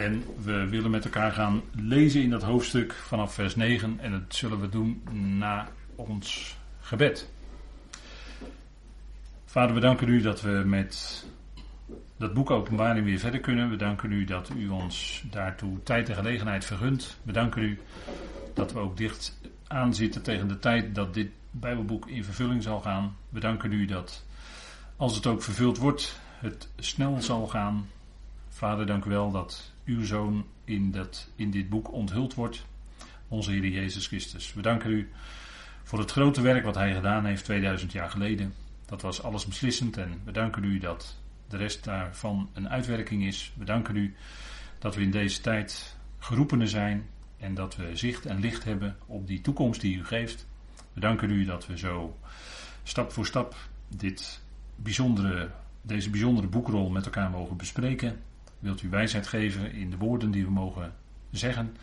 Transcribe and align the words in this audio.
En 0.00 0.24
we 0.42 0.68
willen 0.68 0.90
met 0.90 1.04
elkaar 1.04 1.32
gaan 1.32 1.62
lezen 1.74 2.22
in 2.22 2.30
dat 2.30 2.42
hoofdstuk 2.42 2.92
vanaf 2.92 3.34
vers 3.34 3.56
9. 3.56 3.98
En 4.00 4.10
dat 4.10 4.22
zullen 4.28 4.60
we 4.60 4.68
doen 4.68 5.02
na 5.38 5.68
ons 5.94 6.56
gebed. 6.80 7.30
Vader, 9.44 9.74
we 9.74 9.80
danken 9.80 10.08
u 10.08 10.20
dat 10.20 10.40
we 10.40 10.62
met 10.66 11.26
dat 12.16 12.34
boek 12.34 12.50
Openbaring 12.50 13.04
weer 13.04 13.18
verder 13.18 13.40
kunnen. 13.40 13.70
We 13.70 13.76
danken 13.76 14.12
u 14.12 14.24
dat 14.24 14.50
u 14.56 14.68
ons 14.68 15.24
daartoe 15.30 15.82
tijd 15.82 16.08
en 16.08 16.14
gelegenheid 16.14 16.64
vergunt. 16.64 17.16
We 17.22 17.32
danken 17.32 17.62
u 17.62 17.78
dat 18.54 18.72
we 18.72 18.78
ook 18.78 18.96
dicht 18.96 19.40
aanzitten 19.66 20.22
tegen 20.22 20.48
de 20.48 20.58
tijd 20.58 20.94
dat 20.94 21.14
dit 21.14 21.30
Bijbelboek 21.50 22.08
in 22.08 22.24
vervulling 22.24 22.62
zal 22.62 22.80
gaan. 22.80 23.16
We 23.28 23.40
danken 23.40 23.72
u 23.72 23.84
dat 23.84 24.24
als 24.96 25.14
het 25.14 25.26
ook 25.26 25.42
vervuld 25.42 25.78
wordt, 25.78 26.20
het 26.38 26.68
snel 26.76 27.20
zal 27.20 27.46
gaan. 27.46 27.88
Vader, 28.48 28.86
dank 28.86 29.04
u 29.04 29.10
wel 29.10 29.30
dat 29.30 29.72
uw 29.90 30.04
zoon 30.04 30.46
in, 30.64 30.90
dat, 30.90 31.30
in 31.36 31.50
dit 31.50 31.68
boek 31.68 31.92
onthuld 31.92 32.34
wordt. 32.34 32.66
Onze 33.28 33.50
Heer 33.50 33.68
Jezus 33.68 34.06
Christus. 34.06 34.54
We 34.54 34.62
danken 34.62 34.90
u 34.90 35.10
voor 35.82 35.98
het 35.98 36.10
grote 36.10 36.40
werk 36.40 36.64
wat 36.64 36.74
hij 36.74 36.94
gedaan 36.94 37.24
heeft 37.24 37.44
2000 37.44 37.92
jaar 37.92 38.10
geleden. 38.10 38.54
Dat 38.86 39.02
was 39.02 39.22
alles 39.22 39.46
beslissend 39.46 39.96
en 39.96 40.20
we 40.24 40.32
danken 40.32 40.64
u 40.64 40.78
dat 40.78 41.16
de 41.48 41.56
rest 41.56 41.84
daarvan 41.84 42.50
een 42.52 42.68
uitwerking 42.68 43.24
is. 43.24 43.52
We 43.56 43.64
danken 43.64 43.96
u 43.96 44.14
dat 44.78 44.94
we 44.94 45.02
in 45.02 45.10
deze 45.10 45.40
tijd 45.40 45.96
geroepenen 46.18 46.68
zijn 46.68 47.06
en 47.36 47.54
dat 47.54 47.76
we 47.76 47.96
zicht 47.96 48.26
en 48.26 48.40
licht 48.40 48.64
hebben 48.64 48.96
op 49.06 49.26
die 49.26 49.40
toekomst 49.40 49.80
die 49.80 49.96
u 49.96 50.04
geeft. 50.04 50.46
We 50.92 51.00
danken 51.00 51.30
u 51.30 51.44
dat 51.44 51.66
we 51.66 51.78
zo 51.78 52.18
stap 52.82 53.12
voor 53.12 53.26
stap 53.26 53.54
dit 53.88 54.40
bijzondere, 54.76 55.50
deze 55.82 56.10
bijzondere 56.10 56.46
boekrol 56.46 56.90
met 56.90 57.04
elkaar 57.04 57.30
mogen 57.30 57.56
bespreken. 57.56 58.20
Wilt 58.60 58.82
u 58.82 58.88
wijsheid 58.88 59.26
geven 59.26 59.72
in 59.72 59.90
de 59.90 59.96
woorden 59.96 60.30
die 60.30 60.44
we 60.44 60.50
mogen 60.50 60.94
zeggen? 61.30 61.76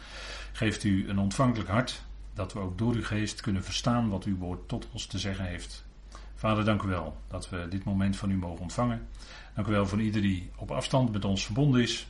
Geeft 0.51 0.83
u 0.83 1.09
een 1.09 1.19
ontvankelijk 1.19 1.69
hart, 1.69 2.03
dat 2.33 2.53
we 2.53 2.59
ook 2.59 2.77
door 2.77 2.93
uw 2.93 3.03
geest 3.03 3.41
kunnen 3.41 3.63
verstaan 3.63 4.09
wat 4.09 4.23
uw 4.23 4.37
woord 4.37 4.67
tot 4.67 4.87
ons 4.91 5.05
te 5.05 5.19
zeggen 5.19 5.45
heeft. 5.45 5.85
Vader, 6.35 6.65
dank 6.65 6.81
u 6.81 6.87
wel 6.87 7.17
dat 7.27 7.49
we 7.49 7.67
dit 7.69 7.83
moment 7.83 8.17
van 8.17 8.31
u 8.31 8.35
mogen 8.35 8.61
ontvangen. 8.61 9.07
Dank 9.53 9.67
u 9.67 9.71
wel 9.71 9.87
voor 9.87 10.01
ieder 10.01 10.21
die 10.21 10.49
op 10.55 10.71
afstand 10.71 11.11
met 11.11 11.25
ons 11.25 11.45
verbonden 11.45 11.81
is. 11.81 12.07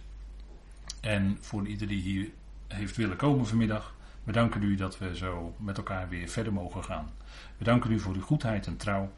En 1.02 1.38
voor 1.42 1.68
ieder 1.68 1.88
die 1.88 2.02
hier 2.02 2.30
heeft 2.68 2.96
willen 2.96 3.18
komen 3.18 3.48
vanmiddag. 3.48 3.96
We 4.24 4.32
danken 4.32 4.64
u 4.64 4.76
dat 4.76 4.98
we 4.98 5.16
zo 5.16 5.56
met 5.60 5.78
elkaar 5.78 6.10
weer 6.10 6.28
verder 6.28 6.54
mogen 6.54 6.84
gaan. 6.84 7.12
We 7.58 7.64
danken 7.64 7.92
u 7.92 8.00
voor 8.00 8.16
uw 8.16 8.22
goedheid 8.22 8.68
en 8.68 8.78
trouw. 8.78 9.12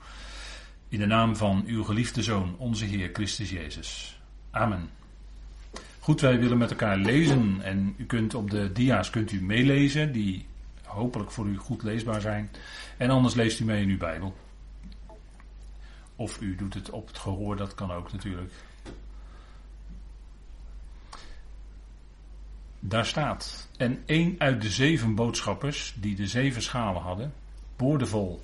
In 0.87 0.99
de 0.99 1.05
naam 1.05 1.35
van 1.35 1.63
uw 1.67 1.83
geliefde 1.83 2.23
Zoon, 2.23 2.55
onze 2.57 2.85
Heer 2.85 3.09
Christus 3.13 3.49
Jezus. 3.49 4.19
Amen. 4.51 4.98
Goed, 6.09 6.21
wij 6.21 6.39
willen 6.39 6.57
met 6.57 6.69
elkaar 6.69 6.97
lezen 6.97 7.61
en 7.61 7.93
u 7.97 8.05
kunt 8.05 8.33
op 8.33 8.49
de 8.49 8.71
dia's 8.71 9.09
kunt 9.09 9.31
u 9.31 9.41
meelezen, 9.41 10.11
die 10.11 10.47
hopelijk 10.83 11.31
voor 11.31 11.45
u 11.45 11.57
goed 11.57 11.83
leesbaar 11.83 12.21
zijn. 12.21 12.49
En 12.97 13.09
anders 13.09 13.33
leest 13.33 13.59
u 13.59 13.65
mee 13.65 13.81
in 13.81 13.89
uw 13.89 13.97
Bijbel. 13.97 14.35
Of 16.15 16.41
u 16.41 16.55
doet 16.55 16.73
het 16.73 16.89
op 16.89 17.07
het 17.07 17.17
gehoor, 17.17 17.57
dat 17.57 17.75
kan 17.75 17.91
ook 17.91 18.11
natuurlijk. 18.11 18.51
Daar 22.79 23.05
staat. 23.05 23.69
En 23.77 24.03
één 24.05 24.35
uit 24.37 24.61
de 24.61 24.69
zeven 24.69 25.15
boodschappers 25.15 25.95
die 25.99 26.15
de 26.15 26.27
zeven 26.27 26.61
schalen 26.61 27.01
hadden, 27.01 27.33
boordevol 27.75 28.41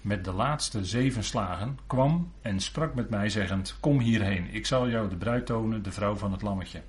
met 0.00 0.24
de 0.24 0.32
laatste 0.32 0.84
zeven 0.84 1.24
slagen, 1.24 1.78
kwam 1.86 2.32
en 2.42 2.60
sprak 2.60 2.94
met 2.94 3.10
mij 3.10 3.28
zeggend: 3.28 3.76
Kom 3.80 3.98
hierheen, 3.98 4.48
ik 4.52 4.66
zal 4.66 4.88
jou 4.88 5.08
de 5.08 5.16
bruid 5.16 5.46
tonen, 5.46 5.82
de 5.82 5.92
vrouw 5.92 6.14
van 6.14 6.32
het 6.32 6.42
lammetje. 6.42 6.80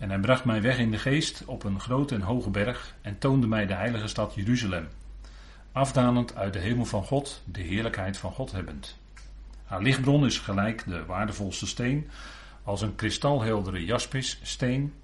En 0.00 0.08
hij 0.08 0.18
bracht 0.18 0.44
mij 0.44 0.62
weg 0.62 0.78
in 0.78 0.90
de 0.90 0.98
geest 0.98 1.44
op 1.44 1.64
een 1.64 1.80
grote 1.80 2.14
en 2.14 2.20
hoge 2.20 2.50
berg 2.50 2.94
en 3.00 3.18
toonde 3.18 3.46
mij 3.46 3.66
de 3.66 3.74
heilige 3.74 4.06
stad 4.06 4.34
Jeruzalem, 4.34 4.88
afdalend 5.72 6.34
uit 6.34 6.52
de 6.52 6.58
hemel 6.58 6.84
van 6.84 7.04
God, 7.04 7.42
de 7.44 7.60
heerlijkheid 7.60 8.16
van 8.16 8.32
God 8.32 8.52
hebbend. 8.52 8.98
Haar 9.64 9.82
lichtbron 9.82 10.26
is 10.26 10.38
gelijk 10.38 10.84
de 10.86 11.04
waardevolste 11.04 11.66
steen, 11.66 12.08
als 12.64 12.80
een 12.80 12.94
kristalheldere 12.94 13.84
jaspis 13.84 14.40
steen, 14.42 14.94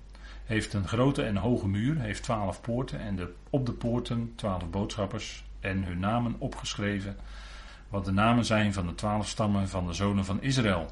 heeft 0.45 0.73
een 0.73 0.89
grote 0.89 1.23
en 1.23 1.37
hoge 1.37 1.69
muur, 1.69 2.01
heeft 2.01 2.23
twaalf 2.23 2.61
poorten 2.61 3.01
en 3.01 3.19
op 3.51 3.67
de 3.67 3.73
poorten 3.73 4.33
twaalf 4.37 4.71
boodschappers 4.71 5.45
en 5.61 5.85
hun 5.85 5.99
namen 5.99 6.35
opgeschreven, 6.39 7.17
wat 7.89 8.05
de 8.05 8.13
namen 8.13 8.45
zijn 8.45 8.73
van 8.73 8.87
de 8.87 8.95
twaalf 8.95 9.29
stammen 9.29 9.69
van 9.69 9.87
de 9.87 9.93
zonen 9.93 10.25
van 10.25 10.43
Israël. 10.43 10.91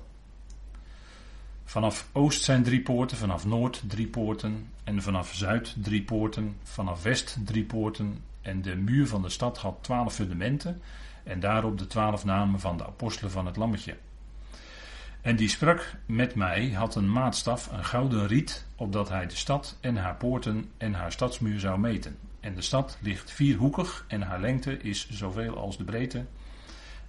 Vanaf 1.64 2.08
oost 2.12 2.42
zijn 2.42 2.62
drie 2.62 2.82
poorten, 2.82 3.16
vanaf 3.16 3.47
noord 3.47 3.82
drie 3.86 4.06
poorten 4.06 4.69
en 4.84 5.02
vanaf 5.02 5.34
zuid 5.34 5.75
drie 5.78 6.02
poorten, 6.02 6.56
vanaf 6.62 7.02
west 7.02 7.36
drie 7.44 7.64
poorten 7.64 8.19
en 8.42 8.62
de 8.62 8.76
muur 8.76 9.06
van 9.06 9.22
de 9.22 9.28
stad 9.28 9.58
had 9.58 9.78
twaalf 9.80 10.14
fundamenten 10.14 10.82
en 11.22 11.41
daarop 11.41 11.78
de 11.78 11.86
twaalf 11.86 12.24
namen 12.24 12.60
van 12.60 12.76
de 12.76 12.86
apostelen 12.86 13.30
van 13.30 13.47
het 13.47 13.56
lammetje. 13.56 13.97
En 15.20 15.36
die 15.36 15.48
sprak 15.48 15.94
met 16.06 16.34
mij, 16.34 16.70
had 16.70 16.94
een 16.94 17.12
maatstaf, 17.12 17.70
een 17.72 17.84
gouden 17.84 18.26
riet, 18.26 18.66
opdat 18.76 19.08
hij 19.08 19.26
de 19.26 19.36
stad 19.36 19.76
en 19.80 19.97
haar 19.97 20.16
poorten 20.16 20.70
en 20.76 20.94
haar 20.94 21.12
stadsmuur 21.12 21.60
zou 21.60 21.78
meten. 21.78 22.16
En 22.41 22.54
de 22.54 22.62
stad 22.62 22.98
ligt 23.00 23.30
vierhoekig 23.30 24.04
en 24.08 24.22
haar 24.22 24.41
lengte 24.41 24.78
is 24.78 25.10
zoveel 25.10 25.56
als 25.56 25.76
de 25.76 25.84
breedte. 25.84 26.24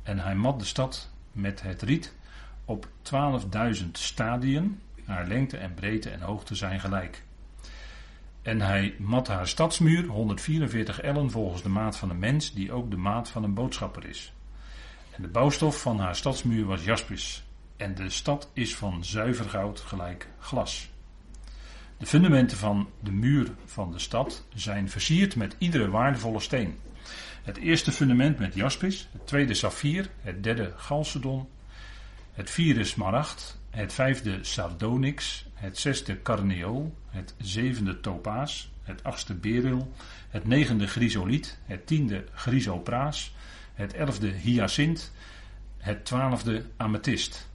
En 0.04 0.20
hij 0.20 0.36
mat 0.36 0.60
de 0.60 0.66
stad 0.66 1.10
met 1.32 1.62
het 1.62 1.82
riet 1.82 2.14
op 2.66 2.88
12.000 3.82 3.92
stadien. 3.92 4.80
Haar 5.06 5.28
lengte 5.28 5.58
en 5.58 5.74
breedte 5.74 6.10
en 6.10 6.22
hoogte 6.22 6.56
zijn 6.56 6.80
gelijk. 6.80 7.24
En 8.42 8.62
hij 8.62 8.96
mat 9.00 9.28
haar 9.28 9.48
stadsmuur 9.48 10.06
144 10.06 11.02
ellen 11.02 11.32
volgens 11.32 11.62
de 11.62 11.70
maat 11.70 11.98
van 11.98 12.10
een 12.10 12.20
mens, 12.20 12.54
die 12.54 12.72
ook 12.72 12.90
de 12.90 12.98
maat 12.98 13.30
van 13.30 13.44
een 13.44 13.54
boodschapper 13.54 14.06
is. 14.06 14.34
En 15.12 15.22
de 15.22 15.28
bouwstof 15.28 15.82
van 15.82 16.00
haar 16.00 16.16
stadsmuur 16.16 16.66
was 16.66 16.84
jaspis. 16.84 17.44
En 17.78 17.96
de 17.96 18.10
stad 18.10 18.50
is 18.54 18.76
van 18.76 19.04
zuiver 19.04 19.50
goud 19.50 19.80
gelijk 19.80 20.28
glas. 20.40 20.90
De 21.98 22.06
fundamenten 22.06 22.58
van 22.58 22.90
de 23.00 23.12
muur 23.12 23.52
van 23.66 23.92
de 23.92 24.00
stad 24.00 24.46
zijn 24.54 24.90
versierd 24.90 25.36
met 25.36 25.56
iedere 25.58 25.90
waardevolle 25.90 26.40
steen. 26.40 26.78
Het 27.44 27.58
eerste 27.58 27.92
fundament 27.92 28.40
met 28.40 28.54
jaspis, 28.54 29.10
het 29.12 29.28
tweede 29.28 29.54
saffier, 29.54 30.10
het 30.22 30.44
derde 30.44 30.74
chalcedon, 30.78 31.48
het 32.36 32.50
vierde 32.50 32.84
smaragd, 32.84 33.60
het 33.70 33.94
vijfde 33.94 34.44
sardonyx, 34.44 35.46
het 35.54 35.78
zesde 35.78 36.22
carneol, 36.22 36.98
het 37.08 37.34
zevende 37.38 38.00
topaas, 38.00 38.72
het 38.84 39.04
achtste 39.04 39.34
beryl, 39.34 39.92
het 40.30 40.48
negende 40.48 40.88
chrysoliet, 40.88 41.58
het 41.66 41.88
tiende 41.88 42.26
chrysopraas, 42.34 43.36
het 43.74 43.94
elfde 43.94 44.28
hyacint, 44.28 45.12
het 45.78 46.06
twaalfde 46.06 46.66
amethyst. 46.78 47.50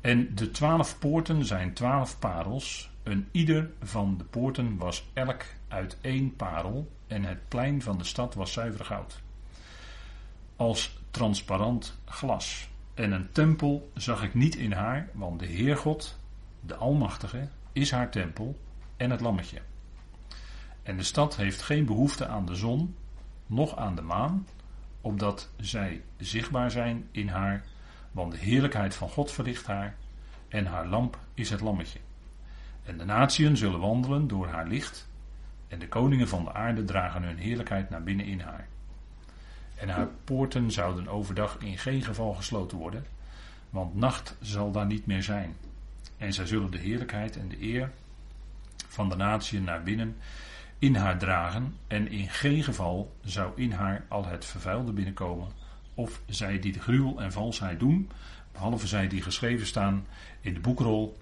En 0.00 0.34
de 0.34 0.50
twaalf 0.50 0.98
poorten 0.98 1.44
zijn 1.44 1.72
twaalf 1.72 2.18
parels, 2.18 2.90
een 3.02 3.28
ieder 3.30 3.70
van 3.82 4.18
de 4.18 4.24
poorten 4.24 4.76
was 4.76 5.04
elk 5.12 5.44
uit 5.68 5.96
één 6.00 6.36
parel 6.36 6.92
en 7.06 7.24
het 7.24 7.48
plein 7.48 7.82
van 7.82 7.98
de 7.98 8.04
stad 8.04 8.34
was 8.34 8.52
zuiver 8.52 8.84
goud. 8.84 9.20
Als 10.56 10.98
transparant 11.10 11.98
glas. 12.04 12.70
En 12.94 13.12
een 13.12 13.32
tempel 13.32 13.90
zag 13.94 14.22
ik 14.22 14.34
niet 14.34 14.56
in 14.56 14.72
haar, 14.72 15.08
want 15.12 15.40
de 15.40 15.46
Heer 15.46 15.76
God, 15.76 16.18
de 16.60 16.74
Almachtige, 16.74 17.48
is 17.72 17.90
haar 17.90 18.10
tempel 18.10 18.58
en 18.96 19.10
het 19.10 19.20
lammetje. 19.20 19.60
En 20.82 20.96
de 20.96 21.02
stad 21.02 21.36
heeft 21.36 21.62
geen 21.62 21.84
behoefte 21.84 22.26
aan 22.26 22.46
de 22.46 22.54
zon, 22.54 22.96
noch 23.46 23.76
aan 23.76 23.94
de 23.94 24.02
maan, 24.02 24.46
opdat 25.00 25.50
zij 25.56 26.02
zichtbaar 26.16 26.70
zijn 26.70 27.08
in 27.10 27.28
haar, 27.28 27.64
want 28.10 28.32
de 28.32 28.38
heerlijkheid 28.38 28.94
van 28.94 29.08
God 29.08 29.30
verlicht 29.32 29.66
haar 29.66 29.96
en 30.48 30.66
haar 30.66 30.86
lamp 30.86 31.18
is 31.34 31.50
het 31.50 31.60
lammetje. 31.60 31.98
En 32.84 32.98
de 32.98 33.04
natieën 33.04 33.56
zullen 33.56 33.80
wandelen 33.80 34.28
door 34.28 34.46
haar 34.46 34.66
licht 34.66 35.08
en 35.68 35.78
de 35.78 35.88
koningen 35.88 36.28
van 36.28 36.44
de 36.44 36.52
aarde 36.52 36.84
dragen 36.84 37.22
hun 37.22 37.38
heerlijkheid 37.38 37.90
naar 37.90 38.02
binnen 38.02 38.26
in 38.26 38.40
haar. 38.40 38.68
En 39.82 39.88
haar 39.88 40.08
poorten 40.24 40.70
zouden 40.70 41.08
overdag 41.08 41.56
in 41.58 41.78
geen 41.78 42.02
geval 42.02 42.34
gesloten 42.34 42.78
worden, 42.78 43.06
want 43.70 43.94
nacht 43.94 44.36
zal 44.40 44.70
daar 44.70 44.86
niet 44.86 45.06
meer 45.06 45.22
zijn. 45.22 45.56
En 46.16 46.32
zij 46.32 46.46
zullen 46.46 46.70
de 46.70 46.78
heerlijkheid 46.78 47.36
en 47.36 47.48
de 47.48 47.62
eer 47.62 47.90
van 48.88 49.08
de 49.08 49.16
natieën 49.16 49.64
naar 49.64 49.82
binnen 49.82 50.16
in 50.78 50.94
haar 50.94 51.18
dragen, 51.18 51.76
en 51.86 52.10
in 52.10 52.28
geen 52.28 52.62
geval 52.62 53.16
zou 53.22 53.52
in 53.54 53.72
haar 53.72 54.04
al 54.08 54.24
het 54.24 54.44
vervuilde 54.44 54.92
binnenkomen, 54.92 55.48
of 55.94 56.20
zij 56.26 56.58
die 56.58 56.72
de 56.72 56.80
gruwel 56.80 57.22
en 57.22 57.32
valsheid 57.32 57.80
doen, 57.80 58.10
behalve 58.52 58.86
zij 58.86 59.08
die 59.08 59.22
geschreven 59.22 59.66
staan 59.66 60.06
in 60.40 60.54
de 60.54 60.60
boekrol 60.60 61.18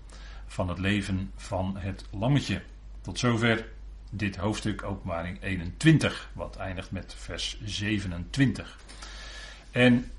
van 0.47 0.69
het 0.69 0.79
leven 0.79 1.31
van 1.37 1.77
het 1.79 2.05
lammetje. 2.11 2.63
Tot 3.01 3.19
zover 3.19 3.69
dit 4.11 4.37
hoofdstuk 4.37 4.83
openbaring 4.83 5.43
21, 5.43 6.31
wat 6.33 6.57
eindigt 6.57 6.91
met 6.91 7.15
vers 7.19 7.61
27. 7.65 8.79
En 9.71 10.11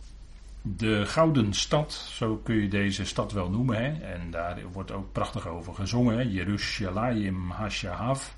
de 0.62 1.06
Gouden 1.06 1.54
Stad, 1.54 1.94
zo 1.94 2.38
kun 2.38 2.56
je 2.56 2.68
deze 2.68 3.06
stad 3.06 3.32
wel 3.32 3.50
noemen. 3.50 3.76
Hè? 3.76 4.14
En 4.14 4.32
daar 4.32 4.58
wordt 4.72 4.92
ook 4.92 5.12
prachtig 5.12 5.48
over 5.48 5.74
gezongen. 5.74 6.32
Jeruzalem 6.32 7.50
Hashahav. 7.50 8.30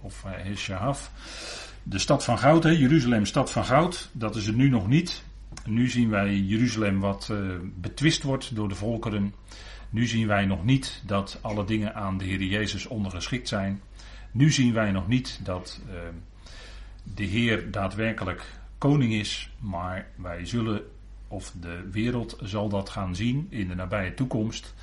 Of 0.00 0.22
Heshahav. 0.26 1.08
De 1.82 1.98
stad 1.98 2.24
van 2.24 2.38
goud, 2.38 2.62
hè? 2.62 2.70
Jeruzalem, 2.70 3.24
stad 3.24 3.50
van 3.52 3.64
goud. 3.64 4.08
Dat 4.12 4.36
is 4.36 4.46
het 4.46 4.56
nu 4.56 4.68
nog 4.68 4.88
niet. 4.88 5.22
Nu 5.64 5.88
zien 5.88 6.10
wij 6.10 6.36
Jeruzalem 6.36 7.00
wat 7.00 7.28
uh, 7.32 7.38
betwist 7.74 8.22
wordt 8.22 8.54
door 8.54 8.68
de 8.68 8.74
volkeren. 8.74 9.34
Nu 9.90 10.06
zien 10.06 10.26
wij 10.26 10.44
nog 10.44 10.64
niet 10.64 11.02
dat 11.06 11.38
alle 11.40 11.64
dingen 11.64 11.94
aan 11.94 12.18
de 12.18 12.24
Heer 12.24 12.42
Jezus 12.42 12.86
ondergeschikt 12.86 13.48
zijn. 13.48 13.80
Nu 14.36 14.50
zien 14.50 14.72
wij 14.72 14.90
nog 14.90 15.08
niet 15.08 15.40
dat 15.42 15.80
uh, 15.88 15.94
de 17.02 17.24
Heer 17.24 17.70
daadwerkelijk 17.70 18.44
koning 18.78 19.12
is. 19.12 19.50
Maar 19.58 20.06
wij 20.16 20.46
zullen 20.46 20.82
of 21.28 21.52
de 21.60 21.88
wereld 21.90 22.38
zal 22.42 22.68
dat 22.68 22.88
gaan 22.88 23.14
zien 23.16 23.46
in 23.50 23.68
de 23.68 23.74
nabije 23.74 24.14
toekomst. 24.14 24.74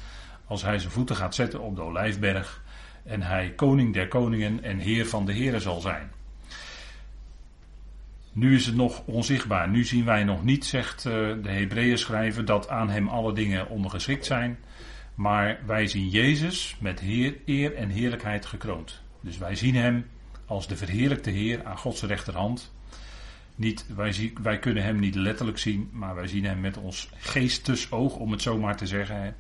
Als 0.46 0.62
hij 0.62 0.80
zijn 0.80 0.92
voeten 0.92 1.16
gaat 1.16 1.36
zetten 1.36 1.62
op 1.62 1.76
de 1.76 1.82
olijfberg. 1.82 2.64
En 3.04 3.22
hij 3.22 3.52
koning 3.52 3.94
der 3.94 4.08
koningen 4.08 4.64
en 4.64 4.78
heer 4.78 5.08
van 5.08 5.26
de 5.26 5.34
heren 5.34 5.62
zal 5.62 5.82
zijn. 5.82 6.12
Nu 8.32 8.56
is 8.56 8.66
het 8.66 8.76
nog 8.76 9.06
onzichtbaar. 9.06 9.70
Nu 9.70 9.84
zien 9.84 10.06
wij 10.06 10.24
nog 10.24 10.44
niet, 10.44 10.66
zegt 10.66 11.06
eh, 11.06 11.14
de 11.42 11.50
Hebreeën 11.50 11.98
schrijver, 11.98 12.46
dat 12.46 12.70
aan 12.70 12.90
hem 12.90 13.08
alle 13.08 13.34
dingen 13.34 13.70
ondergeschikt 13.70 14.26
zijn. 14.26 14.58
Maar 15.16 15.60
wij 15.66 15.88
zien 15.88 16.10
Jezus 16.10 16.78
met 16.80 17.00
heer, 17.00 17.36
eer 17.46 17.76
en 17.76 17.90
heerlijkheid 17.90 18.46
gekroond. 18.46 19.03
Dus 19.24 19.38
wij 19.38 19.56
zien 19.56 19.76
hem 19.76 20.06
als 20.46 20.68
de 20.68 20.76
verheerlijkte 20.76 21.30
Heer 21.30 21.66
aan 21.66 21.78
Gods 21.78 22.02
rechterhand. 22.02 22.72
Niet, 23.56 23.86
wij, 23.96 24.34
wij 24.42 24.60
kunnen 24.60 24.84
hem 24.84 25.00
niet 25.00 25.16
letterlijk 25.16 25.58
zien, 25.58 25.90
maar 25.92 26.16
wij 26.16 26.28
zien 26.28 26.46
hem 26.46 26.60
met 26.60 26.78
ons 26.78 27.10
geestesoog, 27.18 28.16
om 28.16 28.32
het 28.32 28.42
zo 28.42 28.58
maar 28.58 28.78
te 28.78 28.88
zeggen. 28.88 29.36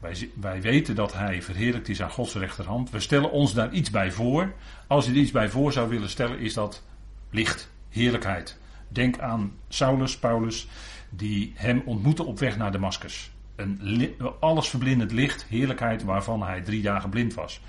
Wij, 0.00 0.30
wij 0.34 0.60
weten 0.60 0.94
dat 0.94 1.12
hij 1.12 1.42
verheerlijkt 1.42 1.88
is 1.88 2.02
aan 2.02 2.10
Gods 2.10 2.34
rechterhand. 2.34 2.90
We 2.90 3.00
stellen 3.00 3.30
ons 3.30 3.54
daar 3.54 3.72
iets 3.72 3.90
bij 3.90 4.12
voor. 4.12 4.52
Als 4.86 5.04
je 5.04 5.10
er 5.10 5.16
iets 5.16 5.30
bij 5.30 5.48
voor 5.48 5.72
zou 5.72 5.88
willen 5.88 6.08
stellen, 6.08 6.38
is 6.38 6.54
dat 6.54 6.82
licht, 7.30 7.70
heerlijkheid. 7.88 8.58
Denk 8.88 9.18
aan 9.18 9.52
Saulus, 9.68 10.18
Paulus, 10.18 10.66
die 11.10 11.52
hem 11.54 11.82
ontmoette 11.84 12.24
op 12.24 12.38
weg 12.38 12.56
naar 12.56 12.72
Damascus. 12.72 13.30
Een 13.56 14.14
allesverblindend 14.40 15.12
licht, 15.12 15.44
heerlijkheid 15.48 16.02
waarvan 16.02 16.42
hij 16.42 16.60
drie 16.60 16.82
dagen 16.82 17.10
blind 17.10 17.34
was. 17.34 17.60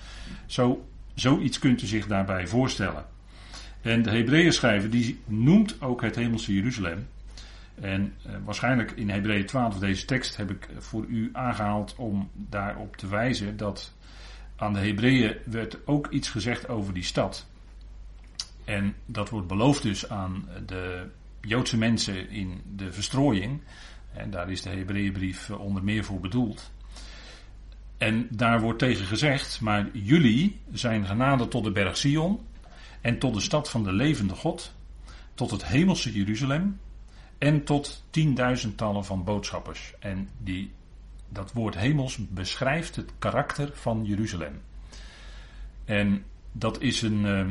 Zo, 0.45 0.85
zoiets 1.13 1.60
kunt 1.60 1.81
u 1.81 1.86
zich 1.86 2.07
daarbij 2.07 2.48
voorstellen. 2.48 3.06
En 3.81 4.01
de 4.01 4.10
Hebreeën 4.10 4.89
die 4.89 5.19
noemt 5.25 5.81
ook 5.81 6.01
het 6.01 6.15
hemelse 6.15 6.54
Jeruzalem. 6.54 7.07
En 7.81 8.13
eh, 8.25 8.31
waarschijnlijk 8.44 8.92
in 8.92 9.10
Hebreeën 9.10 9.45
12, 9.45 9.80
deze 9.80 10.06
tekst, 10.06 10.38
heb 10.38 10.51
ik 10.51 10.69
voor 10.77 11.06
u 11.06 11.30
aangehaald 11.33 11.95
om 11.98 12.30
daarop 12.33 12.98
te 12.98 13.07
wijzen 13.07 13.57
dat 13.57 13.94
aan 14.56 14.74
de 14.74 14.80
Hebreeën 14.80 15.36
werd 15.45 15.88
ook 15.88 16.07
iets 16.07 16.30
gezegd 16.30 16.68
over 16.68 16.94
die 16.94 17.04
stad. 17.04 17.48
En 18.65 18.95
dat 19.06 19.30
wordt 19.30 19.48
beloofd 19.48 19.81
dus 19.81 20.10
aan 20.10 20.48
de 20.65 21.07
Joodse 21.42 21.77
mensen 21.77 22.30
in 22.30 22.62
de 22.75 22.92
verstrooiing. 22.92 23.62
En 24.13 24.30
daar 24.30 24.51
is 24.51 24.62
de 24.62 24.69
Hebreeënbrief 24.69 25.50
onder 25.50 25.83
meer 25.83 26.04
voor 26.04 26.19
bedoeld. 26.19 26.71
En 28.03 28.27
daar 28.29 28.61
wordt 28.61 28.79
tegen 28.79 29.05
gezegd, 29.05 29.61
maar 29.61 29.89
jullie 29.94 30.59
zijn 30.71 31.05
genade 31.05 31.47
tot 31.47 31.63
de 31.63 31.71
berg 31.71 31.97
Sion 31.97 32.39
en 33.01 33.19
tot 33.19 33.33
de 33.33 33.39
stad 33.39 33.69
van 33.69 33.83
de 33.83 33.94
levende 33.94 34.35
God, 34.35 34.73
tot 35.33 35.51
het 35.51 35.65
hemelse 35.65 36.11
Jeruzalem 36.11 36.79
en 37.38 37.63
tot 37.63 38.03
tienduizendtallen 38.09 39.05
van 39.05 39.23
boodschappers. 39.23 39.94
En 40.00 40.29
die, 40.38 40.71
dat 41.29 41.53
woord 41.53 41.75
hemels 41.77 42.17
beschrijft 42.29 42.95
het 42.95 43.11
karakter 43.19 43.69
van 43.73 44.05
Jeruzalem. 44.05 44.61
En 45.85 46.23
dat 46.51 46.81
is 46.81 47.01
een 47.01 47.25
uh, 47.25 47.45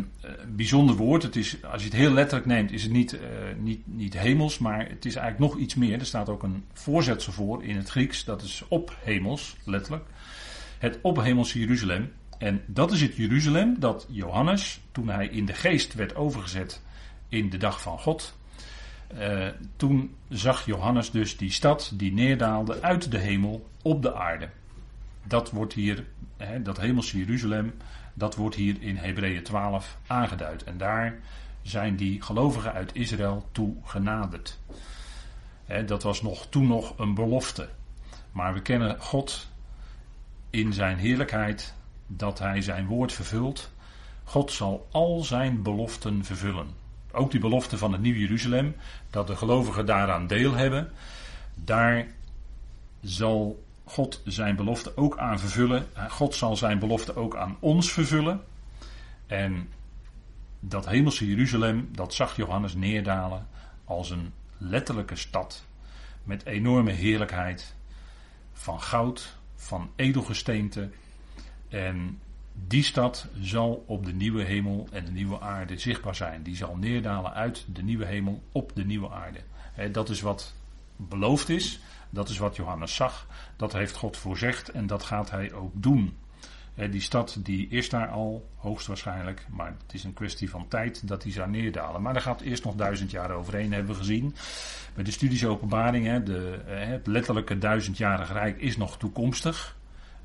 bijzonder 0.48 0.96
woord. 0.96 1.22
Het 1.22 1.36
is, 1.36 1.64
als 1.64 1.82
je 1.82 1.88
het 1.88 1.98
heel 1.98 2.12
letterlijk 2.12 2.46
neemt, 2.46 2.72
is 2.72 2.82
het 2.82 2.92
niet, 2.92 3.12
uh, 3.12 3.20
niet, 3.58 3.80
niet 3.84 4.18
hemels, 4.18 4.58
maar 4.58 4.88
het 4.88 5.04
is 5.04 5.14
eigenlijk 5.16 5.52
nog 5.52 5.62
iets 5.62 5.74
meer. 5.74 5.98
Er 5.98 6.06
staat 6.06 6.28
ook 6.28 6.42
een 6.42 6.64
voorzetsel 6.72 7.32
voor 7.32 7.64
in 7.64 7.76
het 7.76 7.88
Grieks, 7.88 8.24
dat 8.24 8.42
is 8.42 8.64
op 8.68 8.96
hemels, 9.02 9.56
letterlijk. 9.64 10.04
Het 10.82 10.98
ophemelse 11.02 11.58
Jeruzalem. 11.58 12.12
En 12.38 12.62
dat 12.66 12.92
is 12.92 13.00
het 13.00 13.16
Jeruzalem 13.16 13.80
dat 13.80 14.06
Johannes, 14.10 14.80
toen 14.92 15.08
hij 15.08 15.26
in 15.26 15.46
de 15.46 15.52
geest 15.52 15.94
werd 15.94 16.14
overgezet 16.14 16.82
in 17.28 17.50
de 17.50 17.56
dag 17.56 17.80
van 17.82 17.98
God, 17.98 18.38
uh, 19.18 19.48
toen 19.76 20.14
zag 20.28 20.66
Johannes 20.66 21.10
dus 21.10 21.36
die 21.36 21.50
stad 21.50 21.92
die 21.94 22.12
neerdaalde 22.12 22.80
uit 22.80 23.10
de 23.10 23.18
hemel 23.18 23.68
op 23.82 24.02
de 24.02 24.14
aarde. 24.14 24.48
Dat 25.24 25.50
wordt 25.50 25.72
hier, 25.72 26.04
hè, 26.36 26.62
dat 26.62 26.80
hemelse 26.80 27.18
Jeruzalem, 27.18 27.74
dat 28.14 28.34
wordt 28.34 28.56
hier 28.56 28.76
in 28.80 28.96
Hebreeën 28.96 29.42
12 29.42 29.98
aangeduid. 30.06 30.64
En 30.64 30.78
daar 30.78 31.18
zijn 31.62 31.96
die 31.96 32.22
gelovigen 32.22 32.72
uit 32.72 32.94
Israël 32.94 33.48
toe 33.52 33.76
genaderd. 33.84 34.58
Hè, 35.64 35.84
dat 35.84 36.02
was 36.02 36.22
nog, 36.22 36.46
toen 36.46 36.66
nog 36.66 36.98
een 36.98 37.14
belofte. 37.14 37.68
Maar 38.32 38.54
we 38.54 38.62
kennen 38.62 39.00
God 39.00 39.50
in 40.52 40.72
zijn 40.72 40.96
heerlijkheid 40.98 41.74
dat 42.06 42.38
hij 42.38 42.60
zijn 42.60 42.86
woord 42.86 43.12
vervult. 43.12 43.70
God 44.24 44.52
zal 44.52 44.88
al 44.90 45.22
zijn 45.22 45.62
beloften 45.62 46.24
vervullen. 46.24 46.66
Ook 47.12 47.30
die 47.30 47.40
belofte 47.40 47.78
van 47.78 47.92
het 47.92 48.00
Nieuwe 48.00 48.18
Jeruzalem, 48.18 48.76
dat 49.10 49.26
de 49.26 49.36
gelovigen 49.36 49.86
daaraan 49.86 50.26
deel 50.26 50.52
hebben. 50.52 50.90
Daar 51.54 52.06
zal 53.00 53.64
God 53.84 54.20
zijn 54.24 54.56
belofte 54.56 54.96
ook 54.96 55.18
aan 55.18 55.38
vervullen. 55.38 55.86
God 56.08 56.34
zal 56.34 56.56
zijn 56.56 56.78
belofte 56.78 57.16
ook 57.16 57.36
aan 57.36 57.56
ons 57.60 57.92
vervullen. 57.92 58.40
En 59.26 59.68
dat 60.60 60.86
hemelse 60.86 61.26
Jeruzalem, 61.26 61.88
dat 61.92 62.14
zag 62.14 62.36
Johannes 62.36 62.74
neerdalen 62.74 63.46
als 63.84 64.10
een 64.10 64.32
letterlijke 64.58 65.16
stad. 65.16 65.64
Met 66.24 66.44
enorme 66.44 66.90
heerlijkheid. 66.90 67.74
Van 68.52 68.80
goud, 68.80 69.36
van 69.62 69.90
edelgesteente, 69.96 70.90
en 71.68 72.20
die 72.66 72.82
stad 72.82 73.26
zal 73.40 73.84
op 73.86 74.04
de 74.04 74.12
nieuwe 74.12 74.42
hemel 74.42 74.88
en 74.92 75.04
de 75.04 75.10
nieuwe 75.10 75.40
aarde 75.40 75.78
zichtbaar 75.78 76.14
zijn. 76.14 76.42
Die 76.42 76.56
zal 76.56 76.76
neerdalen 76.76 77.32
uit 77.32 77.64
de 77.72 77.82
nieuwe 77.82 78.04
hemel 78.04 78.42
op 78.52 78.72
de 78.74 78.84
nieuwe 78.84 79.10
aarde. 79.10 79.40
dat 79.92 80.08
is 80.08 80.20
wat 80.20 80.54
beloofd 80.96 81.48
is. 81.48 81.80
Dat 82.10 82.28
is 82.28 82.38
wat 82.38 82.56
Johannes 82.56 82.94
zag. 82.94 83.26
Dat 83.56 83.72
heeft 83.72 83.96
God 83.96 84.16
voorzegd 84.16 84.68
en 84.68 84.86
dat 84.86 85.02
gaat 85.02 85.30
hij 85.30 85.52
ook 85.52 85.72
doen. 85.74 86.16
Die 86.74 87.00
stad 87.00 87.38
die 87.42 87.68
is 87.68 87.88
daar 87.88 88.08
al, 88.08 88.48
hoogstwaarschijnlijk. 88.56 89.46
Maar 89.50 89.74
het 89.82 89.94
is 89.94 90.04
een 90.04 90.14
kwestie 90.14 90.50
van 90.50 90.68
tijd 90.68 91.08
dat 91.08 91.22
die 91.22 91.32
zou 91.32 91.50
neerdalen. 91.50 92.02
Maar 92.02 92.12
daar 92.12 92.22
gaat 92.22 92.40
eerst 92.40 92.64
nog 92.64 92.74
duizend 92.74 93.10
jaar 93.10 93.30
overheen, 93.30 93.72
hebben 93.72 93.92
we 93.92 93.98
gezien. 93.98 94.34
Bij 94.94 95.04
de 95.04 95.10
studies 95.10 95.44
openbaring, 95.44 96.22
de, 96.22 96.58
het 96.66 97.06
letterlijke 97.06 97.58
duizendjarige 97.58 98.32
rijk 98.32 98.60
is 98.60 98.76
nog 98.76 98.98
toekomstig. 98.98 99.76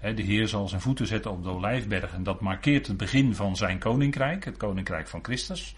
De 0.02 0.22
Heer 0.22 0.48
zal 0.48 0.68
zijn 0.68 0.82
voeten 0.82 1.08
zetten 1.08 1.32
op 1.32 1.44
de 1.44 1.50
olijfberg 1.50 2.14
en 2.14 2.24
dat 2.24 2.42
markeert 2.42 2.88
het 2.88 2.98
begin 2.98 3.36
van 3.36 3.56
zijn 3.56 3.80
koninkrijk, 3.80 4.46
het 4.46 4.58
koninkrijk 4.58 5.08
van 5.08 5.24
Christus. 5.24 5.76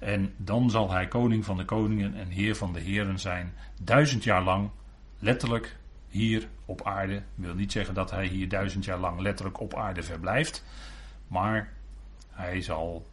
En 0.00 0.32
dan 0.36 0.70
zal 0.70 0.90
hij 0.90 1.08
koning 1.08 1.44
van 1.44 1.56
de 1.56 1.64
koningen 1.64 2.14
en 2.14 2.28
heer 2.28 2.56
van 2.56 2.72
de 2.72 2.80
heren 2.80 3.18
zijn, 3.18 3.52
duizend 3.80 4.24
jaar 4.24 4.42
lang, 4.42 4.70
letterlijk 5.18 5.76
hier 6.12 6.48
op 6.64 6.86
aarde. 6.86 7.22
Wil 7.34 7.54
niet 7.54 7.72
zeggen 7.72 7.94
dat 7.94 8.10
hij 8.10 8.26
hier 8.26 8.48
duizend 8.48 8.84
jaar 8.84 8.98
lang 8.98 9.20
letterlijk 9.20 9.60
op 9.60 9.74
aarde 9.74 10.02
verblijft, 10.02 10.64
maar 11.26 11.72
hij 12.30 12.62
zal 12.62 13.06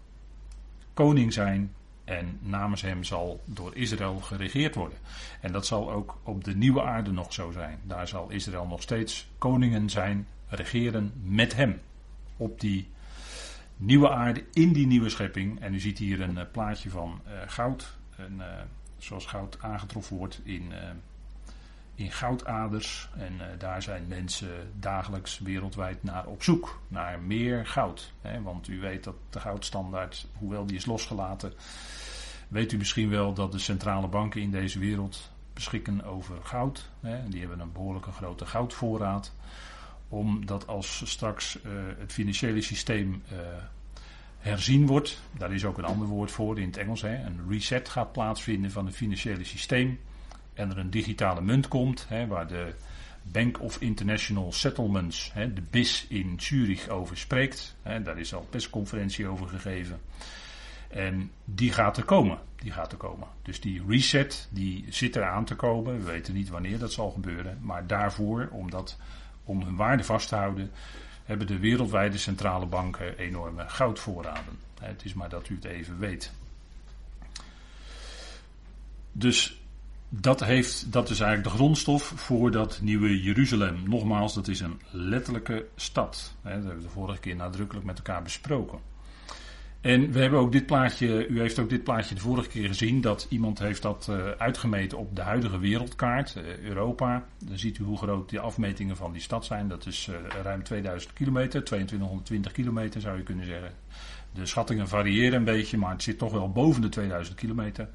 koning 0.94 1.34
zijn 1.34 1.74
en 2.04 2.40
namens 2.42 2.82
hem 2.82 3.04
zal 3.04 3.42
door 3.46 3.76
Israël 3.76 4.20
geregeerd 4.20 4.76
worden. 4.76 4.98
En 5.42 5.52
dat 5.52 5.66
zal 5.66 5.92
ook 5.92 6.18
op 6.24 6.44
de 6.44 6.56
nieuwe 6.56 6.82
aarde 6.82 7.12
nog 7.12 7.34
zo 7.34 7.52
zijn. 7.52 7.80
Daar 7.84 8.08
zal 8.08 8.30
Israël 8.30 8.66
nog 8.66 8.82
steeds 8.82 9.30
koningen 9.38 9.90
zijn, 9.90 10.28
regeren 10.48 11.12
met 11.24 11.56
hem. 11.56 11.82
Op 12.38 12.60
die 12.60 12.88
nieuwe 13.76 14.10
aarde, 14.10 14.44
in 14.54 14.74
die 14.74 14.88
nieuwe 14.88 15.10
schepping. 15.10 15.60
En 15.60 15.74
u 15.74 15.80
ziet 15.80 15.98
hier 15.98 16.22
een 16.22 16.38
uh, 16.38 16.44
plaatje 16.52 16.90
van 16.90 17.22
uh, 17.28 17.34
goud. 17.48 17.98
En, 18.16 18.34
uh, 18.38 18.46
zoals 18.98 19.26
goud 19.26 19.58
aangetroffen 19.62 20.18
wordt 20.18 20.42
in, 20.44 20.72
in 22.00 22.12
goudaders. 22.12 23.10
En 23.18 23.34
daar 23.58 23.82
zijn 23.82 24.08
mensen 24.08 24.72
dagelijks 24.76 25.40
wereldwijd 25.40 26.04
naar 26.04 26.26
op 26.26 26.44
zoek. 26.44 26.82
Naar 26.88 27.20
meer 27.20 27.66
goud. 27.66 28.14
Hè? 28.22 28.42
Want 28.42 28.68
u 28.68 28.80
weet 28.80 29.04
dat 29.04 29.16
de 29.30 29.40
goudstandaard, 29.40 30.28
hoewel 30.38 30.66
die 30.66 30.78
is 30.78 30.86
losgelaten 30.86 31.54
weet 32.50 32.72
u 32.72 32.78
misschien 32.78 33.10
wel 33.10 33.34
dat 33.34 33.52
de 33.52 33.60
centrale 33.60 34.08
banken 34.08 34.42
in 34.42 34.52
deze 34.52 34.80
wereld 34.80 35.32
beschikken 35.54 36.04
over 36.04 36.36
goud. 36.44 36.90
Hè, 37.00 37.30
die 37.30 37.40
hebben 37.40 37.60
een 37.60 37.72
behoorlijke 37.72 38.12
grote 38.12 38.46
goudvoorraad. 38.46 39.34
Omdat 40.08 40.68
als 40.68 41.02
straks 41.06 41.60
uh, 41.66 41.72
het 41.98 42.14
financiële 42.14 42.62
systeem 42.62 43.24
uh, 43.32 43.38
herzien 44.38 44.88
wordt, 44.88 45.22
daar 45.38 45.54
is 45.54 45.66
ook 45.66 45.78
een 45.78 45.84
ander 45.84 46.08
woord 46.08 46.32
voor 46.32 46.60
in 46.60 46.68
het 46.68 46.78
Engels, 46.78 47.02
hè, 47.02 47.26
een 47.26 47.40
reset 47.50 47.90
gaat 47.90 48.12
plaatsvinden 48.12 48.72
van 48.72 48.86
het 48.86 48.96
financiële 48.96 49.44
systeem. 49.44 50.00
En 50.60 50.70
er 50.70 50.78
een 50.78 50.90
digitale 50.90 51.42
munt 51.42 51.68
komt, 51.68 52.06
hè, 52.08 52.28
waar 52.28 52.48
de 52.48 52.74
Bank 53.22 53.62
of 53.62 53.82
International 53.82 54.52
Settlements, 54.52 55.32
hè, 55.34 55.54
de 55.54 55.62
BIS 55.70 56.06
in 56.10 56.34
Zurich, 56.38 56.88
over 56.90 57.18
spreekt. 57.18 57.76
Hè, 57.82 58.02
daar 58.02 58.20
is 58.20 58.34
al 58.34 58.48
persconferentie 58.50 59.28
over 59.28 59.48
gegeven. 59.48 60.00
En 60.88 61.32
die 61.46 61.72
gaat 61.72 61.98
er 61.98 62.04
komen. 62.04 62.40
Die 62.56 62.72
gaat 62.72 62.92
er 62.92 62.98
komen. 62.98 63.28
Dus 63.42 63.62
die 63.62 63.84
reset, 63.88 64.48
die 64.52 64.86
zit 64.90 65.16
eraan 65.16 65.46
te 65.46 65.56
komen. 65.56 65.98
We 65.98 66.12
weten 66.12 66.34
niet 66.34 66.50
wanneer 66.50 66.80
dat 66.80 66.92
zal 66.92 67.12
gebeuren. 67.12 67.58
Maar 67.62 67.88
daarvoor, 67.88 68.50
om, 68.52 68.70
dat, 68.70 68.98
om 69.44 69.62
hun 69.62 69.76
waarde 69.76 70.04
vast 70.04 70.28
te 70.28 70.36
houden, 70.36 70.72
hebben 71.24 71.48
de 71.48 71.60
wereldwijde 71.60 72.18
centrale 72.18 72.66
banken 72.66 73.18
enorme 73.18 73.70
goudvoorraden. 73.70 74.60
Het 74.80 75.06
is 75.06 75.14
maar 75.14 75.30
dat 75.30 75.50
u 75.50 75.56
het 75.56 75.66
even 75.66 76.00
weet. 76.00 76.32
Dus 79.12 79.59
dat, 80.10 80.44
heeft, 80.44 80.92
dat 80.92 81.10
is 81.10 81.20
eigenlijk 81.20 81.52
de 81.52 81.58
grondstof 81.58 82.04
voor 82.16 82.52
dat 82.52 82.80
nieuwe 82.82 83.22
Jeruzalem. 83.22 83.84
Nogmaals, 83.86 84.34
dat 84.34 84.48
is 84.48 84.60
een 84.60 84.82
letterlijke 84.92 85.66
stad. 85.76 86.36
Dat 86.44 86.52
hebben 86.52 86.76
we 86.76 86.82
de 86.82 86.90
vorige 86.90 87.20
keer 87.20 87.36
nadrukkelijk 87.36 87.86
met 87.86 87.98
elkaar 87.98 88.22
besproken. 88.22 88.80
En 89.82 90.12
we 90.12 90.20
hebben 90.20 90.40
ook 90.40 90.52
dit 90.52 90.66
plaatje, 90.66 91.28
u 91.28 91.40
heeft 91.40 91.60
ook 91.60 91.70
dit 91.70 91.84
plaatje 91.84 92.16
de 92.16 92.22
vorige 92.22 92.50
keer 92.50 92.68
gezien, 92.68 93.02
dat 93.02 93.28
iemand 93.30 93.60
heeft 93.60 93.82
dat 93.82 94.08
uh, 94.10 94.30
uitgemeten 94.38 94.98
op 94.98 95.16
de 95.16 95.22
huidige 95.22 95.60
wereldkaart, 95.60 96.36
uh, 96.38 96.58
Europa. 96.58 97.26
Dan 97.46 97.58
ziet 97.58 97.78
u 97.78 97.84
hoe 97.84 97.98
groot 97.98 98.30
die 98.30 98.40
afmetingen 98.40 98.96
van 98.96 99.12
die 99.12 99.22
stad 99.22 99.46
zijn. 99.46 99.68
Dat 99.68 99.86
is 99.86 100.08
uh, 100.10 100.16
ruim 100.44 100.64
2000 100.64 101.14
kilometer, 101.14 101.64
2220 101.64 102.52
kilometer 102.52 103.02
zou 103.02 103.18
je 103.18 103.24
kunnen 103.24 103.46
zeggen. 103.46 103.72
De 104.34 104.46
schattingen 104.46 104.88
variëren 104.88 105.38
een 105.38 105.44
beetje, 105.44 105.78
maar 105.78 105.92
het 105.92 106.04
zit 106.04 106.18
toch 106.18 106.32
wel 106.32 106.52
boven 106.52 106.82
de 106.82 106.90
2000 106.90 107.36
kilometer. 107.36 107.90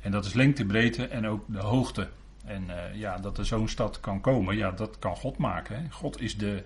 En 0.00 0.10
dat 0.10 0.24
is 0.24 0.32
lengte, 0.32 0.64
breedte 0.64 1.06
en 1.06 1.26
ook 1.26 1.44
de 1.46 1.58
hoogte. 1.58 2.08
En 2.44 2.70
ja, 2.94 3.18
dat 3.18 3.38
er 3.38 3.46
zo'n 3.46 3.68
stad 3.68 4.00
kan 4.00 4.20
komen, 4.20 4.56
ja, 4.56 4.70
dat 4.70 4.98
kan 4.98 5.16
God 5.16 5.38
maken. 5.38 5.76
Hè. 5.76 5.90
God 5.90 6.20
is 6.20 6.36
de 6.36 6.64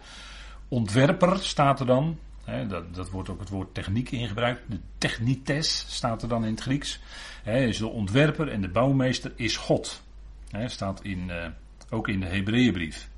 ontwerper, 0.68 1.38
staat 1.38 1.80
er 1.80 1.86
dan 1.86 2.18
dat, 2.68 2.94
dat 2.94 3.10
wordt 3.10 3.28
ook 3.28 3.40
het 3.40 3.48
woord 3.48 3.74
techniek 3.74 4.10
ingebruikt. 4.10 4.70
De 4.70 4.80
technites 4.98 5.86
staat 5.88 6.22
er 6.22 6.28
dan 6.28 6.44
in 6.44 6.50
het 6.50 6.60
Grieks. 6.60 7.00
He, 7.42 7.64
is 7.66 7.78
de 7.78 7.86
ontwerper 7.86 8.48
en 8.48 8.60
de 8.60 8.68
bouwmeester 8.68 9.32
is 9.36 9.56
God. 9.56 10.02
He, 10.50 10.68
staat 10.68 11.04
in, 11.04 11.28
uh, 11.28 11.46
ook 11.90 12.08
in 12.08 12.20
de 12.20 12.26
Hebreeënbrief. 12.26 13.10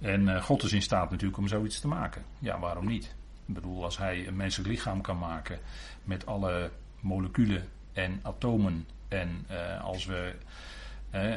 En 0.00 0.22
uh, 0.22 0.42
God 0.42 0.62
is 0.62 0.72
in 0.72 0.82
staat 0.82 1.10
natuurlijk 1.10 1.38
om 1.38 1.48
zoiets 1.48 1.80
te 1.80 1.88
maken. 1.88 2.24
Ja, 2.38 2.58
waarom 2.58 2.86
niet? 2.86 3.14
Ik 3.46 3.54
bedoel, 3.54 3.84
als 3.84 3.98
hij 3.98 4.26
een 4.26 4.36
menselijk 4.36 4.70
lichaam 4.70 5.00
kan 5.00 5.18
maken 5.18 5.58
met 6.04 6.26
alle 6.26 6.70
moleculen 7.00 7.68
en 7.92 8.20
atomen. 8.22 8.86
En 9.08 9.46
uh, 9.50 9.84
als 9.84 10.06
we 10.06 10.32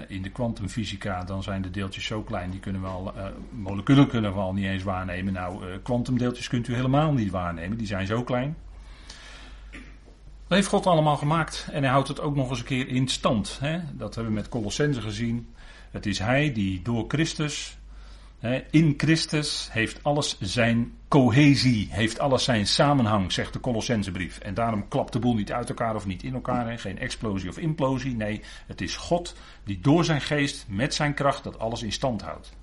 in 0.07 0.21
de 0.21 0.29
kwantumfysica 0.29 1.23
dan 1.23 1.43
zijn 1.43 1.61
de 1.61 1.69
deeltjes 1.69 2.05
zo 2.05 2.21
klein, 2.21 2.51
die 2.51 2.59
kunnen 2.59 2.81
we 2.81 2.87
al, 2.87 3.13
uh, 3.15 3.25
moleculen 3.51 4.07
kunnen 4.07 4.33
we 4.33 4.39
al 4.39 4.53
niet 4.53 4.65
eens 4.65 4.83
waarnemen. 4.83 5.33
Nou, 5.33 5.77
kwantumdeeltjes 5.77 6.47
kunt 6.47 6.67
u 6.67 6.75
helemaal 6.75 7.13
niet 7.13 7.31
waarnemen, 7.31 7.77
die 7.77 7.87
zijn 7.87 8.07
zo 8.07 8.23
klein. 8.23 8.55
Dat 10.51 10.59
heeft 10.59 10.67
God 10.67 10.85
allemaal 10.85 11.17
gemaakt 11.17 11.67
en 11.71 11.83
hij 11.83 11.91
houdt 11.91 12.07
het 12.07 12.19
ook 12.19 12.35
nog 12.35 12.49
eens 12.49 12.59
een 12.59 12.65
keer 12.65 12.87
in 12.87 13.07
stand. 13.07 13.57
Hè? 13.61 13.79
Dat 13.93 14.15
hebben 14.15 14.33
we 14.33 14.39
met 14.39 14.49
Colossense 14.49 15.01
gezien. 15.01 15.53
Het 15.91 16.05
is 16.05 16.19
hij 16.19 16.53
die 16.53 16.81
door 16.81 17.05
Christus 17.07 17.77
in 18.69 18.93
Christus 18.97 19.69
heeft 19.71 20.03
alles 20.03 20.39
zijn 20.39 20.93
cohesie, 21.07 21.87
heeft 21.91 22.19
alles 22.19 22.43
zijn 22.43 22.67
samenhang, 22.67 23.31
zegt 23.31 23.53
de 23.53 23.59
Colossensebrief. 23.59 24.39
En 24.39 24.53
daarom 24.53 24.87
klapt 24.87 25.13
de 25.13 25.19
boel 25.19 25.35
niet 25.35 25.51
uit 25.51 25.69
elkaar 25.69 25.95
of 25.95 26.05
niet 26.05 26.23
in 26.23 26.33
elkaar, 26.33 26.79
geen 26.79 26.99
explosie 26.99 27.49
of 27.49 27.57
implosie. 27.57 28.15
Nee, 28.15 28.41
het 28.67 28.81
is 28.81 28.95
God 28.95 29.35
die 29.63 29.79
door 29.79 30.05
zijn 30.05 30.21
geest, 30.21 30.65
met 30.67 30.93
zijn 30.93 31.13
kracht, 31.13 31.43
dat 31.43 31.59
alles 31.59 31.83
in 31.83 31.91
stand 31.91 32.21
houdt. 32.21 32.53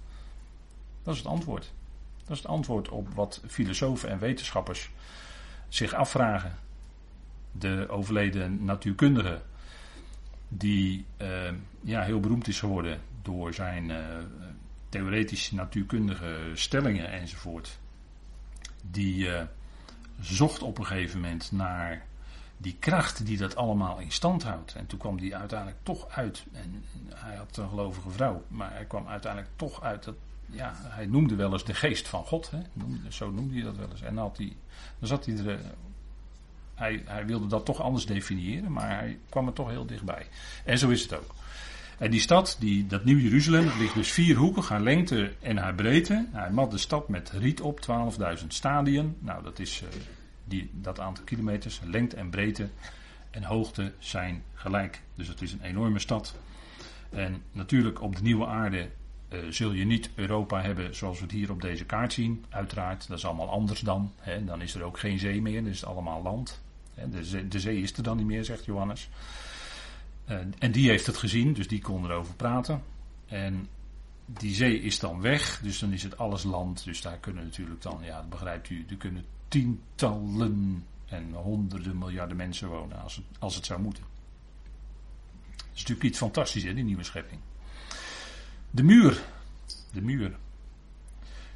Dat 1.03 1.15
is 1.15 1.21
het 1.21 1.29
antwoord. 1.29 1.73
Dat 2.25 2.37
is 2.37 2.43
het 2.43 2.53
antwoord 2.53 2.89
op 2.89 3.09
wat 3.15 3.43
filosofen 3.47 4.09
en 4.09 4.19
wetenschappers 4.19 4.91
zich 5.69 5.95
afvragen. 5.95 6.57
De 7.53 7.87
overleden 7.89 8.65
natuurkundige, 8.65 9.43
die 10.49 11.05
uh, 11.23 11.29
ja, 11.81 12.03
heel 12.03 12.21
beroemd 12.21 12.49
is 12.49 12.59
geworden 12.59 13.01
door 13.23 13.55
zijn 13.55 13.91
uh, 13.91 13.97
theoretische 14.89 15.55
natuurkundige 15.55 16.51
stellingen 16.55 17.11
enzovoort. 17.11 17.79
Die 18.91 19.27
uh, 19.27 19.43
zocht 20.21 20.63
op 20.63 20.79
een 20.79 20.87
gegeven 20.87 21.21
moment 21.21 21.53
naar 21.53 22.07
die 22.57 22.77
kracht 22.79 23.27
die 23.27 23.37
dat 23.37 23.57
allemaal 23.57 23.99
in 23.99 24.13
stand 24.13 24.43
houdt. 24.43 24.75
En 24.75 24.87
toen 24.87 24.99
kwam 24.99 25.19
die 25.19 25.37
uiteindelijk 25.37 25.79
toch 25.83 26.09
uit. 26.09 26.45
En 26.53 26.85
hij 27.15 27.37
had 27.37 27.57
een 27.57 27.69
gelovige 27.69 28.11
vrouw, 28.11 28.45
maar 28.49 28.73
hij 28.73 28.85
kwam 28.85 29.07
uiteindelijk 29.07 29.53
toch 29.57 29.83
uit 29.83 30.05
dat. 30.05 30.15
Ja, 30.51 30.73
hij 30.77 31.07
noemde 31.07 31.35
wel 31.35 31.53
eens 31.53 31.65
de 31.65 31.75
geest 31.75 32.09
van 32.09 32.25
God. 32.25 32.51
Hè? 32.51 32.59
Zo 33.09 33.31
noemde 33.31 33.55
hij 33.55 33.63
dat 33.63 33.77
wel 33.77 33.91
eens. 33.91 34.03
En 34.03 34.15
dan, 34.15 34.25
had 34.25 34.37
hij, 34.37 34.57
dan 34.99 35.09
zat 35.09 35.27
hij 35.27 35.37
er. 35.37 35.51
Eh, 35.51 35.59
hij, 36.75 37.03
hij 37.07 37.27
wilde 37.27 37.47
dat 37.47 37.65
toch 37.65 37.81
anders 37.81 38.07
definiëren, 38.07 38.73
maar 38.73 38.89
hij 38.89 39.19
kwam 39.29 39.47
er 39.47 39.53
toch 39.53 39.69
heel 39.69 39.87
dichtbij. 39.87 40.27
En 40.65 40.79
zo 40.79 40.89
is 40.89 41.03
het 41.03 41.15
ook. 41.15 41.35
En 41.99 42.11
die 42.11 42.21
stad, 42.21 42.57
die, 42.61 42.87
dat 42.87 43.05
Nieuw 43.05 43.19
Jeruzalem, 43.19 43.71
ligt 43.79 43.95
dus 43.95 44.13
vier 44.13 44.37
hoeken, 44.37 44.63
haar 44.63 44.81
lengte 44.81 45.33
en 45.41 45.57
haar 45.57 45.75
breedte. 45.75 46.27
Hij 46.33 46.51
mat 46.51 46.71
de 46.71 46.79
stad 46.79 47.09
met 47.09 47.31
riet 47.31 47.61
op, 47.61 47.81
12.000 48.41 48.47
stadien. 48.47 49.17
Nou, 49.19 49.43
dat 49.43 49.59
is 49.59 49.83
uh, 49.83 49.89
die, 50.45 50.71
dat 50.73 51.01
aantal 51.01 51.25
kilometers. 51.25 51.81
Lengte 51.85 52.17
en 52.17 52.31
breedte 52.31 52.69
en 53.31 53.43
hoogte 53.43 53.93
zijn 53.99 54.43
gelijk. 54.55 55.03
Dus 55.15 55.29
het 55.29 55.43
is 55.43 55.53
een 55.53 55.63
enorme 55.63 55.99
stad. 55.99 56.35
En 57.11 57.43
natuurlijk 57.53 58.03
op 58.03 58.17
de 58.17 58.23
nieuwe 58.23 58.47
aarde 58.47 58.89
uh, 59.33 59.39
zul 59.51 59.73
je 59.73 59.85
niet 59.85 60.11
Europa 60.15 60.63
hebben 60.63 60.95
zoals 60.95 61.19
we 61.19 61.23
het 61.23 61.33
hier 61.33 61.51
op 61.51 61.61
deze 61.61 61.85
kaart 61.85 62.13
zien. 62.13 62.45
Uiteraard, 62.49 63.09
dat 63.09 63.19
is 63.19 63.25
allemaal 63.25 63.51
anders 63.51 63.81
dan. 63.81 64.13
Hè. 64.19 64.45
Dan 64.45 64.63
is 64.63 64.75
er 64.75 64.83
ook 64.83 64.99
geen 64.99 65.19
zee 65.19 65.43
meer, 65.43 65.63
dan 65.63 65.71
is 65.71 65.81
het 65.81 65.89
allemaal 65.89 66.23
land. 66.23 66.63
De 67.49 67.59
zee 67.59 67.83
is 67.83 67.93
er 67.93 68.03
dan 68.03 68.17
niet 68.17 68.27
meer, 68.27 68.45
zegt 68.45 68.65
Johannes. 68.65 69.09
Uh, 70.29 70.39
en 70.59 70.73
die 70.73 70.89
heeft 70.89 71.07
het 71.07 71.17
gezien, 71.17 71.53
dus 71.53 71.69
die 71.69 71.81
kon 71.81 72.05
erover 72.05 72.35
praten. 72.35 72.83
En 73.27 73.69
die 74.27 74.55
zee 74.55 74.81
is 74.81 74.99
dan 74.99 75.21
weg, 75.21 75.61
dus 75.63 75.79
dan 75.79 75.93
is 75.93 76.03
het 76.03 76.19
alles 76.19 76.43
land. 76.43 76.85
Dus 76.85 77.01
daar 77.01 77.19
kunnen 77.19 77.45
natuurlijk 77.45 77.83
dan, 77.83 77.99
ja, 78.03 78.17
dat 78.17 78.29
begrijpt 78.29 78.71
u, 78.71 78.85
er 78.89 78.97
kunnen 78.97 79.25
tientallen 79.49 80.85
en 81.07 81.33
honderden 81.33 81.99
miljarden 81.99 82.37
mensen 82.37 82.69
wonen 82.69 83.03
als 83.03 83.17
het, 83.17 83.25
als 83.39 83.55
het 83.55 83.67
zou 83.67 83.81
moeten. 83.81 84.05
Dat 85.57 85.67
is 85.73 85.79
natuurlijk 85.79 86.09
iets 86.09 86.19
fantastisch, 86.19 86.63
hè, 86.63 86.75
die 86.75 86.85
nieuwe 86.85 87.05
schepping. 87.05 87.41
De 88.71 88.83
muur. 88.83 89.21
De 89.93 90.03
muur. 90.03 90.37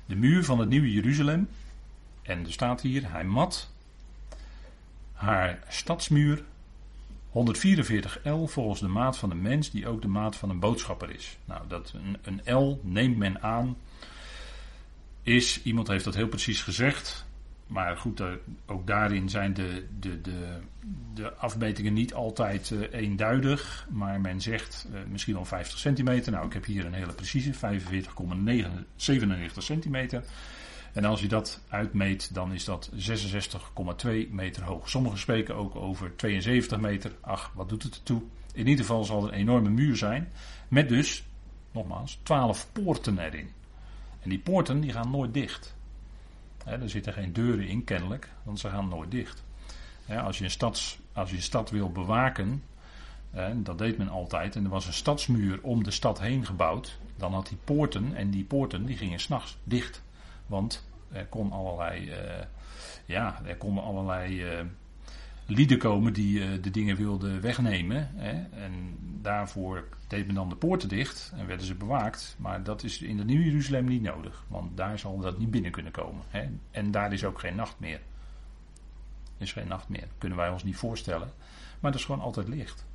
De 0.07 0.17
muur 0.17 0.45
van 0.45 0.59
het 0.59 0.69
nieuwe 0.69 0.93
Jeruzalem. 0.93 1.49
En 2.23 2.45
er 2.45 2.53
staat 2.53 2.81
hier, 2.81 3.13
hij 3.13 3.25
mat 3.25 3.71
haar 5.13 5.65
stadsmuur 5.69 6.45
144 7.33 8.21
L 8.25 8.45
volgens 8.45 8.81
de 8.81 8.89
maat 8.89 9.19
van 9.19 9.29
de 9.29 9.35
mens, 9.35 9.71
die 9.71 9.89
ook 9.89 10.03
de 10.03 10.09
maat 10.09 10.37
van 10.37 10.51
een 10.51 10.61
boodschapper 10.61 11.11
is. 11.11 11.39
Nou, 11.45 11.61
dat 11.69 11.95
een, 11.95 12.41
een 12.45 12.55
L 12.55 12.81
neemt 12.83 13.17
men 13.17 13.43
aan, 13.43 13.77
is, 15.23 15.63
iemand 15.63 15.89
heeft 15.89 16.05
dat 16.05 16.15
heel 16.15 16.29
precies 16.29 16.63
gezegd, 16.63 17.27
maar 17.73 17.97
goed, 17.97 18.23
ook 18.67 18.87
daarin 18.87 19.29
zijn 19.29 19.55
de, 19.55 19.87
de, 20.01 20.21
de, 20.21 20.59
de 21.15 21.35
afmetingen 21.35 21.93
niet 21.93 22.15
altijd 22.15 22.71
uh, 22.71 22.81
eenduidig. 22.93 23.87
Maar 23.91 24.21
men 24.21 24.41
zegt 24.41 24.87
uh, 24.93 24.99
misschien 25.11 25.37
al 25.37 25.45
50 25.45 25.79
centimeter. 25.79 26.33
Nou, 26.33 26.47
ik 26.47 26.53
heb 26.53 26.65
hier 26.65 26.85
een 26.85 26.93
hele 26.93 27.13
precieze, 27.13 27.53
45,97 27.53 27.59
centimeter. 29.57 30.23
En 30.93 31.05
als 31.05 31.21
je 31.21 31.29
dat 31.29 31.61
uitmeet, 31.69 32.35
dan 32.35 32.53
is 32.53 32.65
dat 32.65 32.91
66,2 32.95 34.31
meter 34.31 34.63
hoog. 34.63 34.89
Sommigen 34.89 35.19
spreken 35.19 35.55
ook 35.55 35.77
over 35.77 36.17
72 36.17 36.81
meter. 36.81 37.13
Ach, 37.21 37.53
wat 37.55 37.69
doet 37.69 37.83
het 37.83 37.95
ertoe? 37.95 38.23
In 38.53 38.67
ieder 38.67 38.85
geval 38.85 39.05
zal 39.05 39.27
er 39.27 39.33
een 39.33 39.39
enorme 39.39 39.71
muur 39.71 39.97
zijn. 39.97 40.33
Met 40.69 40.89
dus, 40.89 41.25
nogmaals, 41.71 42.19
12 42.23 42.69
poorten 42.73 43.19
erin. 43.19 43.51
En 44.21 44.31
die 44.31 44.39
poorten 44.39 44.81
die 44.81 44.93
gaan 44.93 45.11
nooit 45.11 45.35
dicht. 45.35 45.75
er 46.65 46.91
zitten 46.91 47.13
geen 47.13 47.33
deuren 47.33 47.67
in, 47.67 47.85
kennelijk, 47.85 48.29
want 48.43 48.61
ze 48.61 48.69
gaan 48.69 48.89
nooit 48.89 49.11
dicht. 49.11 49.45
als, 50.09 50.39
je 50.39 50.45
een 50.45 50.73
als 51.13 51.31
je 51.31 51.41
stad 51.41 51.71
wil 51.71 51.91
bewaken, 51.93 52.63
dat 53.55 53.79
deed 53.79 53.99
men 53.99 54.09
altijd, 54.09 54.57
en 54.57 54.65
er 54.65 54.71
was 54.71 54.87
een 54.87 54.93
stadsmuur 54.93 55.59
om 55.63 55.85
de 55.85 55.91
stad 55.91 56.21
heen 56.21 56.47
gebouwd, 56.47 56.99
dan 57.17 57.33
had 57.33 57.47
die 57.47 57.59
poorten, 57.65 58.15
en 58.15 58.31
die 58.31 58.45
poorten 58.45 58.87
die 58.87 58.97
gingen 58.97 59.21
s'nachts 59.21 59.57
dicht. 59.65 60.03
Want 60.53 60.85
er 61.13 61.27
kon 61.27 61.53
allerlei, 61.53 62.11
uh, 62.11 62.45
ja, 63.05 63.41
er 63.45 63.57
konden 63.57 63.85
allerlei 63.85 64.45
uh, 64.45 64.65
lieden 65.47 65.79
komen 65.79 66.13
die 66.13 66.39
uh, 66.39 66.63
de 66.63 66.71
dingen 66.71 66.97
wilden 66.97 67.41
wegnemen. 67.41 68.11
Hè, 68.15 68.61
en 68.65 68.97
daarvoor 69.23 69.85
deed 70.09 70.27
men 70.27 70.35
dan 70.35 70.49
de 70.49 70.57
poorten 70.57 70.89
dicht 70.89 71.33
en 71.37 71.47
werden 71.47 71.67
ze 71.67 71.75
bewaakt. 71.75 72.37
Maar 72.39 72.63
dat 72.63 72.83
is 72.83 73.03
in 73.03 73.17
de 73.17 73.25
Nieuwe 73.25 73.45
Jeruzalem 73.45 73.85
niet 73.85 74.03
nodig. 74.03 74.45
Want 74.49 74.77
daar 74.77 74.99
zal 74.99 75.19
dat 75.19 75.39
niet 75.39 75.51
binnen 75.51 75.71
kunnen 75.71 75.93
komen. 75.93 76.23
Hè. 76.29 76.49
En 76.71 76.91
daar 76.91 77.13
is 77.13 77.25
ook 77.25 77.39
geen 77.39 77.57
nacht 77.57 77.81
meer. 77.81 78.01
Er 79.37 79.43
is 79.43 79.53
geen 79.53 79.69
nacht 79.69 79.89
meer. 79.89 80.09
Kunnen 80.19 80.39
wij 80.39 80.51
ons 80.51 80.65
niet 80.65 80.77
voorstellen. 80.77 81.33
Maar 81.81 81.91
dat 81.91 82.01
is 82.01 82.07
gewoon 82.07 82.21
altijd 82.21 82.49
licht. 82.49 82.87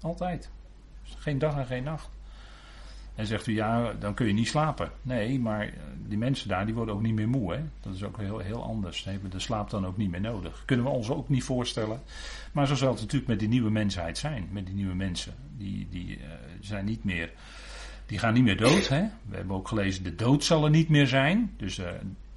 Altijd. 0.00 0.50
Geen 1.02 1.38
dag 1.38 1.56
en 1.56 1.66
geen 1.66 1.84
nacht. 1.84 2.10
En 3.14 3.26
zegt 3.26 3.46
u 3.46 3.54
ja, 3.54 3.92
dan 3.92 4.14
kun 4.14 4.26
je 4.26 4.32
niet 4.32 4.48
slapen. 4.48 4.90
Nee, 5.02 5.40
maar 5.40 5.72
die 6.06 6.18
mensen 6.18 6.48
daar 6.48 6.66
die 6.66 6.74
worden 6.74 6.94
ook 6.94 7.02
niet 7.02 7.14
meer 7.14 7.28
moe. 7.28 7.54
Hè? 7.54 7.60
Dat 7.80 7.94
is 7.94 8.02
ook 8.02 8.18
heel, 8.18 8.38
heel 8.38 8.62
anders. 8.62 9.02
Ze 9.02 9.10
hebben 9.10 9.30
de 9.30 9.38
slaap 9.38 9.70
dan 9.70 9.86
ook 9.86 9.96
niet 9.96 10.10
meer 10.10 10.20
nodig. 10.20 10.62
Kunnen 10.64 10.86
we 10.86 10.92
ons 10.92 11.10
ook 11.10 11.28
niet 11.28 11.44
voorstellen. 11.44 12.00
Maar 12.52 12.66
zo 12.66 12.74
zal 12.74 12.90
het 12.90 13.00
natuurlijk 13.00 13.30
met 13.30 13.38
die 13.38 13.48
nieuwe 13.48 13.70
mensheid 13.70 14.18
zijn. 14.18 14.48
Met 14.50 14.66
die 14.66 14.74
nieuwe 14.74 14.94
mensen. 14.94 15.34
Die, 15.56 15.86
die 15.90 16.18
zijn 16.60 16.84
niet 16.84 17.04
meer. 17.04 17.30
Die 18.06 18.18
gaan 18.18 18.34
niet 18.34 18.44
meer 18.44 18.56
dood. 18.56 18.88
Hè? 18.88 19.02
We 19.28 19.36
hebben 19.36 19.56
ook 19.56 19.68
gelezen, 19.68 20.02
de 20.02 20.14
dood 20.14 20.44
zal 20.44 20.64
er 20.64 20.70
niet 20.70 20.88
meer 20.88 21.06
zijn. 21.06 21.54
Dus 21.56 21.80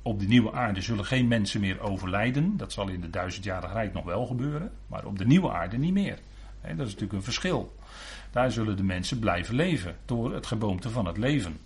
op 0.01 0.19
de 0.19 0.27
nieuwe 0.27 0.51
aarde 0.51 0.81
zullen 0.81 1.05
geen 1.05 1.27
mensen 1.27 1.61
meer 1.61 1.79
overlijden. 1.79 2.57
Dat 2.57 2.71
zal 2.71 2.87
in 2.87 3.01
de 3.01 3.09
duizendjarige 3.09 3.73
rijk 3.73 3.93
nog 3.93 4.03
wel 4.03 4.25
gebeuren. 4.25 4.71
Maar 4.87 5.05
op 5.05 5.17
de 5.17 5.25
nieuwe 5.25 5.51
aarde 5.51 5.77
niet 5.77 5.93
meer. 5.93 6.19
dat 6.61 6.71
is 6.71 6.77
natuurlijk 6.77 7.13
een 7.13 7.23
verschil. 7.23 7.75
Daar 8.37 8.51
zullen 8.51 8.77
de 8.77 8.83
mensen 8.83 9.19
blijven 9.19 9.55
leven. 9.55 9.95
Door 10.05 10.33
het 10.33 10.45
geboomte 10.45 10.89
van 10.89 11.05
het 11.05 11.17
leven. 11.17 11.59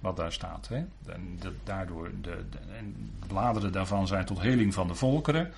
Wat 0.00 0.16
daar 0.16 0.32
staat. 0.32 0.70
En 1.06 1.40
daardoor 1.64 2.10
de, 2.20 2.44
de, 2.50 2.58
de 3.20 3.26
bladeren 3.26 3.72
daarvan 3.72 4.06
zijn 4.06 4.24
tot 4.24 4.40
heling 4.40 4.74
van 4.74 4.88
de 4.88 4.94
volkeren. 4.94 5.52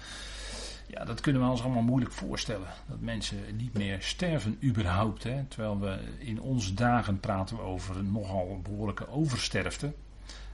Ja, 0.87 1.05
dat 1.05 1.21
kunnen 1.21 1.43
we 1.43 1.49
ons 1.49 1.62
allemaal 1.62 1.83
moeilijk 1.83 2.12
voorstellen. 2.12 2.69
Dat 2.87 3.00
mensen 3.00 3.38
niet 3.57 3.73
meer 3.73 4.02
sterven 4.02 4.59
überhaupt. 4.62 5.23
Hè? 5.23 5.45
Terwijl 5.45 5.81
we 5.81 5.99
in 6.19 6.40
onze 6.40 6.75
dagen 6.75 7.21
praten 7.21 7.57
we 7.57 7.62
over 7.62 7.97
een 7.97 8.12
nogal 8.12 8.61
behoorlijke 8.62 9.09
oversterfte. 9.09 9.93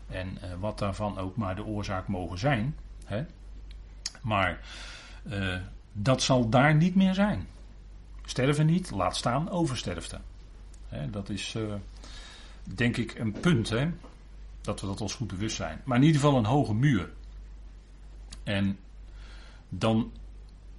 En 0.08 0.28
uh, 0.28 0.50
wat 0.60 0.78
daarvan 0.78 1.18
ook 1.18 1.36
maar 1.36 1.56
de 1.56 1.64
oorzaak 1.64 2.08
mogen 2.08 2.38
zijn. 2.38 2.76
Hè? 3.04 3.24
Maar 4.20 4.60
uh, 5.22 5.56
dat 5.92 6.22
zal 6.22 6.48
daar 6.48 6.74
niet 6.74 6.94
meer 6.94 7.14
zijn. 7.14 7.46
Sterven 8.24 8.66
niet, 8.66 8.90
laat 8.90 9.16
staan 9.16 9.50
oversterfte. 9.50 10.20
Hè, 10.88 11.10
dat 11.10 11.28
is 11.28 11.54
uh, 11.54 11.74
denk 12.64 12.96
ik 12.96 13.18
een 13.18 13.32
punt, 13.32 13.68
hè, 13.68 13.90
dat 14.60 14.80
we 14.80 14.86
dat 14.86 15.00
ons 15.00 15.14
goed 15.14 15.28
bewust 15.28 15.56
zijn. 15.56 15.80
Maar 15.84 15.96
in 15.96 16.04
ieder 16.04 16.20
geval 16.20 16.38
een 16.38 16.44
hoge 16.44 16.74
muur. 16.74 17.10
En 18.42 18.78
dan 19.68 20.12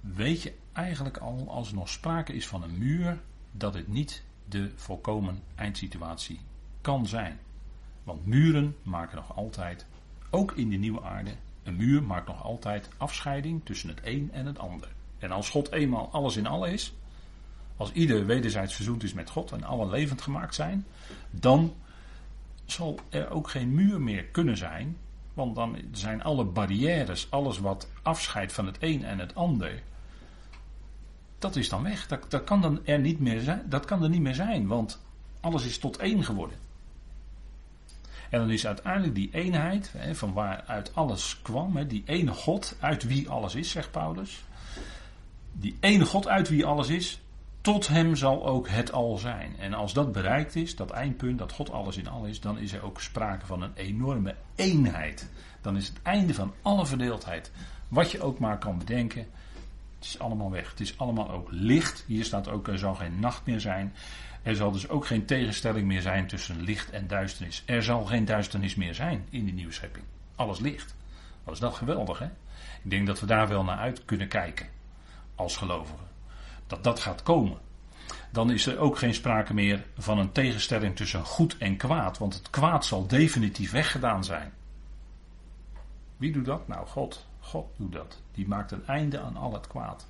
weet 0.00 0.42
je 0.42 0.54
eigenlijk 0.72 1.16
al, 1.16 1.44
als 1.48 1.68
er 1.68 1.74
nog 1.74 1.88
sprake 1.88 2.32
is 2.32 2.46
van 2.46 2.62
een 2.62 2.78
muur, 2.78 3.20
dat 3.52 3.74
het 3.74 3.88
niet 3.88 4.22
de 4.48 4.72
volkomen 4.74 5.42
eindsituatie 5.54 6.40
kan 6.80 7.06
zijn. 7.06 7.38
Want 8.04 8.26
muren 8.26 8.76
maken 8.82 9.16
nog 9.16 9.36
altijd, 9.36 9.86
ook 10.30 10.52
in 10.52 10.70
de 10.70 10.76
nieuwe 10.76 11.02
aarde, 11.02 11.34
een 11.62 11.76
muur 11.76 12.02
maakt 12.02 12.26
nog 12.26 12.42
altijd 12.42 12.88
afscheiding 12.96 13.64
tussen 13.64 13.88
het 13.88 14.00
een 14.02 14.30
en 14.32 14.46
het 14.46 14.58
ander. 14.58 14.88
En 15.18 15.30
als 15.30 15.50
God 15.50 15.72
eenmaal 15.72 16.08
alles 16.12 16.36
in 16.36 16.46
alles 16.46 16.70
is, 16.70 16.94
als 17.76 17.92
ieder 17.92 18.26
wederzijds 18.26 18.74
verzoend 18.74 19.02
is 19.02 19.12
met 19.12 19.30
God 19.30 19.52
en 19.52 19.64
alle 19.64 19.88
levend 19.88 20.22
gemaakt 20.22 20.54
zijn, 20.54 20.86
dan 21.30 21.74
zal 22.64 22.98
er 23.08 23.30
ook 23.30 23.48
geen 23.48 23.74
muur 23.74 24.00
meer 24.00 24.24
kunnen 24.24 24.56
zijn. 24.56 24.96
Want 25.34 25.54
dan 25.54 25.76
zijn 25.92 26.22
alle 26.22 26.44
barrières, 26.44 27.30
alles 27.30 27.58
wat 27.58 27.88
afscheidt 28.02 28.52
van 28.52 28.66
het 28.66 28.76
een 28.80 29.04
en 29.04 29.18
het 29.18 29.34
ander, 29.34 29.82
dat 31.38 31.56
is 31.56 31.68
dan 31.68 31.82
weg. 31.82 32.06
Dat, 32.06 32.30
dat, 32.30 32.44
kan 32.44 32.60
dan 32.60 32.86
er 32.86 32.98
niet 32.98 33.20
meer 33.20 33.40
zijn, 33.40 33.62
dat 33.68 33.84
kan 33.84 34.02
er 34.02 34.08
niet 34.08 34.20
meer 34.20 34.34
zijn, 34.34 34.66
want 34.66 35.02
alles 35.40 35.64
is 35.64 35.78
tot 35.78 35.96
één 35.96 36.24
geworden. 36.24 36.58
En 38.30 38.38
dan 38.38 38.50
is 38.50 38.66
uiteindelijk 38.66 39.14
die 39.14 39.28
eenheid, 39.32 39.92
hè, 39.96 40.14
van 40.14 40.32
waaruit 40.32 40.94
alles 40.94 41.40
kwam, 41.42 41.76
hè, 41.76 41.86
die 41.86 42.02
ene 42.06 42.32
God, 42.32 42.76
uit 42.80 43.02
wie 43.02 43.28
alles 43.28 43.54
is, 43.54 43.70
zegt 43.70 43.90
Paulus. 43.90 44.44
Die 45.52 45.76
ene 45.80 46.06
God 46.06 46.28
uit 46.28 46.48
wie 46.48 46.66
alles 46.66 46.88
is, 46.88 47.20
tot 47.64 47.88
hem 47.88 48.16
zal 48.16 48.46
ook 48.46 48.68
het 48.68 48.92
al 48.92 49.16
zijn. 49.16 49.54
En 49.58 49.74
als 49.74 49.92
dat 49.92 50.12
bereikt 50.12 50.56
is, 50.56 50.76
dat 50.76 50.90
eindpunt, 50.90 51.38
dat 51.38 51.52
God 51.52 51.70
alles 51.70 51.96
in 51.96 52.08
al 52.08 52.24
is, 52.24 52.40
dan 52.40 52.58
is 52.58 52.72
er 52.72 52.82
ook 52.82 53.00
sprake 53.00 53.46
van 53.46 53.62
een 53.62 53.74
enorme 53.74 54.34
eenheid. 54.54 55.30
Dan 55.60 55.76
is 55.76 55.88
het 55.88 56.02
einde 56.02 56.34
van 56.34 56.52
alle 56.62 56.86
verdeeldheid. 56.86 57.52
Wat 57.88 58.10
je 58.10 58.20
ook 58.20 58.38
maar 58.38 58.58
kan 58.58 58.78
bedenken, 58.78 59.26
het 59.94 60.04
is 60.04 60.18
allemaal 60.18 60.50
weg. 60.50 60.70
Het 60.70 60.80
is 60.80 60.98
allemaal 60.98 61.30
ook 61.30 61.48
licht. 61.50 62.04
Hier 62.06 62.24
staat 62.24 62.48
ook, 62.48 62.68
er 62.68 62.78
zal 62.78 62.94
geen 62.94 63.20
nacht 63.20 63.46
meer 63.46 63.60
zijn. 63.60 63.94
Er 64.42 64.56
zal 64.56 64.70
dus 64.70 64.88
ook 64.88 65.06
geen 65.06 65.24
tegenstelling 65.24 65.86
meer 65.86 66.02
zijn 66.02 66.26
tussen 66.26 66.60
licht 66.60 66.90
en 66.90 67.06
duisternis. 67.06 67.62
Er 67.66 67.82
zal 67.82 68.04
geen 68.04 68.24
duisternis 68.24 68.74
meer 68.74 68.94
zijn 68.94 69.26
in 69.30 69.44
die 69.44 69.54
nieuwe 69.54 69.72
schepping. 69.72 70.04
Alles 70.34 70.58
licht. 70.58 70.94
Wat 71.44 71.54
is 71.54 71.60
dat 71.60 71.74
geweldig, 71.74 72.18
hè? 72.18 72.28
Ik 72.82 72.90
denk 72.90 73.06
dat 73.06 73.20
we 73.20 73.26
daar 73.26 73.48
wel 73.48 73.64
naar 73.64 73.78
uit 73.78 74.04
kunnen 74.04 74.28
kijken. 74.28 74.66
Als 75.34 75.56
gelovigen. 75.56 76.13
Dat 76.66 76.84
dat 76.84 77.00
gaat 77.00 77.22
komen. 77.22 77.58
Dan 78.32 78.50
is 78.50 78.66
er 78.66 78.78
ook 78.78 78.98
geen 78.98 79.14
sprake 79.14 79.54
meer 79.54 79.84
van 79.98 80.18
een 80.18 80.32
tegenstelling 80.32 80.96
tussen 80.96 81.24
goed 81.24 81.56
en 81.58 81.76
kwaad. 81.76 82.18
Want 82.18 82.34
het 82.34 82.50
kwaad 82.50 82.86
zal 82.86 83.06
definitief 83.06 83.70
weggedaan 83.70 84.24
zijn. 84.24 84.52
Wie 86.16 86.32
doet 86.32 86.44
dat? 86.44 86.68
Nou, 86.68 86.86
God. 86.86 87.26
God 87.40 87.66
doet 87.76 87.92
dat. 87.92 88.20
Die 88.34 88.48
maakt 88.48 88.70
een 88.70 88.86
einde 88.86 89.20
aan 89.20 89.36
al 89.36 89.52
het 89.52 89.66
kwaad. 89.66 90.06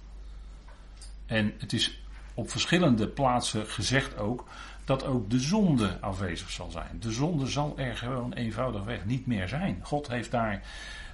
En 1.26 1.54
het 1.58 1.72
is 1.72 2.02
op 2.34 2.50
verschillende 2.50 3.08
plaatsen 3.08 3.66
gezegd 3.66 4.18
ook 4.18 4.44
dat 4.84 5.04
ook 5.04 5.30
de 5.30 5.40
zonde 5.40 5.98
afwezig 6.00 6.50
zal 6.50 6.70
zijn. 6.70 7.00
De 7.00 7.12
zonde 7.12 7.46
zal 7.46 7.78
er 7.78 7.96
gewoon 7.96 8.32
eenvoudigweg 8.32 9.04
niet 9.04 9.26
meer 9.26 9.48
zijn. 9.48 9.78
God 9.82 10.08
heeft 10.08 10.30
daar 10.30 10.62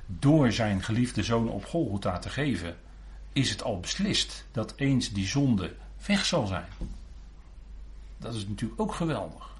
door 0.06 0.52
zijn 0.52 0.82
geliefde 0.82 1.22
zoon 1.22 1.48
op 1.48 1.64
Golgotha 1.64 2.18
te 2.18 2.28
geven, 2.28 2.76
is 3.32 3.50
het 3.50 3.62
al 3.62 3.80
beslist 3.80 4.46
dat 4.52 4.72
eens 4.76 5.12
die 5.12 5.26
zonde 5.26 5.74
weg 6.06 6.24
zal 6.24 6.46
zijn. 6.46 6.68
Dat 8.18 8.34
is 8.34 8.48
natuurlijk 8.48 8.80
ook 8.80 8.94
geweldig. 8.94 9.50